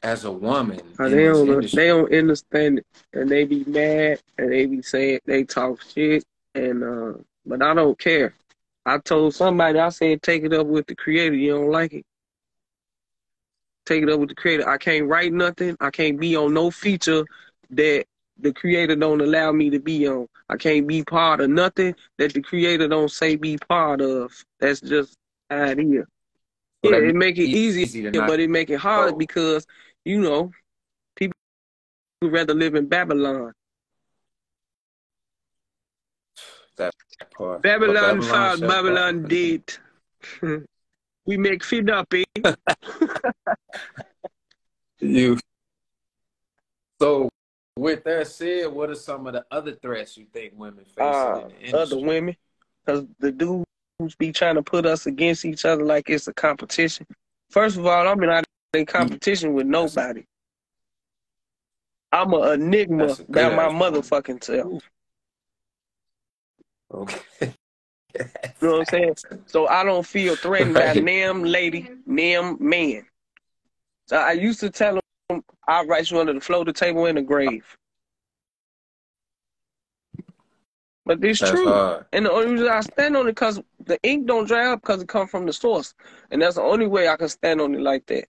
as 0.03 0.25
a 0.25 0.31
woman 0.31 0.81
They 0.99 1.11
don't, 1.11 1.49
industry. 1.49 1.81
they 1.83 1.89
don't 1.89 2.15
understand 2.15 2.79
it, 2.79 2.87
and 3.13 3.29
they 3.29 3.45
be 3.45 3.65
mad, 3.65 4.21
and 4.39 4.53
they 4.53 4.67
be 4.67 4.83
saying 4.83 5.21
they 5.27 5.45
talk 5.45 5.83
shit, 5.83 6.25
and 6.55 6.85
uh, 6.85 7.15
but 7.45 7.63
I 7.63 7.75
don't 7.75 7.99
care. 7.99 8.35
I 8.87 8.99
told 8.99 9.35
somebody, 9.35 9.79
I 9.79 9.89
said, 9.91 10.23
take 10.23 10.45
it 10.45 10.53
up 10.55 10.67
with 10.67 10.87
the 10.87 10.95
creator. 10.95 11.35
You 11.35 11.57
don't 11.57 11.71
like 11.71 11.93
it, 11.93 12.07
take 13.87 14.03
it 14.03 14.09
up 14.09 14.21
with 14.21 14.31
the 14.31 14.35
creator. 14.35 14.69
I 14.69 14.79
can't 14.79 15.09
write 15.09 15.33
nothing. 15.33 15.77
I 15.81 15.91
can't 15.91 16.19
be 16.19 16.37
on 16.37 16.55
no 16.55 16.71
feature 16.71 17.25
that 17.71 18.05
the 18.41 18.53
creator 18.53 18.95
don't 18.95 19.21
allow 19.21 19.51
me 19.51 19.71
to 19.71 19.81
be 19.81 20.07
on. 20.09 20.29
I 20.49 20.57
can't 20.57 20.87
be 20.87 21.03
part 21.03 21.41
of 21.41 21.51
nothing 21.51 21.95
that 22.19 22.33
the 22.33 22.41
creator 22.41 22.87
don't 22.89 23.11
say 23.11 23.37
be 23.37 23.59
part 23.59 24.01
of. 24.01 24.33
That's 24.61 24.81
just 24.81 25.17
how 25.51 25.65
it 25.65 25.81
is. 25.81 26.05
So 26.05 26.18
Yeah, 26.83 26.97
it 26.97 27.15
make 27.15 27.39
it 27.39 27.49
easy, 27.49 27.83
easy 27.83 28.03
not 28.03 28.29
but 28.29 28.41
it 28.41 28.49
make 28.51 28.71
it 28.71 28.77
hard 28.79 29.19
because 29.19 29.67
you 30.05 30.21
know 30.21 30.51
people 31.17 31.37
would 32.23 32.33
rather 32.33 32.55
live 32.55 32.75
in 32.75 32.87
Babylon. 32.87 33.53
that 36.77 36.93
part. 37.37 37.63
Babylon 37.63 38.19
But 38.21 38.27
found, 38.27 38.61
Babylon 38.61 39.25
up. 39.25 39.29
did. 39.29 39.63
we 41.27 41.37
make 41.37 41.65
feed 41.65 41.91
up, 41.91 42.07
eh? 42.15 42.25
You. 45.01 45.39
So, 47.01 47.29
with 47.77 48.03
that 48.03 48.27
said, 48.27 48.73
what 48.73 48.91
are 48.91 48.97
some 48.97 49.29
of 49.29 49.33
the 49.35 49.45
other 49.49 49.77
threats 49.77 50.17
you 50.17 50.27
think 50.33 50.55
women 50.57 50.85
face 50.85 50.97
Uh, 50.99 51.43
in 51.45 51.49
the 51.49 51.61
industry? 51.61 51.73
other 51.99 51.99
women, 52.05 52.37
because 52.85 53.05
the 53.21 53.31
dudes 53.99 54.15
be 54.15 54.33
trying 54.33 54.55
to 54.55 54.63
put 54.63 54.87
us 54.87 55.07
against 55.07 55.45
each 55.45 55.65
other 55.65 55.85
like 55.85 56.09
it's 56.09 56.29
a 56.29 56.33
competition. 56.33 57.07
First 57.51 57.77
of 57.77 57.87
all, 57.87 58.07
I'm 58.07 58.21
not 58.21 58.45
in 58.75 58.87
competition 58.87 59.55
with 59.55 59.67
nobody. 59.67 60.25
I'm 62.13 62.33
an 62.33 62.63
enigma 62.63 63.09
That's 63.09 63.21
a 63.21 63.25
good 63.25 63.35
by 63.35 63.69
my 63.69 63.69
motherfucking 63.69 64.43
self. 64.43 64.83
Okay. 66.93 67.21
You 68.61 68.69
know 68.69 68.73
what 68.73 68.79
I'm 68.81 68.85
saying? 68.87 69.15
So 69.47 69.69
I 69.69 69.85
don't 69.85 70.07
feel 70.07 70.35
threatened 70.37 70.75
by 70.75 70.87
Right. 70.87 71.05
them 71.05 71.45
lady, 71.45 71.91
them 72.07 72.57
man. 72.61 73.07
So 74.07 74.17
I 74.17 74.33
used 74.33 74.61
to 74.61 74.71
tell 74.71 75.01
them 75.29 75.43
I'll 75.67 75.87
write 75.87 76.11
you 76.11 76.19
under 76.19 76.33
the 76.33 76.41
floor, 76.41 76.65
the 76.65 76.73
table, 76.73 77.07
and 77.07 77.19
the 77.19 77.23
grave. 77.23 77.77
But 81.09 81.25
it's 81.25 81.41
That's 81.41 81.53
true. 81.53 81.65
hard. 81.65 82.05
And 82.13 82.27
the 82.27 82.31
only 82.33 82.53
reason 82.53 82.69
I 82.69 82.83
stand 82.83 83.17
on 83.17 83.27
it 83.27 83.33
because 83.33 83.61
the 83.87 83.99
ink 84.03 84.27
don't 84.27 84.47
dry 84.47 84.69
up 84.73 84.83
because 84.83 85.03
it 85.03 85.09
come 85.09 85.27
from 85.27 85.47
the 85.47 85.55
source. 85.55 85.95
And 86.31 86.43
that's 86.43 86.57
the 86.57 86.63
only 86.63 86.87
way 86.87 87.09
I 87.09 87.17
can 87.17 87.31
stand 87.31 87.63
on 87.63 87.75
it 87.75 87.81
like 87.81 88.05
that. 88.07 88.27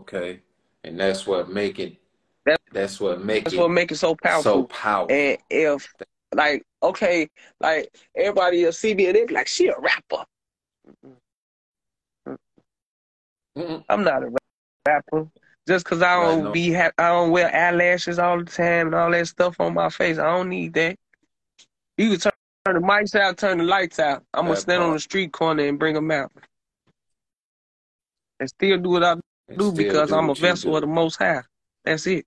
Okay. 0.00 0.40
And 0.82 0.98
that's 0.98 1.28
what 1.28 1.48
make 1.48 1.78
it. 1.78 1.96
That- 2.44 2.60
that's 2.72 3.00
what 3.00 3.22
make 3.22 3.44
That's 3.44 3.54
it 3.54 3.60
what 3.60 3.70
make 3.70 3.92
it 3.92 3.96
so 3.96 4.16
powerful. 4.16 4.42
so 4.42 4.62
powerful. 4.64 5.08
powerful. 5.08 5.14
And 5.16 5.38
if 5.48 5.94
like, 6.34 6.64
okay, 6.82 7.28
like 7.60 7.94
everybody 8.16 8.64
will 8.64 8.72
see 8.72 8.94
me 8.94 9.06
and 9.06 9.14
they 9.16 9.24
be 9.26 9.34
like, 9.34 9.46
she 9.46 9.68
a 9.68 9.78
rapper. 9.78 10.24
Mm-mm. 13.56 13.84
I'm 13.88 14.02
not 14.02 14.24
a 14.24 14.30
rapper. 14.88 15.28
Just 15.68 15.84
cause 15.84 16.02
I 16.02 16.20
don't 16.20 16.52
be 16.52 16.72
ha- 16.72 16.90
I 16.98 17.10
don't 17.10 17.30
wear 17.30 17.54
eyelashes 17.54 18.18
all 18.18 18.38
the 18.38 18.44
time 18.44 18.88
and 18.88 18.94
all 18.96 19.10
that 19.12 19.28
stuff 19.28 19.60
on 19.60 19.74
my 19.74 19.90
face. 19.90 20.18
I 20.18 20.24
don't 20.24 20.48
need 20.48 20.74
that. 20.74 20.96
You 21.96 22.10
can 22.10 22.18
turn, 22.18 22.32
turn 22.64 22.74
the 22.74 22.80
mics 22.80 23.14
out, 23.14 23.38
turn 23.38 23.58
the 23.58 23.64
lights 23.64 24.00
out. 24.00 24.24
I'm 24.34 24.46
gonna 24.46 24.56
stand 24.56 24.82
on 24.82 24.92
the 24.94 25.00
street 25.00 25.32
corner 25.32 25.64
and 25.66 25.78
bring 25.78 25.94
them 25.94 26.10
out, 26.10 26.32
and 28.40 28.48
still 28.48 28.78
do 28.78 28.90
what 28.90 29.04
I 29.04 29.14
do 29.56 29.72
because 29.72 30.08
do 30.08 30.16
I'm 30.16 30.30
a 30.30 30.34
vessel 30.34 30.74
of 30.74 30.80
the 30.80 30.88
Most 30.88 31.16
High. 31.16 31.42
That's 31.84 32.06
it. 32.08 32.26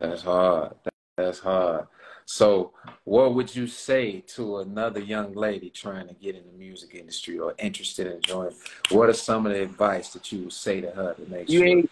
That's 0.00 0.22
hard. 0.22 0.74
That's 1.16 1.40
hard. 1.40 1.86
So, 2.26 2.72
what 3.04 3.34
would 3.34 3.54
you 3.54 3.66
say 3.66 4.20
to 4.28 4.58
another 4.58 5.00
young 5.00 5.34
lady 5.34 5.68
trying 5.68 6.08
to 6.08 6.14
get 6.14 6.34
in 6.34 6.44
the 6.46 6.52
music 6.58 6.94
industry 6.94 7.38
or 7.38 7.54
interested 7.58 8.06
in 8.06 8.20
joining? 8.22 8.54
What 8.90 9.10
are 9.10 9.14
some 9.14 9.46
of 9.46 9.52
the 9.52 9.62
advice 9.62 10.08
that 10.10 10.32
you 10.32 10.44
would 10.44 10.52
say 10.52 10.80
to 10.80 10.90
her 10.90 11.14
to 11.14 11.30
make 11.30 11.48
You 11.50 11.58
sure? 11.58 11.66
ain't 11.68 11.90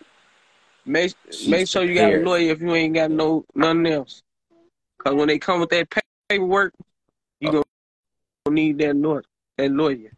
make 0.86 1.14
make 1.48 1.68
sure 1.68 1.84
you 1.84 1.94
got 1.94 2.14
a 2.14 2.18
lawyer 2.18 2.52
if 2.52 2.60
you 2.60 2.74
ain't 2.74 2.94
got 2.94 3.10
no 3.10 3.44
nothing 3.54 3.86
else. 3.86 4.22
Cause 4.98 5.14
when 5.14 5.28
they 5.28 5.38
come 5.38 5.60
with 5.60 5.70
that 5.70 5.88
paperwork, 6.28 6.72
you 7.40 7.50
Oh. 7.50 7.64
gonna 8.46 8.54
need 8.54 8.78
that 8.78 8.96
lawyer. 8.96 9.24
That 9.58 9.70
lawyer. 9.70 10.10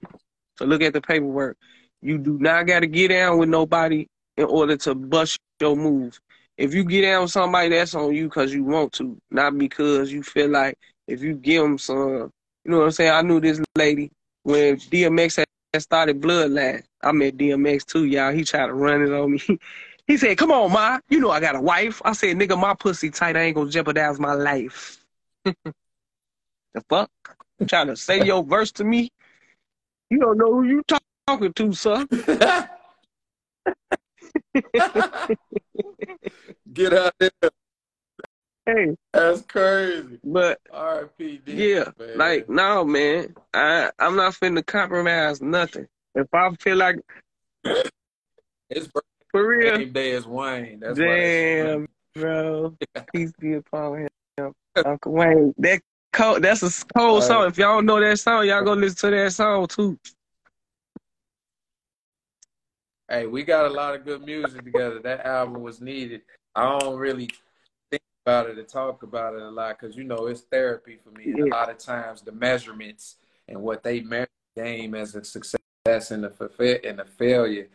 So 0.57 0.65
look 0.67 0.83
at 0.83 0.93
the 0.93 1.01
paperwork. 1.01 1.57
You 2.03 2.19
do 2.19 2.39
not 2.39 2.67
got 2.67 2.81
to 2.81 2.87
get 2.87 3.09
down 3.09 3.39
with 3.39 3.49
nobody 3.49 4.07
in 4.37 4.45
order 4.45 4.77
to 4.77 4.95
bust 4.95 5.39
your 5.61 5.75
move. 5.75 6.21
If 6.57 6.73
you 6.75 6.85
get 6.85 7.03
down 7.03 7.23
with 7.23 7.33
somebody, 7.33 7.71
that's 7.71 7.95
on 7.95 8.15
you 8.15 8.25
because 8.25 8.55
you 8.55 8.65
want 8.65 8.93
to, 8.95 9.17
not 9.31 9.59
because 9.59 10.13
you 10.13 10.23
feel 10.23 10.49
like 10.49 10.79
if 11.09 11.23
you 11.23 11.35
give 11.35 11.63
them 11.63 11.79
some. 11.79 12.31
You 12.65 12.71
know 12.71 12.79
what 12.79 12.85
I'm 12.85 12.91
saying? 12.93 13.13
I 13.13 13.23
knew 13.23 13.41
this 13.41 13.61
lady 13.77 14.11
when 14.43 14.77
DMX 14.77 15.37
had 15.37 15.83
started 15.83 16.21
Bloodline. 16.21 16.83
I 17.03 17.13
met 17.13 17.37
DMX 17.37 17.85
too, 17.85 18.07
y'all. 18.07 18.33
He 18.33 18.45
tried 18.45 18.69
to 18.69 18.75
run 18.75 19.03
it 19.03 19.13
on 19.13 19.33
me. 19.33 19.41
He 20.07 20.19
said, 20.19 20.37
"Come 20.37 20.53
on, 20.53 20.71
ma. 20.71 20.99
You 21.09 21.19
know 21.19 21.31
I 21.31 21.41
got 21.41 21.57
a 21.57 21.61
wife." 21.63 22.03
I 22.05 22.13
said, 22.13 22.37
"Nigga, 22.37 22.61
my 22.61 22.75
pussy 22.75 23.09
tight. 23.09 23.39
I 23.39 23.45
ain't 23.45 23.57
gonna 23.57 23.71
jeopardize 23.71 24.21
my 24.21 24.35
life." 24.35 25.03
the 25.45 25.63
fuck? 26.91 27.11
You 27.59 27.65
trying 27.65 27.87
to 27.87 27.97
say 27.97 28.23
your 28.23 28.45
verse 28.45 28.71
to 28.73 28.85
me? 28.85 29.11
You 30.11 30.19
don't 30.19 30.37
know 30.37 30.53
who 30.53 30.65
you 30.65 30.83
talking 31.27 31.55
to, 31.55 31.73
sir. 31.73 32.07
Get 36.73 36.93
out 36.93 37.13
of 37.21 37.31
there. 37.41 37.51
Hey, 38.67 38.97
That's 39.13 39.43
crazy. 39.43 40.19
but 40.25 40.59
R.I.P. 40.73 41.39
D, 41.45 41.71
yeah, 41.73 41.91
man. 41.99 42.17
like 42.17 42.49
no, 42.49 42.85
man. 42.85 43.35
I 43.53 43.91
I'm 43.99 44.17
not 44.17 44.33
finna 44.35 44.65
compromise 44.65 45.43
nothing. 45.43 45.87
If 46.15 46.27
I 46.33 46.51
feel 46.61 46.77
like 46.79 46.97
it's 48.71 48.89
for 49.31 49.47
real, 49.47 49.71
birthday 49.71 49.85
day 49.87 50.11
is 50.13 50.27
Wayne. 50.27 50.81
That's 50.81 50.99
damn, 50.99 51.87
bro. 52.15 52.75
Peace 53.15 53.33
be 53.39 53.55
upon 53.55 54.09
him, 54.39 54.53
Uncle 54.85 55.13
Wayne. 55.13 55.55
That 55.59 55.83
cold. 56.13 56.43
That's 56.43 56.63
a 56.63 56.85
cold 56.97 57.19
Right. 57.21 57.27
song. 57.29 57.47
If 57.49 57.59
y'all 57.59 57.77
don't 57.77 57.87
know 57.87 58.01
that 58.01 58.19
song, 58.19 58.47
y'all 58.47 58.65
go 58.65 58.73
listen 58.73 59.11
to 59.11 59.17
that 59.17 59.33
song 59.33 59.67
too. 59.67 59.99
Hey, 63.09 63.27
we 63.27 63.43
got 63.43 63.67
a 63.67 63.69
lot 63.69 63.95
of 63.95 64.05
good 64.05 64.23
music 64.23 64.65
together. 64.65 64.99
That 65.01 65.27
album 65.27 65.63
was 65.63 65.81
needed. 65.81 66.23
I 66.55 66.79
don't 66.79 66.97
really 66.97 67.29
think 67.91 68.03
about 68.25 68.49
it 68.49 68.59
and 68.59 68.67
talk 68.67 69.03
about 69.03 69.35
it 69.35 69.43
a 69.43 69.51
lot 69.51 69.79
because 69.79 69.97
you 69.97 70.05
know 70.05 70.27
it's 70.27 70.43
therapy 70.43 70.99
for 71.03 71.11
me. 71.11 71.25
And 71.25 71.41
a 71.41 71.47
lot 71.47 71.71
of 71.71 71.79
times 71.79 72.23
the 72.23 72.33
measurements 72.33 73.17
and 73.49 73.61
what 73.61 73.83
they 73.83 74.01
measure 74.01 74.29
the 74.55 74.63
game 74.63 74.95
as 74.95 75.15
a 75.15 75.25
success 75.25 76.11
and 76.11 76.25
a 76.25 76.31
fulfill 76.31 76.79
and 76.83 77.01
a 77.01 77.05
failure, 77.05 77.69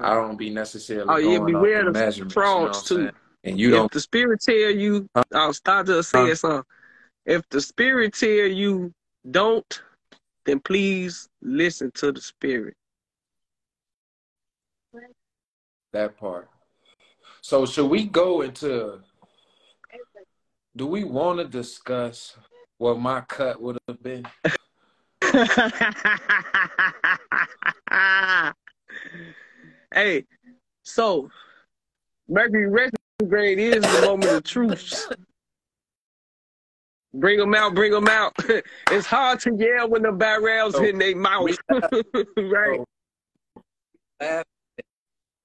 I 0.00 0.14
don't 0.14 0.36
be 0.36 0.50
necessarily 0.50 1.12
Oh, 1.14 1.16
yeah, 1.16 1.38
beware 1.38 1.90
the 1.90 2.30
frauds, 2.30 2.90
you 2.90 2.98
know 2.98 3.08
too. 3.08 3.16
And 3.42 3.58
you 3.58 3.68
if 3.68 3.74
don't 3.74 3.92
the 3.92 4.00
spirit 4.00 4.40
tell 4.40 4.54
you, 4.54 5.08
I'll 5.32 5.52
start 5.52 5.86
just 5.86 6.10
saying 6.10 6.34
something. 6.36 6.62
If 7.24 7.48
the 7.48 7.60
spirit 7.60 8.14
tell 8.14 8.28
you 8.28 8.92
don't, 9.28 9.82
then 10.44 10.60
please 10.60 11.28
listen 11.42 11.90
to 11.96 12.12
the 12.12 12.20
spirit. 12.20 12.76
That 15.92 16.16
part. 16.16 16.48
So 17.40 17.66
should 17.66 17.86
we 17.86 18.04
go 18.04 18.42
into 18.42 19.00
do 20.76 20.86
we 20.86 21.02
want 21.04 21.38
to 21.38 21.46
discuss 21.46 22.36
what 22.78 22.98
my 22.98 23.20
cut 23.22 23.62
would 23.62 23.78
have 23.88 24.02
been? 24.02 24.26
hey, 29.94 30.24
so 30.82 31.30
Mercury 32.28 32.68
retrograde 32.68 33.58
is 33.58 33.82
the 33.82 34.02
moment 34.06 34.32
of 34.32 34.44
truth. 34.44 35.10
Bring 37.14 37.38
them 37.38 37.54
out, 37.54 37.74
bring 37.74 37.92
them 37.92 38.08
out. 38.08 38.34
it's 38.90 39.06
hard 39.06 39.40
to 39.40 39.56
yell 39.56 39.88
when 39.88 40.02
the 40.02 40.12
barrels 40.12 40.74
So, 40.74 40.82
hitting 40.82 40.98
their 40.98 41.16
mouth, 41.16 41.56
right? 42.36 42.80
Last 44.20 44.44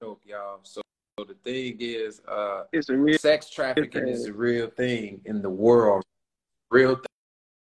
joke, 0.02 0.22
y'all. 0.26 0.60
So, 0.64 0.82
so 1.20 1.26
the 1.26 1.36
thing 1.43 1.78
is, 1.80 2.22
uh, 2.28 2.64
It's 2.74 2.89
a 2.89 2.97
real 2.97 3.18
sex 3.18 3.49
trafficking 3.49 4.08
is 4.08 4.26
a 4.26 4.34
real 4.34 4.68
thing 4.68 5.22
in 5.26 5.41
the 5.41 5.49
world, 5.49 6.04
real 6.72 6.99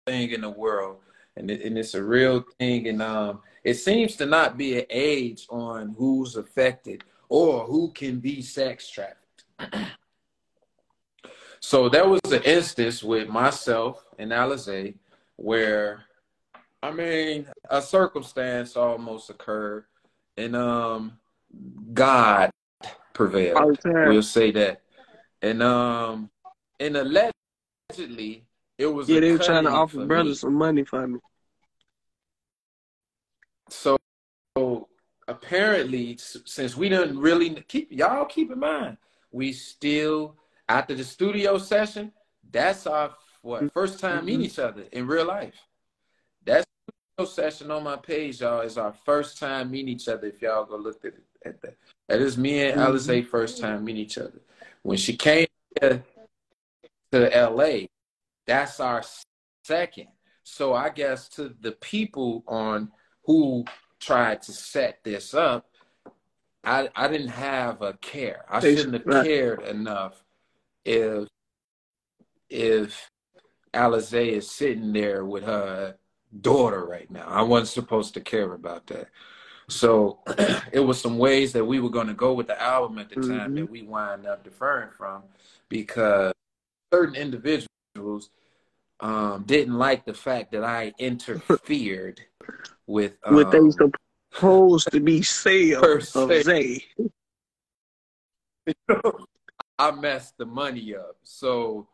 thing 0.07 0.31
in 0.31 0.41
the 0.41 0.49
world, 0.49 0.97
and 1.37 1.51
it, 1.51 1.61
and 1.61 1.77
it's 1.77 1.93
a 1.93 2.03
real 2.03 2.43
thing. 2.59 2.87
And 2.87 3.01
um, 3.01 3.41
it 3.63 3.75
seems 3.75 4.15
to 4.15 4.25
not 4.25 4.57
be 4.57 4.79
an 4.79 4.85
age 4.89 5.45
on 5.49 5.93
who's 5.97 6.35
affected 6.35 7.03
or 7.29 7.65
who 7.65 7.91
can 7.91 8.19
be 8.19 8.41
sex 8.41 8.89
trafficked. 8.89 9.45
so 11.59 11.89
there 11.89 12.07
was 12.07 12.21
an 12.31 12.41
instance 12.43 13.03
with 13.03 13.29
myself 13.29 14.03
and 14.17 14.31
Alyze 14.31 14.95
where, 15.35 16.05
I 16.81 16.91
mean, 16.91 17.45
a 17.69 17.81
circumstance 17.81 18.75
almost 18.75 19.29
occurred, 19.29 19.85
and 20.37 20.55
um, 20.55 21.19
God 21.93 22.51
prevailed. 23.13 23.57
all 23.57 23.69
the 23.71 23.77
time. 23.77 24.09
We'll 24.09 24.23
say 24.23 24.51
that. 24.51 24.81
And 25.41 25.61
um 25.63 26.29
and 26.79 26.97
allegedly 26.97 28.45
it 28.77 28.87
was 28.87 29.09
Yeah, 29.09 29.19
they 29.19 29.31
were 29.31 29.37
trying 29.37 29.63
to 29.65 29.71
offer 29.71 29.97
for 29.97 30.05
brothers 30.05 30.27
me. 30.27 30.35
some 30.35 30.53
money 30.55 30.83
for 30.83 31.07
me. 31.07 31.19
So, 33.69 33.97
so 34.57 34.89
apparently 35.27 36.17
since 36.17 36.75
we 36.75 36.89
didn't 36.89 37.19
really 37.19 37.49
keep 37.67 37.91
y'all 37.91 38.25
keep 38.25 38.51
in 38.51 38.59
mind, 38.59 38.97
we 39.31 39.53
still 39.53 40.35
after 40.67 40.95
the 40.95 41.03
studio 41.03 41.57
session, 41.57 42.11
that's 42.49 42.87
our 42.87 43.11
what 43.41 43.73
first 43.73 43.99
time 43.99 44.25
meeting 44.25 44.45
each 44.45 44.59
other 44.59 44.83
in 44.91 45.07
real 45.07 45.25
life. 45.25 45.55
That 46.45 46.65
studio 47.17 47.31
session 47.31 47.71
on 47.71 47.83
my 47.83 47.97
page, 47.97 48.41
y'all, 48.41 48.61
is 48.61 48.77
our 48.77 48.93
first 49.05 49.37
time 49.37 49.71
meeting 49.71 49.89
each 49.89 50.07
other. 50.07 50.27
If 50.27 50.41
y'all 50.41 50.65
go 50.65 50.77
look 50.77 51.03
at, 51.05 51.13
at 51.45 51.61
that. 51.61 51.77
That 52.07 52.21
is 52.21 52.37
me 52.37 52.67
and 52.67 52.79
Mhm. 52.79 52.87
Alyze 52.87 53.27
first 53.27 53.59
time 53.59 53.83
meeting 53.83 54.01
each 54.01 54.17
other. 54.17 54.41
When 54.83 54.97
she 54.97 55.15
came 55.15 55.47
to, 55.81 56.03
to 57.11 57.37
LA, 57.37 57.87
that's 58.45 58.79
our 58.79 59.03
second. 59.63 60.07
So 60.43 60.73
I 60.73 60.89
guess 60.89 61.29
to 61.29 61.49
the 61.61 61.73
people 61.73 62.43
on 62.47 62.91
who 63.25 63.65
tried 63.99 64.41
to 64.43 64.51
set 64.51 65.03
this 65.03 65.33
up, 65.33 65.69
I 66.63 66.89
I 66.95 67.07
didn't 67.07 67.29
have 67.29 67.81
a 67.81 67.93
care. 67.93 68.45
I 68.49 68.59
shouldn't 68.59 68.93
have 68.93 69.05
right. 69.05 69.23
cared 69.25 69.61
enough 69.63 70.23
if 70.85 71.27
if 72.49 73.09
Alyze 73.73 74.27
is 74.27 74.51
sitting 74.51 74.91
there 74.91 75.23
with 75.23 75.43
her 75.43 75.95
daughter 76.41 76.85
right 76.85 77.09
now. 77.09 77.25
I 77.27 77.41
wasn't 77.41 77.69
supposed 77.69 78.13
to 78.15 78.21
care 78.21 78.51
about 78.53 78.87
that. 78.87 79.07
So 79.71 80.19
it 80.71 80.81
was 80.81 80.99
some 80.99 81.17
ways 81.17 81.53
that 81.53 81.63
we 81.65 81.79
were 81.79 81.89
going 81.89 82.07
to 82.07 82.13
go 82.13 82.33
with 82.33 82.47
the 82.47 82.61
album 82.61 82.99
at 82.99 83.09
the 83.09 83.15
time 83.15 83.51
Mhm. 83.51 83.55
that 83.55 83.69
we 83.69 83.83
wind 83.83 84.25
up 84.25 84.43
deferring 84.43 84.91
from 84.91 85.23
because 85.69 86.33
certain 86.93 87.15
individuals 87.15 88.29
um, 88.99 89.43
didn't 89.43 89.77
like 89.77 90.05
the 90.05 90.13
fact 90.13 90.51
that 90.51 90.63
I 90.63 90.93
interfered 90.99 92.21
with 92.85 93.17
um, 93.23 93.35
what 93.35 93.51
they 93.51 93.59
supposed 94.31 94.91
to 94.91 94.99
be 94.99 95.21
sales 95.21 96.15
of. 96.15 96.43
Zay. 96.43 96.85
I 99.79 99.91
messed 99.91 100.37
the 100.37 100.45
money 100.45 100.95
up. 100.95 101.15
So 101.23 101.87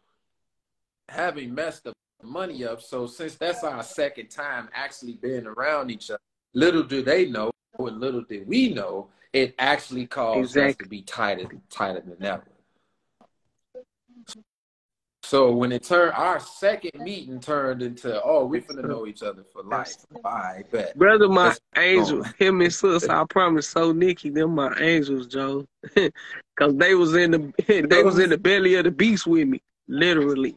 having 1.08 1.54
messed 1.56 1.86
the 1.86 1.94
money 2.24 2.66
up, 2.66 2.82
so 2.82 3.08
since 3.08 3.36
that's 3.36 3.64
our 3.64 3.84
second 3.84 4.30
time 4.30 4.68
actually 4.74 5.14
being 5.14 5.46
around 5.46 5.92
each 5.92 6.10
other, 6.10 6.20
little 6.54 6.84
do 6.84 7.02
they 7.02 7.30
know, 7.30 7.52
and 7.80 8.00
little 8.00 8.22
did 8.22 8.48
we 8.48 8.74
know, 8.74 9.10
it 9.34 9.54
actually 9.60 10.08
caused 10.08 10.58
us 10.58 10.76
to 10.78 10.88
be 10.88 11.02
tighter, 11.04 11.48
tighter 11.70 12.02
than 12.02 12.24
ever. 12.26 12.44
So 15.28 15.52
when 15.52 15.74
it 15.74 15.84
turned, 15.84 16.14
our 16.14 16.40
second 16.40 17.04
meeting 17.04 17.42
turned 17.42 17.82
into, 17.82 18.24
oh, 18.24 18.46
we're 18.46 18.62
gonna 18.62 18.88
know 18.88 19.06
each 19.06 19.24
other 19.24 19.44
for 19.52 19.62
life. 19.62 19.98
I 20.24 20.64
bet. 20.72 20.98
Brother, 20.98 21.28
my 21.28 21.54
angel, 21.76 22.24
him 22.40 22.62
and 22.62 22.74
sis, 22.74 23.10
I 23.10 23.26
promise. 23.26 23.68
So 23.68 23.92
Nikki, 23.92 24.30
them 24.30 24.56
my 24.56 24.74
angels, 24.80 25.28
Joe, 25.28 25.66
because 25.94 26.76
they 26.76 26.96
was 26.96 27.14
in 27.16 27.32
the 27.32 27.54
they 27.90 28.04
was 28.04 28.20
in 28.20 28.30
the 28.30 28.38
belly 28.38 28.76
of 28.76 28.86
the 28.86 28.92
beast 28.92 29.28
with 29.28 29.50
me, 29.50 29.62
literally. 29.90 30.56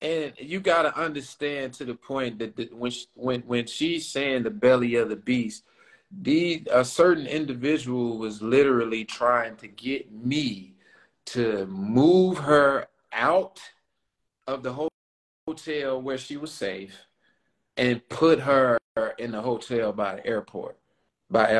And 0.00 0.32
you 0.38 0.60
got 0.60 0.82
to 0.82 0.96
understand 0.96 1.72
to 1.74 1.84
the 1.84 1.94
point 1.94 2.38
that 2.38 2.54
the, 2.54 2.68
when 2.72 2.90
she, 2.90 3.06
when 3.14 3.40
when 3.42 3.66
she's 3.66 4.06
saying 4.06 4.44
the 4.44 4.50
belly 4.50 4.94
of 4.94 5.08
the 5.08 5.16
beast, 5.16 5.64
the 6.22 6.62
a 6.70 6.84
certain 6.84 7.26
individual 7.26 8.16
was 8.18 8.40
literally 8.40 9.04
trying 9.04 9.56
to 9.56 9.68
get 9.68 10.10
me 10.12 10.74
to 11.26 11.66
move 11.66 12.38
her 12.38 12.86
out 13.12 13.60
of 14.46 14.62
the 14.62 14.88
hotel 15.46 16.00
where 16.00 16.18
she 16.18 16.36
was 16.36 16.52
safe 16.52 16.96
and 17.76 18.06
put 18.08 18.40
her 18.40 18.78
in 19.18 19.32
the 19.32 19.40
hotel 19.40 19.92
by 19.92 20.16
the 20.16 20.26
airport, 20.26 20.78
by 21.30 21.52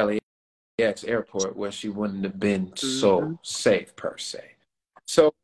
LAX 0.80 1.05
airport, 1.05 1.57
where 1.57 1.72
she 1.72 1.89
wouldn't 1.89 2.24
have 2.24 2.39
been 2.41 2.72
so 2.76 3.20
Mhm. 3.20 3.39
safe 3.43 3.95
per 3.97 4.16
se. 4.16 4.57
So 5.07 5.34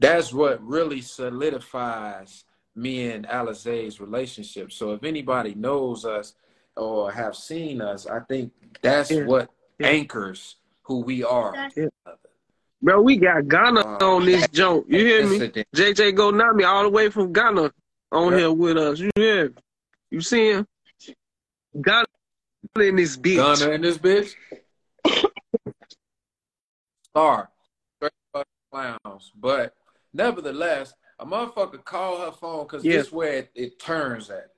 that's 0.00 0.32
what 0.32 0.60
really 0.66 1.00
solidifies 1.00 2.44
me 2.74 3.10
and 3.10 3.26
Alyze's 3.26 4.00
relationship. 4.00 4.72
So 4.72 4.92
if 4.92 5.04
anybody 5.04 5.54
knows 5.54 6.04
us 6.04 6.34
or 6.76 7.12
have 7.12 7.36
seen 7.36 7.80
us, 7.82 8.06
I 8.06 8.20
think 8.20 8.52
that's 8.80 9.10
Yeah. 9.10 9.24
what 9.26 9.50
Yeah. 9.78 9.88
anchors 9.88 10.56
who 10.82 11.00
we 11.00 11.22
are. 11.22 11.70
Yeah. 11.76 11.86
Bro, 12.82 13.02
we 13.02 13.18
got 13.18 13.46
Ghana 13.46 13.86
Um, 13.86 14.02
on 14.02 14.24
this 14.24 14.48
joint. 14.48 14.88
You 14.88 14.98
hear 15.04 15.26
me? 15.26 15.36
Incident. 15.36 15.68
JJ 15.76 16.12
Gonami 16.12 16.66
all 16.66 16.82
the 16.84 16.88
way 16.88 17.10
from 17.10 17.30
Ghana 17.32 17.70
on 18.10 18.32
Yeah. 18.32 18.38
here 18.38 18.52
with 18.52 18.78
us. 18.78 18.98
You 19.00 19.10
hear? 19.14 19.50
me? 19.50 19.54
You 20.10 20.20
see 20.22 20.50
him? 20.52 20.66
Ghana 21.78 22.06
in 22.76 22.96
this 22.96 23.16
bitch. 23.18 23.36
Gunner 23.36 23.72
in 23.74 23.82
this 23.82 23.98
bitch. 23.98 24.34
Star. 27.10 27.50
Clowns. 28.72 29.32
But 29.34 29.74
nevertheless, 30.12 30.94
a 31.18 31.26
motherfucker 31.26 31.84
call 31.84 32.20
her 32.24 32.32
phone 32.32 32.64
because 32.64 32.84
Yeah. 32.84 32.98
this 32.98 33.12
where 33.12 33.32
it, 33.34 33.50
it 33.54 33.78
turns 33.78 34.30
at. 34.30 34.50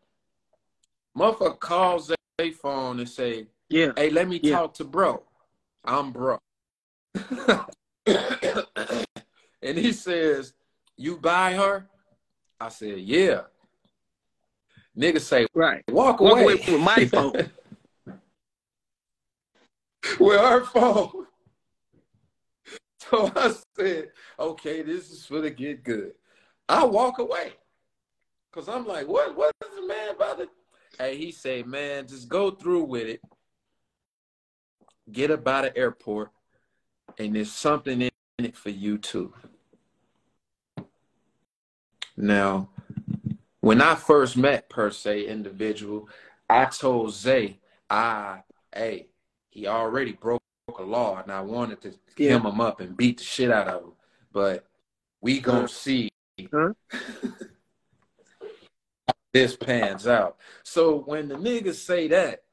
Motherfucker 1.17 1.59
calls 1.59 2.11
their 2.39 2.53
phone 2.53 2.99
and 3.01 3.09
say, 3.09 3.47
Yeah. 3.69 3.93
Hey, 3.97 4.11
let 4.11 4.29
me 4.29 4.41
Yeah. 4.43 4.57
talk 4.59 4.75
to 4.75 4.85
bro. 4.85 5.23
I'm 5.85 6.13
bro. 6.13 6.39
and 8.07 9.79
he 9.79 9.93
says, 9.93 10.55
You 10.97 11.17
buy 11.19 11.55
her? 11.55 11.89
I 12.61 12.69
said, 12.69 12.99
Yeah. 13.01 13.43
Nigga 14.97 15.21
say, 15.21 15.47
Right. 15.55 15.83
Walk 15.89 16.21
Walk 16.21 16.33
away. 16.33 16.43
away 16.43 16.55
with 16.55 16.81
my 16.81 17.05
phone. 17.07 17.33
with 20.21 20.41
her 20.41 20.65
phone. 20.65 21.27
So 23.13 23.31
I 23.37 23.55
said, 23.77 24.09
okay, 24.39 24.83
this 24.83 25.11
is 25.11 25.27
for 25.27 25.41
the 25.41 25.51
get 25.51 25.85
good. 25.85 26.13
I 26.69 26.85
walk 26.85 27.19
away. 27.19 27.53
Cause 28.53 28.69
I'm 28.69 28.87
like, 28.87 29.09
what 29.09 29.35
what 29.35 29.55
is 29.65 29.81
the 29.81 29.87
man 29.87 30.11
about 30.11 30.41
Hey, 30.99 31.17
he 31.17 31.33
say, 31.33 31.63
man, 31.63 32.07
just 32.07 32.29
go 32.29 32.51
through 32.51 32.85
with 32.85 33.07
it. 33.07 33.21
Get 35.11 35.31
up 35.31 35.47
of 35.65 35.73
airport, 35.75 36.31
and 37.19 37.35
there's 37.35 37.51
something 37.51 38.03
in 38.03 38.11
it 38.39 38.57
for 38.57 38.69
you 38.69 38.99
too. 38.99 39.33
Now, 42.15 42.69
when 43.61 43.81
I 43.81 43.95
first 43.95 44.37
met 44.37 44.69
per 44.69 44.91
se 44.91 45.27
individual, 45.27 46.11
I 46.49 46.67
told 46.67 47.15
Zay, 47.15 47.59
I, 47.89 48.43
hey, 48.75 49.09
he 49.49 49.67
already 49.67 50.13
broke 50.13 50.43
law, 50.85 51.21
and 51.23 51.31
I 51.33 51.41
wanted 51.41 51.81
to 51.83 51.95
Yeah. 52.17 52.33
hem 52.33 52.47
him 52.47 52.61
up 52.61 52.81
and 52.81 52.97
beat 52.97 53.19
the 53.19 53.25
shit 53.25 53.51
out 53.51 53.69
of 53.69 53.83
him. 53.85 53.93
But 54.33 54.67
we 55.21 55.41
gonna 55.41 55.69
see 55.69 56.11
Huh? 56.53 56.73
this 59.33 59.57
pans 59.57 60.07
out. 60.07 60.37
So 60.63 60.99
when 60.99 61.29
the 61.29 61.37
niggas 61.37 61.75
say 61.77 62.09
that, 62.09 62.45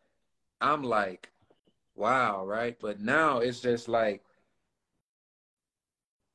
I'm 0.62 0.84
like, 0.84 1.30
wow, 1.96 2.46
right? 2.46 2.78
But 2.80 3.00
now 3.00 3.40
it's 3.40 3.60
just 3.60 3.88
like, 3.88 4.24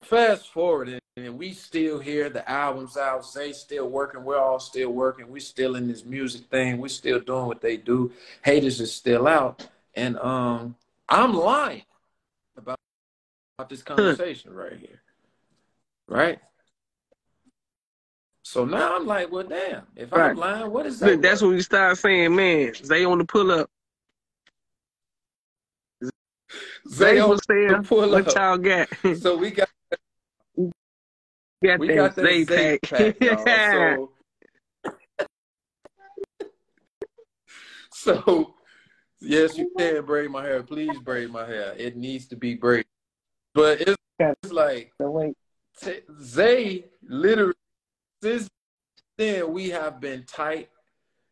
fast 0.02 0.52
forward, 0.52 0.88
and, 0.88 1.00
and 1.16 1.38
we 1.38 1.52
still 1.52 1.98
here. 1.98 2.28
The 2.28 2.48
album's 2.50 2.96
out. 2.96 3.24
they 3.34 3.52
still 3.52 3.88
working. 3.88 4.24
We're 4.24 4.38
all 4.38 4.60
still 4.60 4.90
working. 4.90 5.28
We 5.30 5.40
still 5.40 5.76
in 5.76 5.88
this 5.88 6.04
music 6.04 6.42
thing. 6.50 6.78
We 6.78 6.88
still 6.88 7.20
doing 7.20 7.46
what 7.46 7.60
they 7.60 7.76
do. 7.76 8.12
Haters 8.42 8.80
is 8.80 8.92
still 8.92 9.26
out, 9.26 9.66
and 9.94 10.18
um, 10.18 10.76
I'm 11.08 11.34
lying 11.34 11.82
about, 12.56 12.78
about 13.58 13.68
this 13.68 13.82
conversation 13.84 14.52
right 14.54 14.76
here, 14.76 15.02
right? 16.08 16.38
So 18.42 18.64
now 18.64 18.96
I'm 18.96 19.06
like, 19.06 19.32
well, 19.32 19.44
damn. 19.44 19.86
If 19.96 20.12
Right. 20.12 20.30
I'm 20.30 20.36
lying, 20.36 20.70
what 20.70 20.86
is 20.86 20.98
that? 21.00 21.06
Look, 21.06 21.22
that's 21.22 21.40
when 21.42 21.52
you 21.52 21.62
start 21.62 21.96
saying, 21.98 22.36
man, 22.36 22.74
they 22.88 23.04
on 23.04 23.18
the 23.18 23.24
pull 23.24 23.50
up. 23.50 23.70
Zay 26.88 27.14
Zay 27.14 27.20
on 27.20 27.30
was 27.30 27.40
the 27.48 27.84
pull 27.88 28.10
What 28.10 28.28
up. 28.28 28.34
y'all 28.34 28.58
got? 28.58 28.88
So 29.16 29.36
we 29.38 29.50
got 29.50 29.68
got 31.64 31.78
we 31.78 31.88
that 31.88 31.94
got 31.94 32.14
that 32.16 32.24
Zay 32.26 32.44
Zay 32.44 32.78
pack. 32.82 33.16
So, 37.92 38.14
so 38.14 38.54
yes, 39.24 39.56
you 39.56 39.70
can 39.76 40.04
braid 40.04 40.30
my 40.30 40.42
hair. 40.42 40.62
Please 40.62 40.98
braid 41.00 41.30
my 41.30 41.46
hair. 41.46 41.74
It 41.76 41.96
needs 41.96 42.26
to 42.28 42.36
be 42.36 42.54
braided. 42.54 42.86
But 43.54 43.80
it's, 43.80 43.96
it's 44.18 44.52
like 44.52 44.92
t- 45.80 46.00
Zay 46.22 46.84
literally 47.02 47.54
since 48.22 48.48
then 49.16 49.52
we 49.52 49.70
have 49.70 50.00
been 50.00 50.24
tight, 50.24 50.70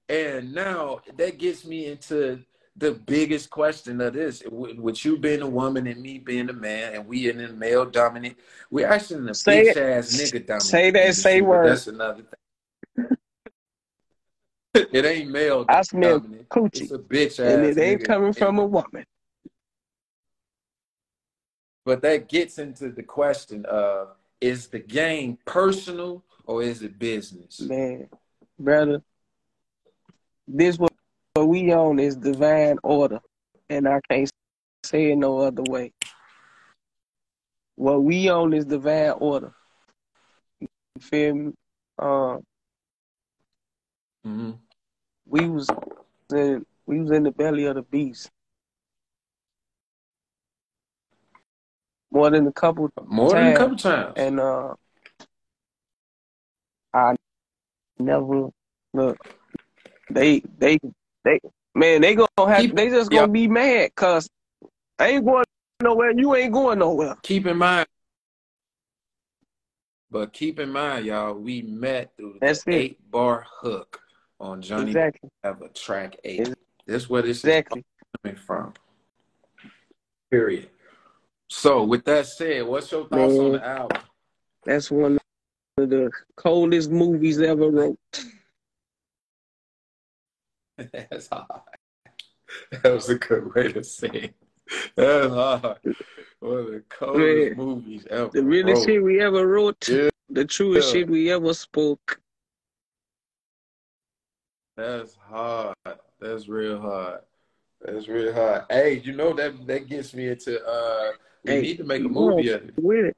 and 0.09 0.53
now 0.55 1.01
that 1.17 1.39
gets 1.39 1.65
me 1.65 1.87
into 1.87 2.41
the 2.77 2.93
biggest 2.93 3.51
question 3.51 4.01
of 4.01 4.15
this: 4.15 4.43
with, 4.51 4.79
with 4.79 5.05
you 5.05 5.17
being 5.17 5.43
a 5.43 5.49
woman 5.49 5.87
and 5.87 6.01
me 6.01 6.19
being 6.19 6.49
a 6.49 6.53
man, 6.53 6.95
and 6.95 7.07
we 7.07 7.29
in 7.29 7.41
a 7.41 7.53
male 7.53 7.85
dominant, 7.85 8.37
we're 8.71 8.87
actually 8.87 9.21
in 9.21 9.29
a 9.29 9.33
bitch 9.33 9.77
ass 9.77 10.17
nigga 10.17 10.47
dominant. 10.47 10.63
Say 10.63 10.91
that 10.91 11.01
industry, 11.01 11.23
say 11.23 11.41
word. 11.41 11.67
That's 11.67 11.87
another 11.87 12.23
thing. 12.23 12.42
it 14.75 15.05
ain't 15.05 15.31
male 15.31 15.67
I 15.69 15.83
smell 15.83 16.21
dominant. 16.21 16.49
coochie. 16.49 16.83
It's 16.83 16.93
a 16.93 16.99
bitch 16.99 17.41
ass. 17.41 17.41
And 17.41 17.65
it 17.65 17.79
ain't 17.79 18.01
nigga 18.03 18.07
coming 18.07 18.33
from 18.33 18.59
a 18.59 18.65
woman. 18.65 19.05
But 21.85 22.01
that 22.03 22.29
gets 22.29 22.59
into 22.59 22.91
the 22.91 23.03
question 23.03 23.67
of: 23.67 24.17
Is 24.41 24.69
the 24.69 24.79
game 24.79 25.39
personal 25.45 26.25
or 26.47 26.63
is 26.63 26.83
it 26.83 26.99
business? 26.99 27.61
Man, 27.61 28.09
brother, 28.59 29.03
this 30.49 30.79
what, 30.79 30.93
what 31.35 31.49
we 31.49 31.73
own 31.73 31.99
is 31.99 32.17
divine 32.17 32.79
order. 32.83 33.21
And 33.69 33.89
I 33.89 34.01
can't 34.09 34.31
say 34.85 35.13
it 35.13 35.17
no 35.17 35.39
other 35.39 35.63
way. 35.69 35.93
What 37.77 38.03
we 38.03 38.31
own 38.31 38.53
is 38.53 38.65
divine 38.65 39.13
order. 39.13 39.53
You 40.61 40.69
feel 41.01 41.35
me? 41.35 41.53
Um, 41.99 42.43
hmm 44.25 44.53
we 45.27 45.49
was 45.49 45.69
in 46.33 46.65
we 46.87 47.01
was 47.01 47.11
in 47.11 47.23
the 47.23 47.31
belly 47.31 47.65
of 47.67 47.77
the 47.77 47.83
beast. 47.83 48.31
More 52.11 52.31
than 52.31 52.47
a 52.47 52.53
couple 52.53 52.91
More 53.07 53.35
than 53.35 53.53
a 53.53 53.57
couple 53.57 53.77
times. 53.77 54.13
and 54.17 54.39
uh 54.41 54.75
I 56.93 57.17
never 57.99 58.49
look 58.93 59.17
they 60.11 60.41
they 60.59 60.79
they 61.25 61.41
man 61.75 62.03
they 62.03 62.15
gonna 62.15 62.29
have 62.39 62.61
Keep- 62.61 62.77
they 62.77 62.91
just 62.91 63.11
gonna 63.11 63.29
be 63.29 63.49
mad 63.49 63.95
cause 63.95 64.29
I 64.99 65.09
ain't 65.09 65.25
going 65.25 65.45
nowhere 65.83 66.13
you 66.13 66.35
ain't 66.35 66.53
going 66.53 66.79
nowhere 66.79 67.17
keep 67.23 67.47
in 67.47 67.57
mind, 67.57 67.87
but 70.11 70.33
keep 70.33 70.61
in 70.61 70.69
mind, 70.71 71.07
y'all, 71.07 71.35
we 71.35 71.63
met 71.63 72.13
through 72.17 72.37
That's 72.41 72.63
the 72.65 72.73
it. 72.73 72.77
eight 72.77 73.11
bar 73.11 73.47
hook 73.61 74.02
on 74.43 74.61
Johnny 74.61 74.89
exactly 74.91 75.31
Have 75.45 75.63
a 75.63 75.69
track 75.69 76.17
eight. 76.25 76.41
Ex- 76.41 76.55
That's 76.87 77.09
where 77.09 77.23
this 77.23 77.39
exactly 77.45 77.81
is 77.81 77.85
coming 78.23 78.37
from. 78.37 78.75
Period. 80.31 80.69
So, 81.49 81.85
with 81.85 82.05
that 82.07 82.27
said, 82.27 82.67
what's 82.67 82.91
your 82.91 83.07
thoughts 83.07 83.39
on 83.39 83.53
the 83.53 83.67
album? 83.67 84.03
that's 84.65 84.91
one 84.91 85.19
of 85.79 85.91
the 85.91 86.11
coldest 86.37 86.91
movies 86.91 87.41
ever 87.41 87.69
wrote 87.71 87.99
That's 90.93 91.29
hard. 91.29 91.47
That 92.83 92.93
was 92.93 93.09
a 93.09 93.17
good 93.17 93.53
way 93.55 93.73
to 93.73 93.83
say 93.85 94.09
it. 94.09 94.35
That's 94.97 95.33
hard. 95.35 95.79
One 96.41 96.59
of 96.59 96.67
the 96.67 96.85
coldest 96.89 97.57
Man. 97.57 97.67
movies 97.67 98.07
ever. 98.11 98.31
the 98.33 98.43
realest 98.43 98.87
shit 98.87 99.03
we 99.03 99.21
ever 99.21 99.47
wrote 99.47 99.89
Yeah. 99.89 100.09
the 100.31 100.45
truest 100.45 100.89
Yeah. 100.95 101.01
shit 101.01 101.11
we 101.11 101.31
ever 101.33 101.53
spoke 101.55 102.21
That's 104.77 105.17
hard. 105.17 105.75
That's 106.21 106.49
real 106.49 106.81
hard. 106.81 107.21
That's 107.81 108.09
real 108.09 108.33
hard. 108.33 108.65
Hey, 108.71 109.01
you 109.05 109.13
know 109.13 109.33
that 109.35 109.67
that 109.67 109.89
gets 109.89 110.15
me 110.15 110.29
into 110.29 110.65
uh 110.65 111.13
we 111.45 111.51
Hey, 111.53 111.63
need 111.63 111.79
to 111.79 111.85
make 111.85 112.05
a 112.05 112.09
movie 112.09 112.49
of 112.49 112.63
it. 112.63 112.75
with 112.77 113.07
it 113.07 113.17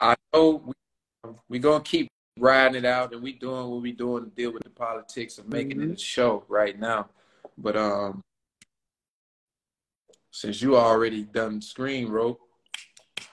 I 0.00 0.14
know 0.32 0.62
we 0.66 0.72
we 1.48 1.58
gonna 1.58 1.82
keep 1.82 2.08
riding 2.38 2.76
it 2.76 2.84
out 2.84 3.12
and 3.12 3.22
we 3.22 3.32
doing 3.32 3.68
what 3.68 3.80
we 3.80 3.92
doing 3.92 4.24
to 4.24 4.30
deal 4.30 4.52
with 4.52 4.64
the 4.64 4.70
politics 4.70 5.38
of 5.38 5.48
making 5.48 5.80
it 5.80 5.90
a 5.90 5.98
show 5.98 6.44
right 6.48 6.78
now. 6.78 7.08
But 7.56 7.76
um 7.76 8.20
since 10.30 10.60
you 10.60 10.76
already 10.76 11.22
done 11.22 11.60
screen 11.62 12.08
rope 12.08 12.40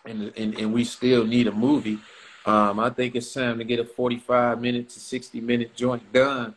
and, 0.05 0.31
and 0.37 0.53
and 0.55 0.71
we 0.71 0.83
still 0.83 1.25
need 1.25 1.47
a 1.47 1.51
movie, 1.51 1.97
um 2.45 2.79
I 2.79 2.89
think 2.91 3.15
it's 3.15 3.33
time 3.33 3.57
to 3.57 3.63
get 3.63 3.79
a 3.79 3.85
45 3.85 4.61
minute 4.61 4.89
to 4.89 4.99
60 4.99 5.41
minute 5.41 5.75
joint 5.75 6.13
done. 6.13 6.55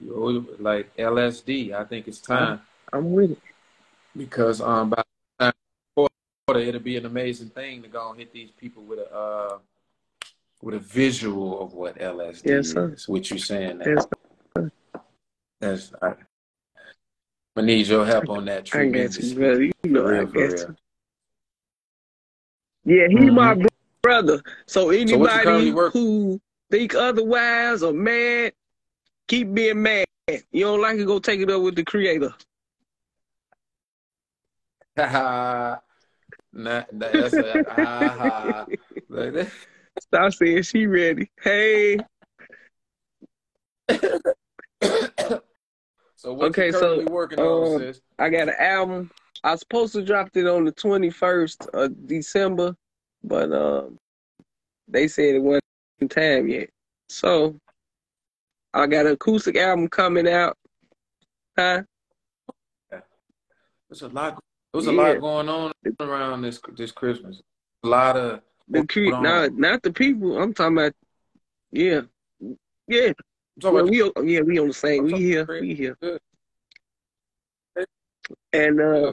You 0.00 0.56
like 0.58 0.94
LSD. 0.96 1.72
I 1.72 1.84
think 1.84 2.08
it's 2.08 2.20
time 2.20 2.60
I'm 2.92 3.12
with 3.12 3.32
it 3.32 3.38
because 4.16 4.60
um 4.60 4.90
by 4.90 5.02
the 5.38 5.52
quarter, 5.94 6.60
it'll 6.60 6.80
be 6.80 6.96
an 6.96 7.06
amazing 7.06 7.48
thing 7.50 7.82
to 7.82 7.88
go 7.88 8.10
and 8.10 8.18
hit 8.18 8.32
these 8.32 8.50
people 8.50 8.82
with 8.82 8.98
a 8.98 9.12
uh 9.14 9.58
with 10.62 10.74
a 10.74 10.78
visual 10.78 11.62
of 11.62 11.72
what 11.74 11.98
LSD 11.98 12.42
Yes, 12.44 12.68
sir. 12.72 12.88
is. 12.92 13.08
What 13.08 13.28
you're 13.30 13.38
saying 13.38 13.78
now. 13.78 13.84
Yes, 13.86 14.06
That's 15.60 15.92
I, 16.02 16.14
I 17.56 17.60
need 17.62 17.86
your 17.86 18.04
help 18.04 18.28
on 18.28 18.44
that 18.46 18.58
I 18.58 18.60
got 18.60 18.66
tremendously. 18.66 19.28
you 19.30 19.34
brother 19.34 19.62
you 19.62 19.72
know 19.86 20.02
For 20.02 20.14
I 20.14 20.18
real, 20.18 20.26
got 20.26 20.32
for 20.32 20.40
you 20.40 20.54
real. 20.56 20.76
Yeah, 22.84 23.08
he 23.08 23.30
Mhm. 23.30 23.34
my 23.34 23.66
brother. 24.02 24.42
So 24.66 24.80
So 24.80 24.88
what 24.88 24.92
you 24.92 25.16
currently 25.16 25.30
anybody 25.30 25.72
work- 25.72 25.92
who 25.94 26.40
think 26.70 26.94
otherwise 26.94 27.82
or 27.82 27.92
mad, 27.92 28.52
keep 29.26 29.52
being 29.52 29.82
mad. 29.82 30.06
You 30.28 30.64
don't 30.64 30.80
like 30.80 30.98
it, 30.98 31.06
go 31.06 31.18
take 31.18 31.40
it 31.40 31.50
up 31.50 31.62
with 31.62 31.76
the 31.76 31.84
creator. 31.84 32.34
nah, 34.96 35.78
that's 36.52 37.34
a, 37.34 38.66
like 39.08 39.32
that. 39.34 39.50
Stop 40.00 40.32
saying 40.32 40.62
she 40.62 40.86
ready. 40.86 41.30
Hey, 41.42 41.98
So 46.16 46.32
what 46.32 46.48
Okay, 46.48 46.72
so, 46.72 46.80
currently 46.80 47.04
working 47.04 47.38
on, 47.38 47.74
um, 47.74 47.78
sis? 47.78 48.00
I 48.18 48.30
got 48.30 48.48
an 48.48 48.54
album. 48.58 49.10
I 49.44 49.52
was 49.52 49.60
supposed 49.60 49.92
to 49.92 50.02
drop 50.04 50.30
it 50.34 50.46
on 50.46 50.64
the 50.64 50.72
21st 50.72 51.68
of 51.68 52.06
December, 52.06 52.74
but 53.22 53.52
um, 53.52 53.98
they 54.88 55.08
said 55.08 55.34
it 55.36 55.42
wasn't 55.42 55.62
time 56.10 56.48
yet. 56.48 56.70
So 57.10 57.54
I 58.76 58.86
got 58.86 59.06
an 59.06 59.12
acoustic 59.12 59.56
album 59.56 59.88
coming 59.88 60.28
out. 60.28 60.56
Huh? 61.58 61.82
There's 63.88 64.02
a 64.02 64.08
lot. 64.08 64.42
There's 64.72 64.86
a 64.86 64.92
Yeah. 64.92 65.02
lot 65.02 65.20
going 65.20 65.48
on 65.48 65.72
around 66.00 66.42
this 66.42 66.60
this 66.76 66.92
Christmas. 66.92 67.40
A 67.84 67.88
lot 67.88 68.16
of 68.16 68.42
The 68.68 68.86
cre- 68.86 69.10
not 69.22 69.54
not 69.54 69.82
the 69.82 69.92
people. 69.92 70.40
I'm 70.40 70.52
talking 70.52 70.76
about. 70.76 70.92
Yeah, 71.72 72.02
yeah. 72.88 73.12
Well, 73.62 73.78
about 73.78 73.90
we 73.90 74.02
o- 74.02 74.12
yeah 74.22 74.40
we 74.42 74.58
on 74.58 74.68
the 74.68 74.74
same. 74.74 75.06
I'm 75.06 75.12
We 75.12 75.22
here. 75.22 75.46
We 75.48 75.74
here. 75.74 75.96
Good. 76.00 76.20
And 78.52 78.80
uh, 78.80 79.12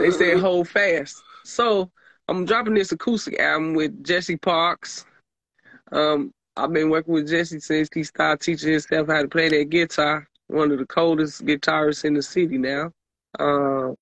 they 0.00 0.10
said 0.10 0.38
hold 0.40 0.68
fast. 0.68 1.22
So 1.44 1.90
I'm 2.26 2.44
dropping 2.46 2.74
this 2.74 2.90
acoustic 2.92 3.38
album 3.38 3.74
with 3.74 4.02
Jesse 4.02 4.36
Parks. 4.38 5.04
Um, 5.92 6.32
I've 6.56 6.72
been 6.72 6.90
working 6.90 7.14
with 7.14 7.28
Jesse 7.28 7.58
since 7.60 7.88
he 7.92 8.04
started 8.04 8.40
teaching 8.40 8.72
himself 8.72 9.08
how 9.08 9.22
to 9.22 9.28
play 9.28 9.48
that 9.48 9.70
guitar. 9.70 10.28
One 10.46 10.70
of 10.70 10.78
the 10.78 10.86
coldest 10.86 11.44
guitarists 11.44 12.04
in 12.04 12.14
the 12.14 12.22
city 12.22 12.58
now. 12.58 12.92
Uh, 13.38 13.92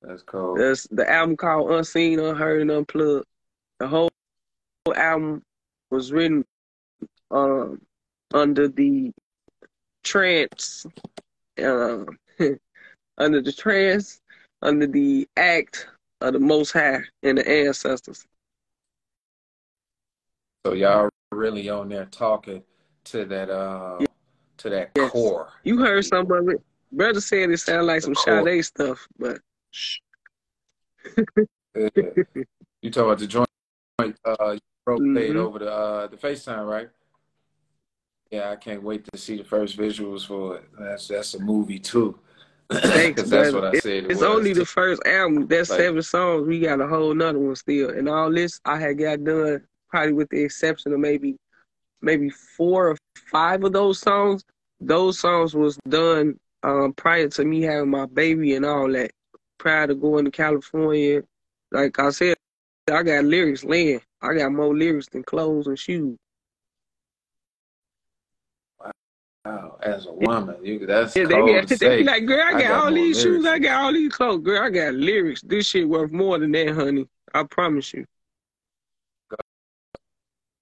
That's 0.00 0.22
cool. 0.22 0.54
there's 0.54 0.84
the 0.90 1.08
album 1.10 1.36
called 1.36 1.70
Unseen, 1.70 2.18
Unheard, 2.18 2.62
and 2.62 2.70
Unplugged. 2.70 3.26
The 3.78 3.88
whole 3.88 4.10
album 4.94 5.42
was 5.90 6.12
written 6.12 6.44
um, 7.30 7.82
under 8.32 8.68
the 8.68 9.12
trance, 10.02 10.86
uh, 11.58 12.04
under 13.18 13.42
the 13.42 13.52
trance, 13.52 14.20
under 14.62 14.86
the 14.86 15.28
act 15.36 15.88
of 16.22 16.32
the 16.32 16.40
Most 16.40 16.72
High 16.72 17.02
and 17.22 17.38
the 17.38 17.48
ancestors. 17.48 18.26
So 20.66 20.72
y'all 20.72 21.08
really 21.30 21.68
on 21.68 21.88
there 21.88 22.06
talking 22.06 22.60
to 23.04 23.24
that 23.26 23.50
uh 23.50 23.98
to 24.56 24.68
that 24.70 24.90
Yes. 24.96 25.12
core. 25.12 25.52
You 25.62 25.78
heard 25.78 26.04
some 26.04 26.28
of 26.32 26.48
it. 26.48 26.60
Brother 26.90 27.20
said 27.20 27.50
it 27.50 27.58
sounded 27.58 27.84
like 27.84 28.02
some 28.02 28.14
Cool. 28.14 28.44
Sade 28.44 28.64
stuff, 28.64 29.06
but 29.16 29.38
Yeah. 31.16 31.22
you 32.82 32.90
talking 32.90 33.10
about 33.10 33.18
the 33.20 33.26
joint 33.28 33.48
uh 34.24 34.52
you 34.54 34.60
rotate 34.86 35.32
Mhm. 35.32 35.36
over 35.36 35.60
the 35.60 35.70
uh 35.70 36.06
the 36.08 36.16
FaceTime, 36.16 36.66
right? 36.68 36.88
Yeah, 38.32 38.50
I 38.50 38.56
can't 38.56 38.82
wait 38.82 39.04
to 39.12 39.18
see 39.18 39.36
the 39.36 39.44
first 39.44 39.78
visuals 39.78 40.26
for 40.26 40.56
it. 40.56 40.64
That's 40.76 41.06
that's 41.06 41.34
a 41.34 41.38
movie 41.40 41.78
too. 41.78 42.18
Thanks, 42.72 43.22
that's 43.30 43.52
what 43.52 43.62
I 43.66 43.78
said. 43.78 43.92
It 44.06 44.10
it's 44.10 44.14
was. 44.20 44.22
only 44.24 44.52
the 44.52 44.64
first 44.66 45.00
album. 45.06 45.46
That's 45.46 45.70
Like- 45.70 45.78
seven 45.78 46.02
songs. 46.02 46.48
We 46.48 46.58
got 46.58 46.80
a 46.80 46.88
whole 46.88 47.14
nother 47.14 47.38
one 47.38 47.54
still. 47.54 47.90
And 47.90 48.08
all 48.08 48.32
this 48.32 48.60
I 48.64 48.80
had 48.80 48.98
got 48.98 49.22
done 49.22 49.62
probably 49.96 50.12
with 50.12 50.28
the 50.28 50.42
exception 50.44 50.92
of 50.92 51.00
maybe 51.00 51.36
maybe 52.02 52.28
four 52.28 52.90
or 52.90 52.96
five 53.30 53.64
of 53.64 53.72
those 53.72 53.98
songs. 53.98 54.44
Those 54.78 55.18
songs 55.18 55.54
was 55.54 55.78
done 55.88 56.38
um, 56.62 56.92
prior 56.92 57.28
to 57.28 57.44
me 57.46 57.62
having 57.62 57.88
my 57.88 58.04
baby 58.04 58.56
and 58.56 58.66
all 58.66 58.92
that. 58.92 59.10
Prior 59.56 59.86
to 59.86 59.94
going 59.94 60.26
to 60.26 60.30
California. 60.30 61.22
Like 61.72 61.98
I 61.98 62.10
said, 62.10 62.36
I 62.92 63.02
got 63.02 63.24
lyrics 63.24 63.64
laying. 63.64 64.02
I 64.20 64.34
got 64.34 64.52
more 64.52 64.76
lyrics 64.76 65.08
than 65.10 65.22
clothes 65.22 65.66
and 65.66 65.78
shoes. 65.78 66.18
Wow, 69.46 69.78
as 69.82 70.04
a 70.04 70.12
woman, 70.12 70.56
you 70.62 70.84
that's 70.84 71.16
Yeah, 71.16 71.24
they, 71.24 71.40
be, 71.40 71.66
to 71.66 71.76
they 71.78 71.96
be 71.98 72.04
like, 72.04 72.26
girl, 72.26 72.42
I 72.42 72.48
I 72.48 72.52
got, 72.52 72.62
got 72.68 72.84
all 72.84 72.92
these 72.92 73.18
shoes. 73.18 73.46
I 73.46 73.58
got 73.58 73.84
all 73.84 73.92
these 73.94 74.12
clothes. 74.12 74.42
Girl, 74.44 74.62
I 74.62 74.68
got 74.68 74.92
lyrics. 74.92 75.40
This 75.40 75.66
shit 75.66 75.88
worth 75.88 76.12
more 76.12 76.38
than 76.38 76.52
that, 76.52 76.74
honey. 76.74 77.08
I 77.32 77.44
promise 77.44 77.94
you. 77.94 78.04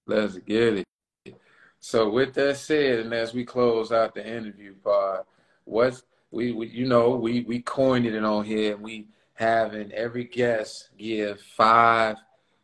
Let's 0.07 0.37
get 0.37 0.83
it. 1.25 1.35
So 1.79 2.09
with 2.09 2.33
that 2.33 2.57
said, 2.57 2.99
and 2.99 3.13
as 3.13 3.33
we 3.33 3.45
close 3.45 3.91
out 3.91 4.15
the 4.15 4.25
interview 4.25 4.75
part, 4.75 5.25
what's 5.65 6.03
we, 6.31 6.51
we 6.51 6.67
you 6.67 6.87
know 6.87 7.11
we 7.11 7.41
we 7.41 7.61
coined 7.61 8.05
it 8.05 8.23
on 8.23 8.43
here. 8.43 8.75
We 8.77 9.07
having 9.33 9.91
every 9.91 10.25
guest 10.25 10.89
give 10.97 11.39
five 11.41 12.17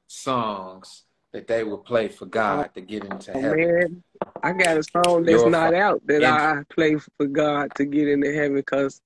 songs 0.08 1.04
that 1.32 1.48
they 1.48 1.64
will 1.64 1.78
play 1.78 2.08
for 2.08 2.26
God 2.26 2.74
to 2.74 2.82
get 2.82 3.04
into 3.06 3.32
Oh, 3.34 3.42
heaven. 3.42 3.58
man, 3.58 4.04
I 4.44 4.54
got 4.54 4.78
a 4.78 4.84
song 4.84 5.24
that's 5.24 5.42
Your 5.42 5.50
not 5.50 5.74
out 5.74 6.02
that 6.08 6.24
I 6.24 6.64
play 6.74 6.98
for 7.18 7.28
God 7.28 7.74
to 7.76 7.86
get 7.86 8.08
into 8.08 8.34
heaven 8.34 8.56
because 8.56 9.02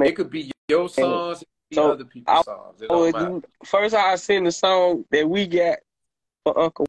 It 0.00 0.12
could 0.12 0.30
be 0.30 0.50
your 0.68 0.88
songs, 0.88 1.42
it 1.42 1.46
could 1.46 1.46
be 1.46 1.51
So, 1.72 1.92
other 1.92 2.04
people's 2.04 2.44
songs. 2.44 2.82
It 2.82 2.86
oh, 2.90 3.10
don't 3.10 3.44
first 3.64 3.94
I 3.94 4.16
send 4.16 4.46
the 4.46 4.52
song 4.52 5.04
that 5.10 5.28
we 5.28 5.46
got 5.46 5.78
for 6.44 6.58
Uncle 6.58 6.86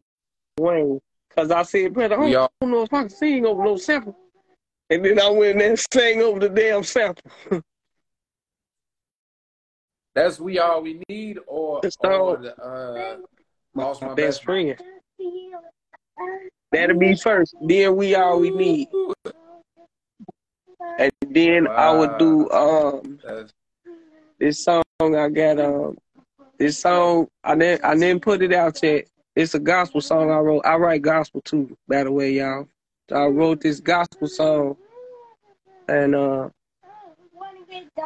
Wayne 0.58 1.00
because 1.28 1.50
I 1.50 1.62
said, 1.62 1.94
brother, 1.94 2.16
I 2.20 2.24
We 2.24 2.32
don't, 2.32 2.50
know 2.62 2.82
if 2.82 2.92
I 2.92 3.02
can 3.02 3.10
sing 3.10 3.46
over 3.46 3.64
no 3.64 3.76
sample. 3.76 4.16
And 4.90 5.04
then 5.04 5.18
I 5.18 5.30
went 5.30 5.62
and 5.62 5.78
sang 5.92 6.20
over 6.20 6.40
the 6.40 6.48
damn 6.48 6.84
sample. 6.84 7.30
that's 10.14 10.38
we 10.38 10.58
all 10.58 10.82
we 10.82 11.00
need, 11.08 11.38
or, 11.46 11.80
The 11.80 11.96
or 12.08 12.36
the 12.36 12.62
uh, 12.62 13.16
lost 13.74 14.02
my 14.02 14.08
my 14.08 14.14
best 14.14 14.38
best 14.38 14.44
friend. 14.44 14.76
That'll 16.70 16.98
be 16.98 17.16
first. 17.16 17.54
Then 17.62 17.96
we 17.96 18.14
all 18.14 18.40
we 18.40 18.50
need. 18.50 18.88
And 20.98 21.12
then 21.22 21.66
I 21.68 21.90
would 21.92 22.18
do 22.18 22.50
um 22.50 23.18
That's, 23.24 23.52
this 24.38 24.62
song 24.64 24.82
I 25.00 25.28
got 25.28 25.58
um 25.58 25.96
this 26.58 26.78
song 26.78 27.28
I 27.42 27.54
didn't 27.54 27.84
I 27.84 27.94
didn't 27.94 28.22
put 28.22 28.42
it 28.42 28.52
out 28.52 28.82
yet. 28.82 29.06
It's 29.36 29.54
a 29.54 29.58
gospel 29.58 30.00
song 30.00 30.30
I 30.30 30.38
wrote. 30.38 30.64
I 30.64 30.76
write 30.76 31.02
gospel 31.02 31.40
too, 31.40 31.76
by 31.88 32.04
the 32.04 32.12
way, 32.12 32.32
y'all. 32.32 32.68
I 33.12 33.26
wrote 33.26 33.60
this 33.60 33.80
gospel 33.80 34.28
song 34.28 34.76
and 35.88 36.14
uh 36.14 36.48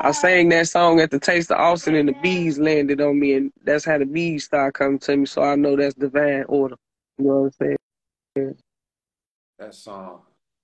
I 0.00 0.12
sang 0.12 0.48
that 0.50 0.68
song 0.68 1.00
at 1.00 1.10
the 1.10 1.18
Taste 1.18 1.50
of 1.50 1.58
Austin 1.58 1.94
and 1.94 2.08
the 2.08 2.14
bees 2.22 2.58
landed 2.58 3.00
on 3.00 3.18
me 3.18 3.34
and 3.34 3.52
that's 3.64 3.84
how 3.84 3.98
the 3.98 4.06
bees 4.06 4.44
started 4.44 4.72
coming 4.72 4.98
to 5.00 5.16
me, 5.16 5.26
so 5.26 5.42
I 5.42 5.56
know 5.56 5.76
that's 5.76 5.94
divine 5.94 6.44
order. 6.48 6.76
You 7.18 7.24
know 7.26 7.34
what 7.34 7.54
I'm 7.60 7.76
saying? 8.36 8.56
that 9.58 9.74
song. 9.74 10.20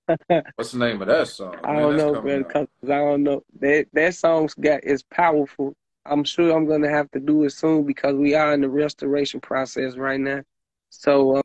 What's 0.55 0.71
the 0.71 0.77
name 0.77 1.01
of 1.01 1.07
that 1.07 1.27
song? 1.27 1.55
I 1.63 1.79
don't 1.79 1.97
know, 1.97 2.15
out. 2.15 2.53
cause 2.53 2.67
I 2.83 2.97
don't 2.97 3.23
know. 3.23 3.43
That 3.59 3.87
that 3.93 4.13
song's 4.15 4.53
got 4.53 4.83
is 4.83 5.03
powerful. 5.03 5.75
I'm 6.05 6.23
sure 6.23 6.55
I'm 6.55 6.67
gonna 6.67 6.89
have 6.89 7.09
to 7.11 7.19
do 7.19 7.43
it 7.43 7.51
soon 7.51 7.85
because 7.85 8.15
we 8.15 8.35
are 8.35 8.53
in 8.53 8.61
the 8.61 8.69
restoration 8.69 9.39
process 9.39 9.97
right 9.97 10.19
now. 10.19 10.41
So, 10.89 11.41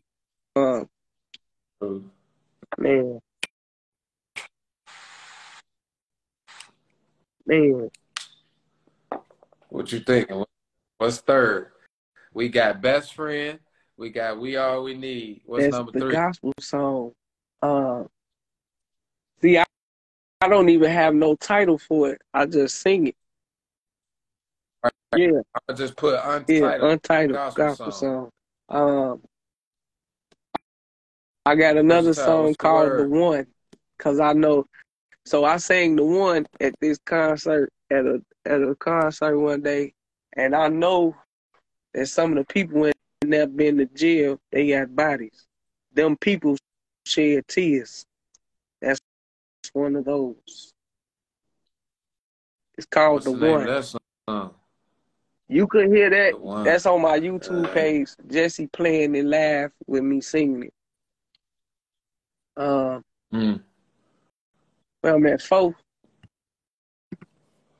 uh, 0.56 0.60
uh 0.60 0.84
man, 2.78 3.20
man, 7.46 7.90
What 9.70 9.90
you 9.92 10.00
thinking? 10.00 10.44
What's 10.98 11.18
third? 11.18 11.72
We 12.34 12.50
got 12.50 12.82
best 12.82 13.14
friend. 13.14 13.58
We 13.96 14.10
got 14.10 14.38
we 14.38 14.56
all 14.56 14.84
we 14.84 14.94
need. 14.94 15.42
What's 15.46 15.64
that's 15.64 15.72
number 15.72 15.92
the 15.92 16.00
three? 16.00 16.12
gospel 16.12 16.52
song. 16.60 17.12
Uh, 17.62 18.04
see, 19.40 19.58
I, 19.58 19.64
I 20.40 20.48
don't 20.48 20.68
even 20.68 20.90
have 20.90 21.14
no 21.14 21.34
title 21.36 21.78
for 21.78 22.10
it. 22.10 22.22
I 22.32 22.46
just 22.46 22.78
sing 22.78 23.08
it. 23.08 23.16
Right. 24.82 24.92
Yeah, 25.16 25.40
I 25.68 25.72
just 25.72 25.96
put 25.96 26.14
yeah, 26.14 26.36
untitled. 26.36 26.90
untitled 26.90 27.36
gospel 27.36 27.64
gospel, 27.64 27.92
song. 27.92 28.30
song. 28.68 29.10
Um, 29.10 29.22
I 31.44 31.54
got 31.56 31.76
another 31.76 32.14
song 32.14 32.54
called 32.54 32.90
word? 32.90 32.98
"The 33.00 33.08
One" 33.18 33.46
because 33.96 34.20
I 34.20 34.32
know. 34.32 34.66
So 35.26 35.44
I 35.44 35.58
sang 35.58 35.96
"The 35.96 36.04
One" 36.04 36.46
at 36.60 36.74
this 36.80 36.98
concert 37.04 37.72
at 37.90 38.06
a 38.06 38.22
at 38.46 38.62
a 38.62 38.74
concert 38.76 39.38
one 39.38 39.62
day, 39.62 39.92
and 40.36 40.54
I 40.54 40.68
know 40.68 41.16
that 41.94 42.06
some 42.06 42.32
of 42.32 42.38
the 42.38 42.44
people 42.44 42.84
in 42.84 42.92
there 43.30 43.46
been 43.46 43.78
to 43.78 43.86
jail. 43.86 44.38
They 44.52 44.70
got 44.70 44.94
bodies. 44.94 45.46
Them 45.92 46.16
people 46.16 46.56
shed 47.04 47.46
tears. 47.48 48.06
One 49.72 49.96
of 49.96 50.04
those. 50.04 50.72
It's 52.76 52.86
called 52.86 53.14
What's 53.14 53.26
"The, 53.26 53.32
the 53.36 53.52
One." 53.52 53.66
that 53.66 53.84
song? 53.84 54.54
You 55.48 55.66
could 55.66 55.88
hear 55.88 56.08
that 56.10 56.64
that's 56.64 56.86
on 56.86 57.02
my 57.02 57.18
YouTube 57.18 57.66
Uh, 57.68 57.74
page. 57.74 58.08
Jesse 58.28 58.68
playing 58.68 59.16
and 59.16 59.30
laugh 59.30 59.72
with 59.86 60.02
me 60.02 60.20
singing 60.20 60.64
it. 60.64 60.74
Um, 62.56 63.04
Mm. 63.32 63.62
well, 65.02 65.14
I'm 65.16 65.26
at 65.26 65.40
four. 65.42 65.74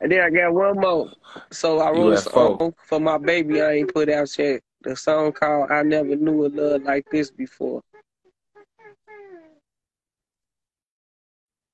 And 0.01 0.11
then 0.11 0.21
I 0.23 0.31
got 0.31 0.55
one 0.55 0.81
more. 0.81 1.13
So 1.51 1.79
I 1.81 1.91
wrote 1.91 2.15
a 2.15 2.17
song 2.19 2.75
for 2.87 2.99
my 3.01 3.19
baby 3.19 3.61
I 3.61 3.73
ain't 3.73 3.93
put 3.93 4.09
out 4.09 4.37
yet. 4.39 4.63
The 4.83 4.97
song 4.97 5.33
called 5.33 5.71
I 5.71 5.83
Never 5.83 6.17
Knew 6.17 6.47
a 6.47 6.49
Love 6.49 6.83
Like 6.83 7.07
This 7.11 7.31
Before. 7.31 7.83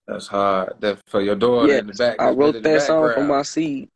That's 0.06 0.28
hard. 0.28 0.74
That 0.80 1.00
for 1.08 1.20
your 1.20 1.34
daughter 1.36 1.68
Yes, 1.68 1.80
in 1.80 1.86
the 1.88 1.92
back. 1.94 2.20
I 2.20 2.30
wrote 2.30 2.62
that 2.62 2.82
song 2.82 3.12
for 3.14 3.24
my 3.24 3.42
seed. 3.42 3.88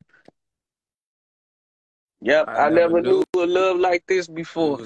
Yep, 2.22 2.48
I 2.48 2.52
I, 2.52 2.68
never 2.68 3.00
never 3.00 3.02
knew. 3.02 3.24
a 3.36 3.46
love 3.46 3.78
like 3.78 4.04
this 4.06 4.26
before. 4.28 4.80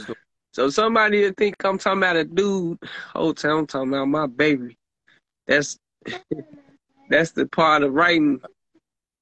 So 0.53 0.71
somebody 0.71 1.25
would 1.25 1.37
think 1.37 1.57
I'm 1.65 1.79
talking 1.79 1.99
about 1.99 2.17
a 2.17 2.25
dude. 2.25 2.79
Oh, 2.83 2.89
Whole 3.21 3.35
time 3.35 3.59
I'm 3.59 3.67
talking 3.67 3.89
about 3.89 4.07
my 4.07 4.27
baby. 4.27 4.77
That's 5.47 5.77
that's 7.11 7.33
the 7.33 7.47
part 7.47 7.83
of 7.83 7.93
writing. 7.93 8.41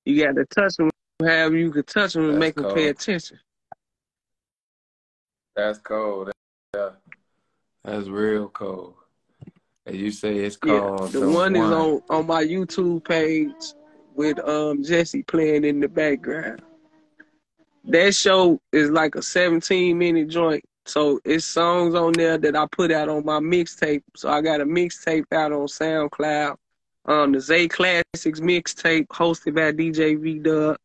You 0.04 0.22
got 0.22 0.34
to 0.34 0.44
touch 0.46 0.76
them, 0.76 0.90
however 1.20 1.56
you 1.56 1.70
can 1.70 1.84
touch 1.84 2.12
them 2.14 2.24
and 2.24 2.32
That's 2.34 2.40
make 2.40 2.54
them 2.56 2.74
pay 2.74 2.88
attention. 2.88 3.38
That's 5.56 5.78
cold. 5.78 6.32
Yeah. 6.74 6.90
That's 7.84 8.08
real 8.08 8.48
cold. 8.48 8.94
And 9.86 9.96
you 9.96 10.10
say 10.10 10.36
it's 10.36 10.58
Yeah, 10.64 10.80
called 10.80 11.12
the 11.12 11.20
The 11.20 11.30
one 11.30 11.56
is 11.56 11.62
on 11.62 12.02
on 12.08 12.26
my 12.26 12.44
YouTube 12.44 13.04
page 13.04 13.74
with 14.14 14.38
um 14.40 14.82
Jesse 14.84 15.22
playing 15.24 15.64
in 15.64 15.80
the 15.80 15.88
background. 15.88 16.62
That 17.84 18.14
show 18.14 18.60
is 18.70 18.90
like 18.90 19.16
a 19.16 19.22
17 19.22 19.98
minute 19.98 20.28
joint. 20.28 20.64
So 20.84 21.20
it's 21.24 21.44
songs 21.44 21.94
on 21.94 22.12
there 22.12 22.38
that 22.38 22.56
I 22.56 22.66
put 22.70 22.92
out 22.92 23.08
on 23.08 23.24
my 23.24 23.38
mixtape. 23.38 24.02
So 24.16 24.28
I 24.30 24.40
got 24.40 24.60
a 24.60 24.64
mixtape 24.66 25.32
out 25.32 25.52
on 25.52 25.66
SoundCloud. 25.66 26.56
Um, 27.04 27.32
the 27.32 27.40
Zay 27.40 27.66
Classics 27.66 28.40
mixtape 28.40 29.06
hosted 29.08 29.54
by 29.54 29.72
DJ 29.72 30.20
V 30.20 30.38
Dub. 30.38 30.76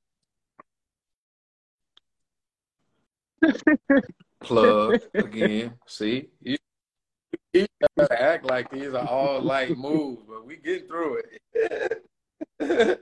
plug 4.41 5.01
again. 5.13 5.73
See, 5.85 6.29
you, 6.41 6.57
you 7.53 7.67
gotta 7.97 8.21
act 8.21 8.45
like 8.45 8.69
these 8.71 8.93
are 8.93 9.07
all 9.07 9.41
light 9.41 9.77
moves, 9.77 10.21
but 10.27 10.45
we 10.45 10.57
get 10.57 10.87
through 10.87 11.21
it. 11.59 12.13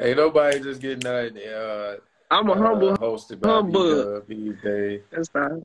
Ain't 0.00 0.16
nobody 0.16 0.60
just 0.60 0.80
getting 0.80 1.00
nothing. 1.00 1.38
Uh, 1.48 1.96
I'm 2.30 2.48
a 2.48 2.54
humble. 2.56 2.90
uh, 2.92 2.96
hosted 2.98 3.40
by 3.40 3.48
humble. 3.48 4.22
These 4.28 4.54
days. 4.62 5.00
That's 5.10 5.28
fine. 5.28 5.62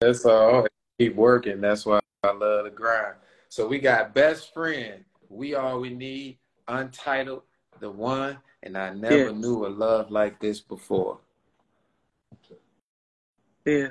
That's 0.00 0.24
all. 0.24 0.66
Keep 0.98 1.16
working. 1.16 1.60
That's 1.60 1.84
why 1.84 2.00
I 2.24 2.32
love 2.32 2.64
the 2.64 2.70
grind. 2.70 3.16
So 3.48 3.66
we 3.68 3.78
got 3.78 4.14
best 4.14 4.54
friend. 4.54 5.04
We 5.28 5.54
all 5.54 5.80
we 5.80 5.90
need. 5.90 6.38
Untitled, 6.68 7.42
the 7.80 7.90
one, 7.90 8.38
and 8.62 8.78
I 8.78 8.94
never 8.94 9.32
Yes. 9.32 9.34
knew 9.34 9.66
a 9.66 9.68
love 9.68 10.10
like 10.10 10.38
this 10.40 10.60
before. 10.60 11.18
Yeah. 13.64 13.88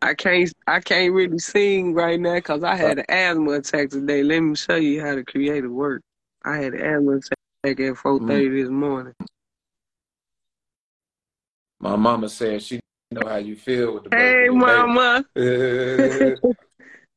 I 0.00 0.14
can't 0.14 0.52
I 0.66 0.80
can't 0.80 1.12
really 1.12 1.38
sing 1.38 1.92
right 1.92 2.20
now 2.20 2.36
because 2.36 2.62
I 2.62 2.76
had 2.76 2.98
uh, 2.98 3.02
an 3.08 3.10
asthma 3.10 3.52
attack 3.52 3.90
today. 3.90 4.22
Let 4.22 4.40
me 4.40 4.54
show 4.54 4.76
you 4.76 5.00
how 5.00 5.14
to 5.14 5.24
create 5.24 5.64
a 5.64 5.70
work. 5.70 6.02
I 6.44 6.56
had 6.56 6.74
an 6.74 6.80
asthma 6.80 7.20
attack 7.64 7.80
at 7.80 7.96
four 7.96 8.18
mm-hmm. 8.18 8.28
thirty 8.28 8.62
this 8.62 8.70
morning. 8.70 9.14
My 11.80 11.96
mama 11.96 12.28
said 12.28 12.62
she 12.62 12.80
know 13.10 13.28
how 13.28 13.36
you 13.36 13.56
feel 13.56 13.94
with 13.94 14.04
the 14.04 14.16
Hey 14.16 14.48
mama. 14.50 15.24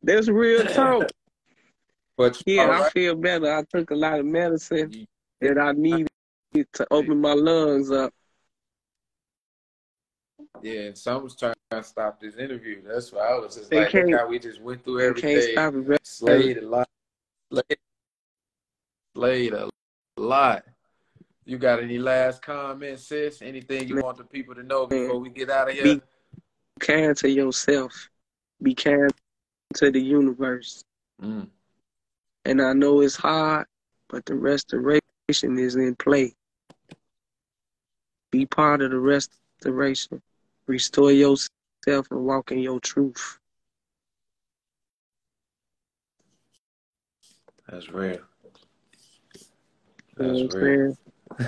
That's 0.04 0.28
real 0.28 0.66
talk. 0.66 1.10
but 2.18 2.42
Yeah, 2.46 2.64
all 2.64 2.84
I 2.84 2.90
feel 2.90 3.16
better. 3.16 3.54
I 3.54 3.64
took 3.64 3.92
a 3.92 3.96
lot 3.96 4.20
of 4.20 4.26
medicine 4.26 5.06
that 5.40 5.58
I 5.58 5.74
needed 5.74 6.08
to 6.74 6.88
open 6.90 7.22
my 7.22 7.34
lungs 7.34 7.92
up. 7.92 8.14
Yeah, 10.62 10.82
and 10.82 10.98
some 10.98 11.28
trying 11.38 11.56
to 11.72 11.84
stop 11.84 12.20
this 12.20 12.36
interview. 12.36 12.82
That's 12.86 13.12
why 13.12 13.22
I 13.22 13.40
was 13.40 13.56
just 13.56 13.70
They 13.70 13.84
like, 13.84 13.94
look 13.94 14.20
how 14.20 14.28
we 14.28 14.40
just 14.40 14.62
went 14.62 14.84
through 14.84 15.14
can't 15.14 15.28
everything. 15.28 15.84
bro. 15.84 15.98
Slayed 16.04 16.58
a 16.58 16.68
lot. 16.68 16.88
Slayed, 17.52 17.78
slayed 19.16 19.54
a 19.54 19.70
lot. 20.18 20.64
You 21.46 21.58
got 21.58 21.82
any 21.82 21.98
last 21.98 22.42
comments, 22.42 23.04
sis? 23.04 23.42
Anything 23.42 23.88
you 23.88 24.02
want 24.02 24.18
the 24.18 24.24
people 24.24 24.54
to 24.56 24.64
know 24.64 24.86
before 24.86 25.20
we 25.20 25.30
get 25.30 25.50
out 25.50 25.70
of 25.70 25.76
here? 25.76 25.96
Be 25.96 26.02
kind 26.80 27.18
to 27.18 27.30
yourself. 27.30 28.10
Be 28.62 28.76
kind 28.76 29.12
to 29.76 29.92
the 29.92 30.00
universe. 30.00 30.84
Mm. 31.22 31.48
And 32.46 32.62
I 32.62 32.74
know 32.74 33.02
it's 33.02 33.16
hard, 33.16 33.66
but 34.10 34.26
the 34.26 34.36
restoration 34.36 35.02
is 35.34 35.76
in 35.76 35.96
play. 35.96 36.36
Be 38.32 38.46
part 38.46 38.82
of 38.82 38.92
the 38.92 39.00
restoration. 39.00 40.22
Restore 40.72 41.12
yourself 41.12 41.50
and 42.12 42.26
walk 42.26 42.54
in 42.54 42.60
your 42.60 42.80
truth. 42.80 43.40
That's 47.70 47.90
real. 47.90 48.20
That's 50.16 50.56
real. 50.56 50.98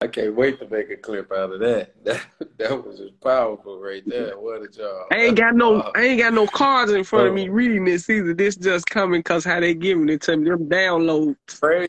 I 0.00 0.06
can't 0.06 0.36
wait 0.36 0.60
to 0.60 0.68
make 0.68 0.88
a 0.90 0.96
clip 0.96 1.32
out 1.32 1.50
of 1.50 1.58
that. 1.58 1.94
That 2.04 2.22
that 2.58 2.86
was 2.86 2.98
just 2.98 3.20
powerful 3.20 3.80
right 3.80 4.04
there. 4.06 4.38
What 4.38 4.62
a 4.62 4.68
job. 4.68 5.08
I 5.10 5.16
ain't 5.16 5.36
got 5.36 5.56
no 5.56 5.80
Uh, 5.80 5.90
I 5.96 6.02
ain't 6.04 6.20
got 6.20 6.32
no 6.32 6.46
cards 6.46 6.92
in 6.92 7.02
front 7.02 7.26
of 7.26 7.34
me 7.34 7.48
Oh. 7.48 7.52
reading 7.52 7.86
this 7.86 8.08
either. 8.08 8.34
This 8.34 8.54
just 8.54 8.86
coming 8.86 9.24
cause 9.24 9.44
how 9.44 9.58
they 9.58 9.74
giving 9.74 10.08
it 10.08 10.22
to 10.22 10.36
me. 10.36 10.48
Them 10.48 10.68
downloads. 10.68 11.36
Praise. 11.60 11.88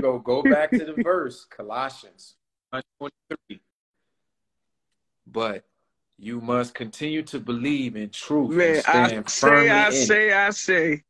Go 0.00 0.18
go 0.18 0.42
back 0.42 0.70
to 0.70 0.84
the 0.84 0.94
verse, 1.02 1.44
Colossians 1.44 2.36
1:23. 2.72 3.60
But 5.26 5.64
you 6.18 6.40
must 6.40 6.74
continue 6.74 7.22
to 7.24 7.40
believe 7.40 7.96
in 7.96 8.10
truth 8.10 8.50
Man, 8.50 8.82
and 8.92 9.18
I 9.18 9.22
stand 9.26 9.28
say, 9.28 9.70
I 9.70 9.88
in 9.88 9.94
it. 9.94 10.06
say, 10.06 10.32
I 10.32 10.50
say. 10.50 11.02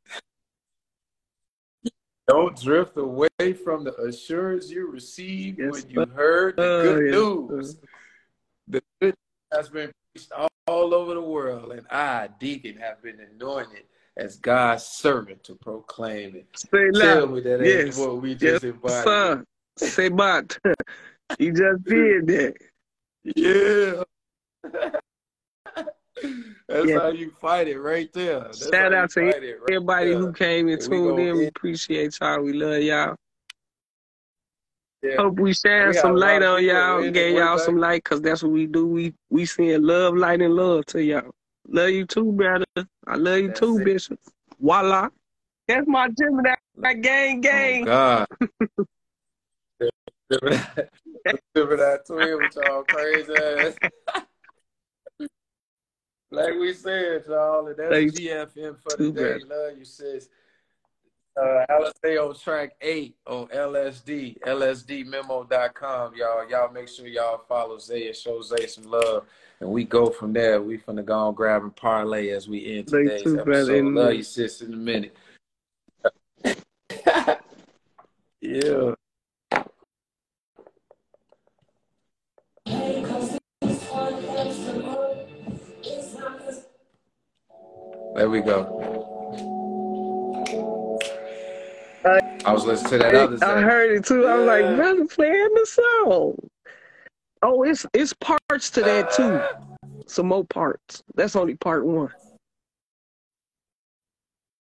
Don't 2.28 2.58
drift 2.60 2.96
away 2.96 3.52
from 3.64 3.84
the 3.84 3.94
assurance 3.96 4.70
you 4.70 4.90
received 4.90 5.58
Yes, 5.58 5.70
when 5.72 5.90
you 5.90 6.06
heard 6.14 6.56
the 6.56 6.80
good 6.82 7.04
yes, 7.04 7.12
news. 7.12 7.76
The 8.68 8.82
good 9.00 9.14
news 9.14 9.14
has 9.52 9.68
been 9.68 9.92
preached 10.14 10.32
all, 10.32 10.48
all 10.66 10.94
over 10.94 11.14
the 11.14 11.20
world, 11.20 11.72
and 11.72 11.86
I, 11.90 12.28
Deacon, 12.38 12.76
have 12.76 13.02
been 13.02 13.18
anointed 13.20 13.82
as 14.16 14.36
God's 14.36 14.84
servant 14.84 15.42
to 15.44 15.54
proclaim 15.54 16.36
it. 16.36 16.46
Say 16.54 16.90
Tell 17.00 17.26
me 17.26 17.40
that 17.40 17.62
ain't 17.62 17.86
Yes. 17.86 17.98
what 17.98 18.20
we 18.20 18.30
Yes, 18.32 18.40
just 18.40 18.64
embodied. 18.64 19.04
sir. 19.04 19.44
Say 19.78 20.08
but. 20.08 20.58
you 21.38 21.52
just 21.52 21.84
did 21.84 22.26
that. 22.26 22.54
Yeah. 23.24 24.02
That's 26.68 26.90
Yeah. 26.90 26.98
how 26.98 27.08
you 27.08 27.30
fight 27.40 27.68
it 27.68 27.78
right 27.78 28.12
there. 28.12 28.40
That's 28.40 28.68
Shout 28.68 28.92
out 28.94 29.10
to 29.12 29.20
right 29.20 29.34
Everybody 29.68 30.10
there. 30.10 30.18
who 30.18 30.32
came 30.32 30.68
and 30.68 30.80
And 30.80 30.90
tuned 30.90 31.18
in, 31.18 31.36
we 31.36 31.46
appreciate 31.48 32.18
y'all. 32.20 32.42
We 32.42 32.52
love 32.52 32.82
y'all. 32.82 33.16
Yeah. 35.02 35.16
Hope 35.16 35.40
we 35.40 35.52
shine 35.52 35.88
We 35.88 35.94
some 35.94 36.16
light 36.16 36.42
on 36.42 36.64
y'all, 36.64 37.10
gave 37.10 37.36
y'all 37.36 37.58
some 37.58 37.78
light, 37.78 38.04
cause 38.04 38.20
that's 38.20 38.42
what 38.42 38.52
we 38.52 38.66
do. 38.66 38.86
We 38.86 39.14
we 39.30 39.46
send 39.46 39.84
love, 39.84 40.16
light, 40.16 40.40
and 40.40 40.54
love 40.54 40.86
to 40.86 41.02
y'all. 41.02 41.30
Love 41.68 41.90
you 41.90 42.06
too, 42.06 42.32
brother. 42.32 42.64
I 43.06 43.16
love 43.16 43.38
you 43.38 43.48
That's 43.48 43.60
too, 43.60 43.78
it. 43.78 43.84
Bishop. 43.84 44.18
Voila. 44.60 45.08
That's 45.68 45.86
my 45.86 46.08
Gemini 46.18 46.54
That 46.76 47.00
gang 47.00 47.40
gang. 47.40 47.88
Oh, 47.88 48.26
God. 48.38 48.48
Gemini 51.56 51.96
twin 52.06 52.38
with 52.38 52.56
y'all 52.56 52.82
crazy 52.84 53.34
ass. 53.34 53.76
like 56.30 56.54
we 56.54 56.72
said, 56.74 57.24
y'all, 57.28 57.66
and 57.66 57.76
that's 57.76 57.90
Thanks. 57.90 58.18
GFM 58.18 58.78
for 58.80 58.96
Too 58.96 59.12
the 59.12 59.38
day. 59.38 59.44
Love 59.48 59.78
you, 59.78 59.84
sis. 59.84 60.28
Uh, 61.34 61.64
LSD 61.70 62.28
on 62.28 62.34
track 62.34 62.72
eight 62.82 63.16
on 63.26 63.46
LSD, 63.46 64.38
LSDmemo.com, 64.40 66.14
y'all. 66.14 66.50
Y'all 66.50 66.72
make 66.72 66.88
sure 66.88 67.06
y'all 67.06 67.38
follow 67.48 67.78
Zay 67.78 68.08
and 68.08 68.16
show 68.16 68.42
Zay 68.42 68.66
some 68.66 68.84
love. 68.84 69.24
And 69.62 69.70
we 69.70 69.84
go 69.84 70.10
from 70.10 70.32
there. 70.32 70.60
We 70.60 70.76
finna 70.76 71.04
go 71.04 71.28
and 71.28 71.36
grab 71.36 71.62
and 71.62 71.74
parlay 71.76 72.30
as 72.30 72.48
we 72.48 72.78
end 72.78 72.88
today's 72.88 73.22
too, 73.22 73.38
episode. 73.38 73.84
Love 73.84 73.94
minute. 73.94 74.16
you, 74.16 74.22
sis, 74.24 74.60
in 74.60 74.72
a 74.72 74.76
minute. 74.76 75.16
yeah. 78.40 78.94
There 88.16 88.28
we 88.28 88.40
go. 88.40 88.88
I 92.44 92.52
was 92.52 92.64
listening 92.64 92.90
to 92.90 92.98
that 92.98 93.14
other 93.14 93.44
I 93.44 93.60
heard 93.60 93.96
it 93.96 94.04
too. 94.04 94.26
I 94.26 94.38
was 94.38 94.46
like, 94.48 94.76
brother, 94.76 95.04
playing 95.06 95.54
the 95.54 95.66
song. 95.66 96.50
Oh, 97.44 97.64
it's 97.64 97.84
it's 97.92 98.12
parts 98.12 98.70
to 98.70 98.82
that 98.82 99.12
too. 99.12 99.40
Some 100.06 100.28
more 100.28 100.44
parts. 100.44 101.02
That's 101.14 101.34
only 101.34 101.56
part 101.56 101.84
one. 101.84 102.10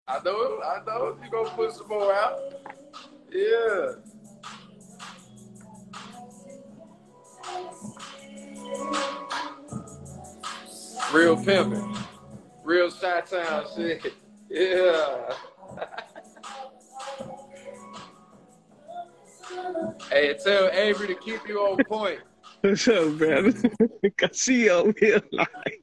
I 0.07 0.21
know, 0.25 0.61
I 0.65 0.81
know. 0.87 1.17
You 1.25 1.31
gonna 1.31 1.51
put 1.51 1.73
some 1.73 1.89
more 1.89 2.13
out? 2.13 2.39
Yeah. 3.33 3.93
Real 11.13 11.37
pimping. 11.37 11.97
Real 12.63 12.91
Shot 12.91 13.27
Town 13.27 13.65
shit. 13.75 14.15
Yeah. 14.55 15.33
hey, 20.11 20.37
tell 20.45 20.69
Avery 20.71 21.07
to 21.07 21.15
keep 21.15 21.49
you 21.49 21.61
on 21.61 21.83
point. 21.85 22.21
What's 22.63 22.87
up, 22.87 23.19
brother? 23.19 23.53
Cause 24.17 24.41
she 24.41 24.71
over 24.71 24.95
here 24.97 25.21
like 25.33 25.83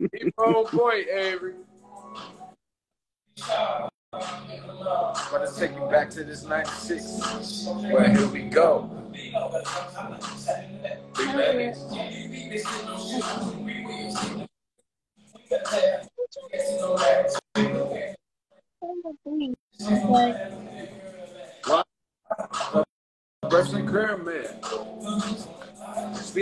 Keep 0.00 0.34
on 0.38 0.66
point, 0.66 1.06
Avery. 1.06 1.54
I'm 3.48 3.88
gonna 5.30 5.48
take 5.56 5.76
you 5.76 5.86
back 5.88 6.10
to 6.10 6.24
this 6.24 6.42
96. 6.42 7.66
Well, 7.66 8.10
here 8.10 8.26
we 8.26 8.42
go. 8.42 8.90
Three 11.14 11.32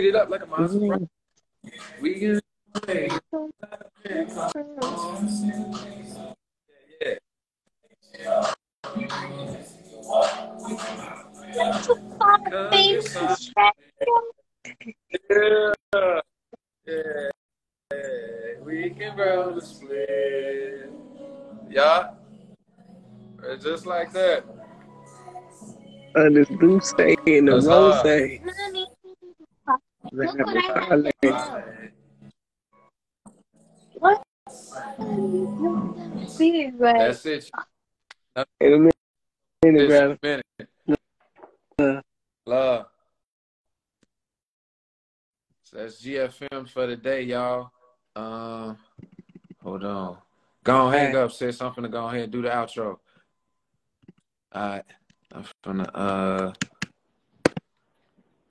Speed 0.01 0.09
it 0.09 0.15
up 0.15 0.29
like 0.31 0.41
a 0.41 0.47
monster. 0.47 0.79
Mm-hmm. 0.79 1.03
We 2.01 2.19
can. 2.19 2.39
Yeah. 2.87 3.19
Yeah. 15.29 15.73
Yeah. 16.87 17.29
We 18.63 18.89
can 18.89 19.15
roll 19.15 19.53
the 19.53 19.61
split. 19.61 20.91
Yeah. 21.69 22.09
It's 23.43 23.63
just 23.63 23.85
like 23.85 24.11
that. 24.13 24.45
on 26.15 26.33
this 26.33 26.49
blue 26.49 26.81
stay 26.81 27.15
in 27.27 27.45
the 27.45 27.53
That's 27.53 27.67
rose. 27.67 28.01
Hard. 30.03 30.13
They 30.13 30.25
Mommy, 30.25 30.37
have 30.89 31.03
the 31.03 31.13
college. 31.19 31.43
what? 33.93 34.23
Be 36.37 36.71
right. 36.77 36.97
That's 36.97 37.25
it. 37.25 37.49
In 38.61 38.73
a 38.73 38.77
minute, 38.77 38.95
minute, 39.63 39.77
This 39.87 39.87
brother. 39.89 40.17
minute. 40.23 40.69
Uh, 41.79 42.01
Love. 42.45 42.85
So 45.63 45.77
that's 45.77 46.01
GFM 46.01 46.67
for 46.69 46.87
the 46.87 46.95
day, 46.95 47.21
y'all. 47.23 47.71
Um, 48.15 48.77
hold 49.63 49.83
on. 49.85 50.17
Go 50.63 50.75
on, 50.87 50.93
hang 50.93 51.11
Hey. 51.11 51.17
up. 51.17 51.31
Say 51.31 51.51
something 51.51 51.83
to 51.83 51.89
go 51.89 52.05
ahead 52.07 52.21
and 52.23 52.31
do 52.31 52.41
the 52.41 52.49
outro. 52.49 52.97
All 54.53 54.61
right. 54.69 54.83
I'm 55.33 55.45
gonna 55.63 55.83
uh. 55.93 56.53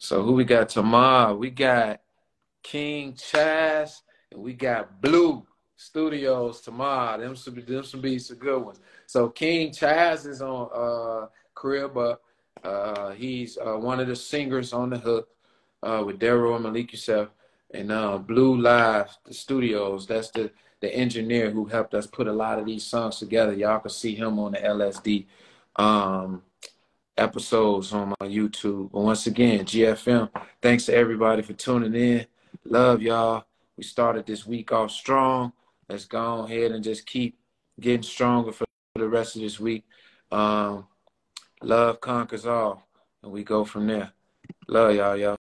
So 0.00 0.22
who 0.22 0.32
we 0.32 0.44
got 0.44 0.70
tomorrow? 0.70 1.36
We 1.36 1.50
got 1.50 2.00
King 2.62 3.12
Chaz 3.12 4.00
and 4.32 4.42
we 4.42 4.54
got 4.54 5.02
Blue 5.02 5.46
Studios 5.76 6.62
tomorrow. 6.62 7.20
Them 7.20 7.34
should 7.36 7.54
be 7.54 7.62
them 7.62 7.84
should 7.84 8.00
be 8.00 8.18
some 8.18 8.38
good 8.38 8.64
ones. 8.64 8.80
So 9.06 9.28
King 9.28 9.70
Chaz 9.70 10.26
is 10.26 10.40
on 10.40 10.70
uh 10.74 11.26
crib. 11.54 11.98
Uh, 12.64 13.10
he's 13.10 13.58
uh, 13.58 13.76
one 13.76 14.00
of 14.00 14.08
the 14.08 14.16
singers 14.16 14.72
on 14.72 14.88
the 14.90 14.98
hook 14.98 15.28
uh, 15.82 16.02
with 16.04 16.18
Daryl 16.18 16.54
and 16.54 16.64
Malik 16.64 16.92
Yusef 16.92 17.28
And 17.72 17.92
uh, 17.92 18.18
Blue 18.18 18.60
Live, 18.60 19.16
the 19.24 19.34
studios, 19.34 20.06
that's 20.06 20.30
the, 20.30 20.50
the 20.80 20.94
engineer 20.94 21.50
who 21.50 21.66
helped 21.66 21.94
us 21.94 22.06
put 22.06 22.26
a 22.26 22.32
lot 22.32 22.58
of 22.58 22.66
these 22.66 22.84
songs 22.84 23.18
together. 23.18 23.52
Y'all 23.52 23.80
can 23.80 23.90
see 23.90 24.14
him 24.14 24.38
on 24.38 24.52
the 24.52 24.58
LSD 24.58 25.26
um, 25.76 26.42
episodes 27.16 27.92
on 27.92 28.14
my 28.20 28.26
YouTube. 28.26 28.90
But 28.92 29.00
once 29.00 29.26
again, 29.26 29.64
GFM, 29.64 30.30
thanks 30.62 30.86
to 30.86 30.94
everybody 30.94 31.42
for 31.42 31.52
tuning 31.52 31.94
in. 31.94 32.26
Love 32.64 33.02
y'all. 33.02 33.44
We 33.76 33.84
started 33.84 34.26
this 34.26 34.46
week 34.46 34.72
off 34.72 34.90
strong. 34.90 35.52
Let's 35.88 36.04
go 36.04 36.44
ahead 36.44 36.72
and 36.72 36.84
just 36.84 37.06
keep 37.06 37.38
getting 37.80 38.02
stronger 38.02 38.52
for 38.52 38.66
the 38.94 39.08
rest 39.08 39.36
of 39.36 39.42
this 39.42 39.58
week. 39.58 39.84
Um, 40.30 40.86
love 41.62 42.00
conquers 42.00 42.46
all, 42.46 42.86
and 43.22 43.32
we 43.32 43.42
go 43.44 43.64
from 43.64 43.86
there. 43.86 44.12
Love 44.68 44.94
y'all, 44.94 45.16
y'all. 45.16 45.36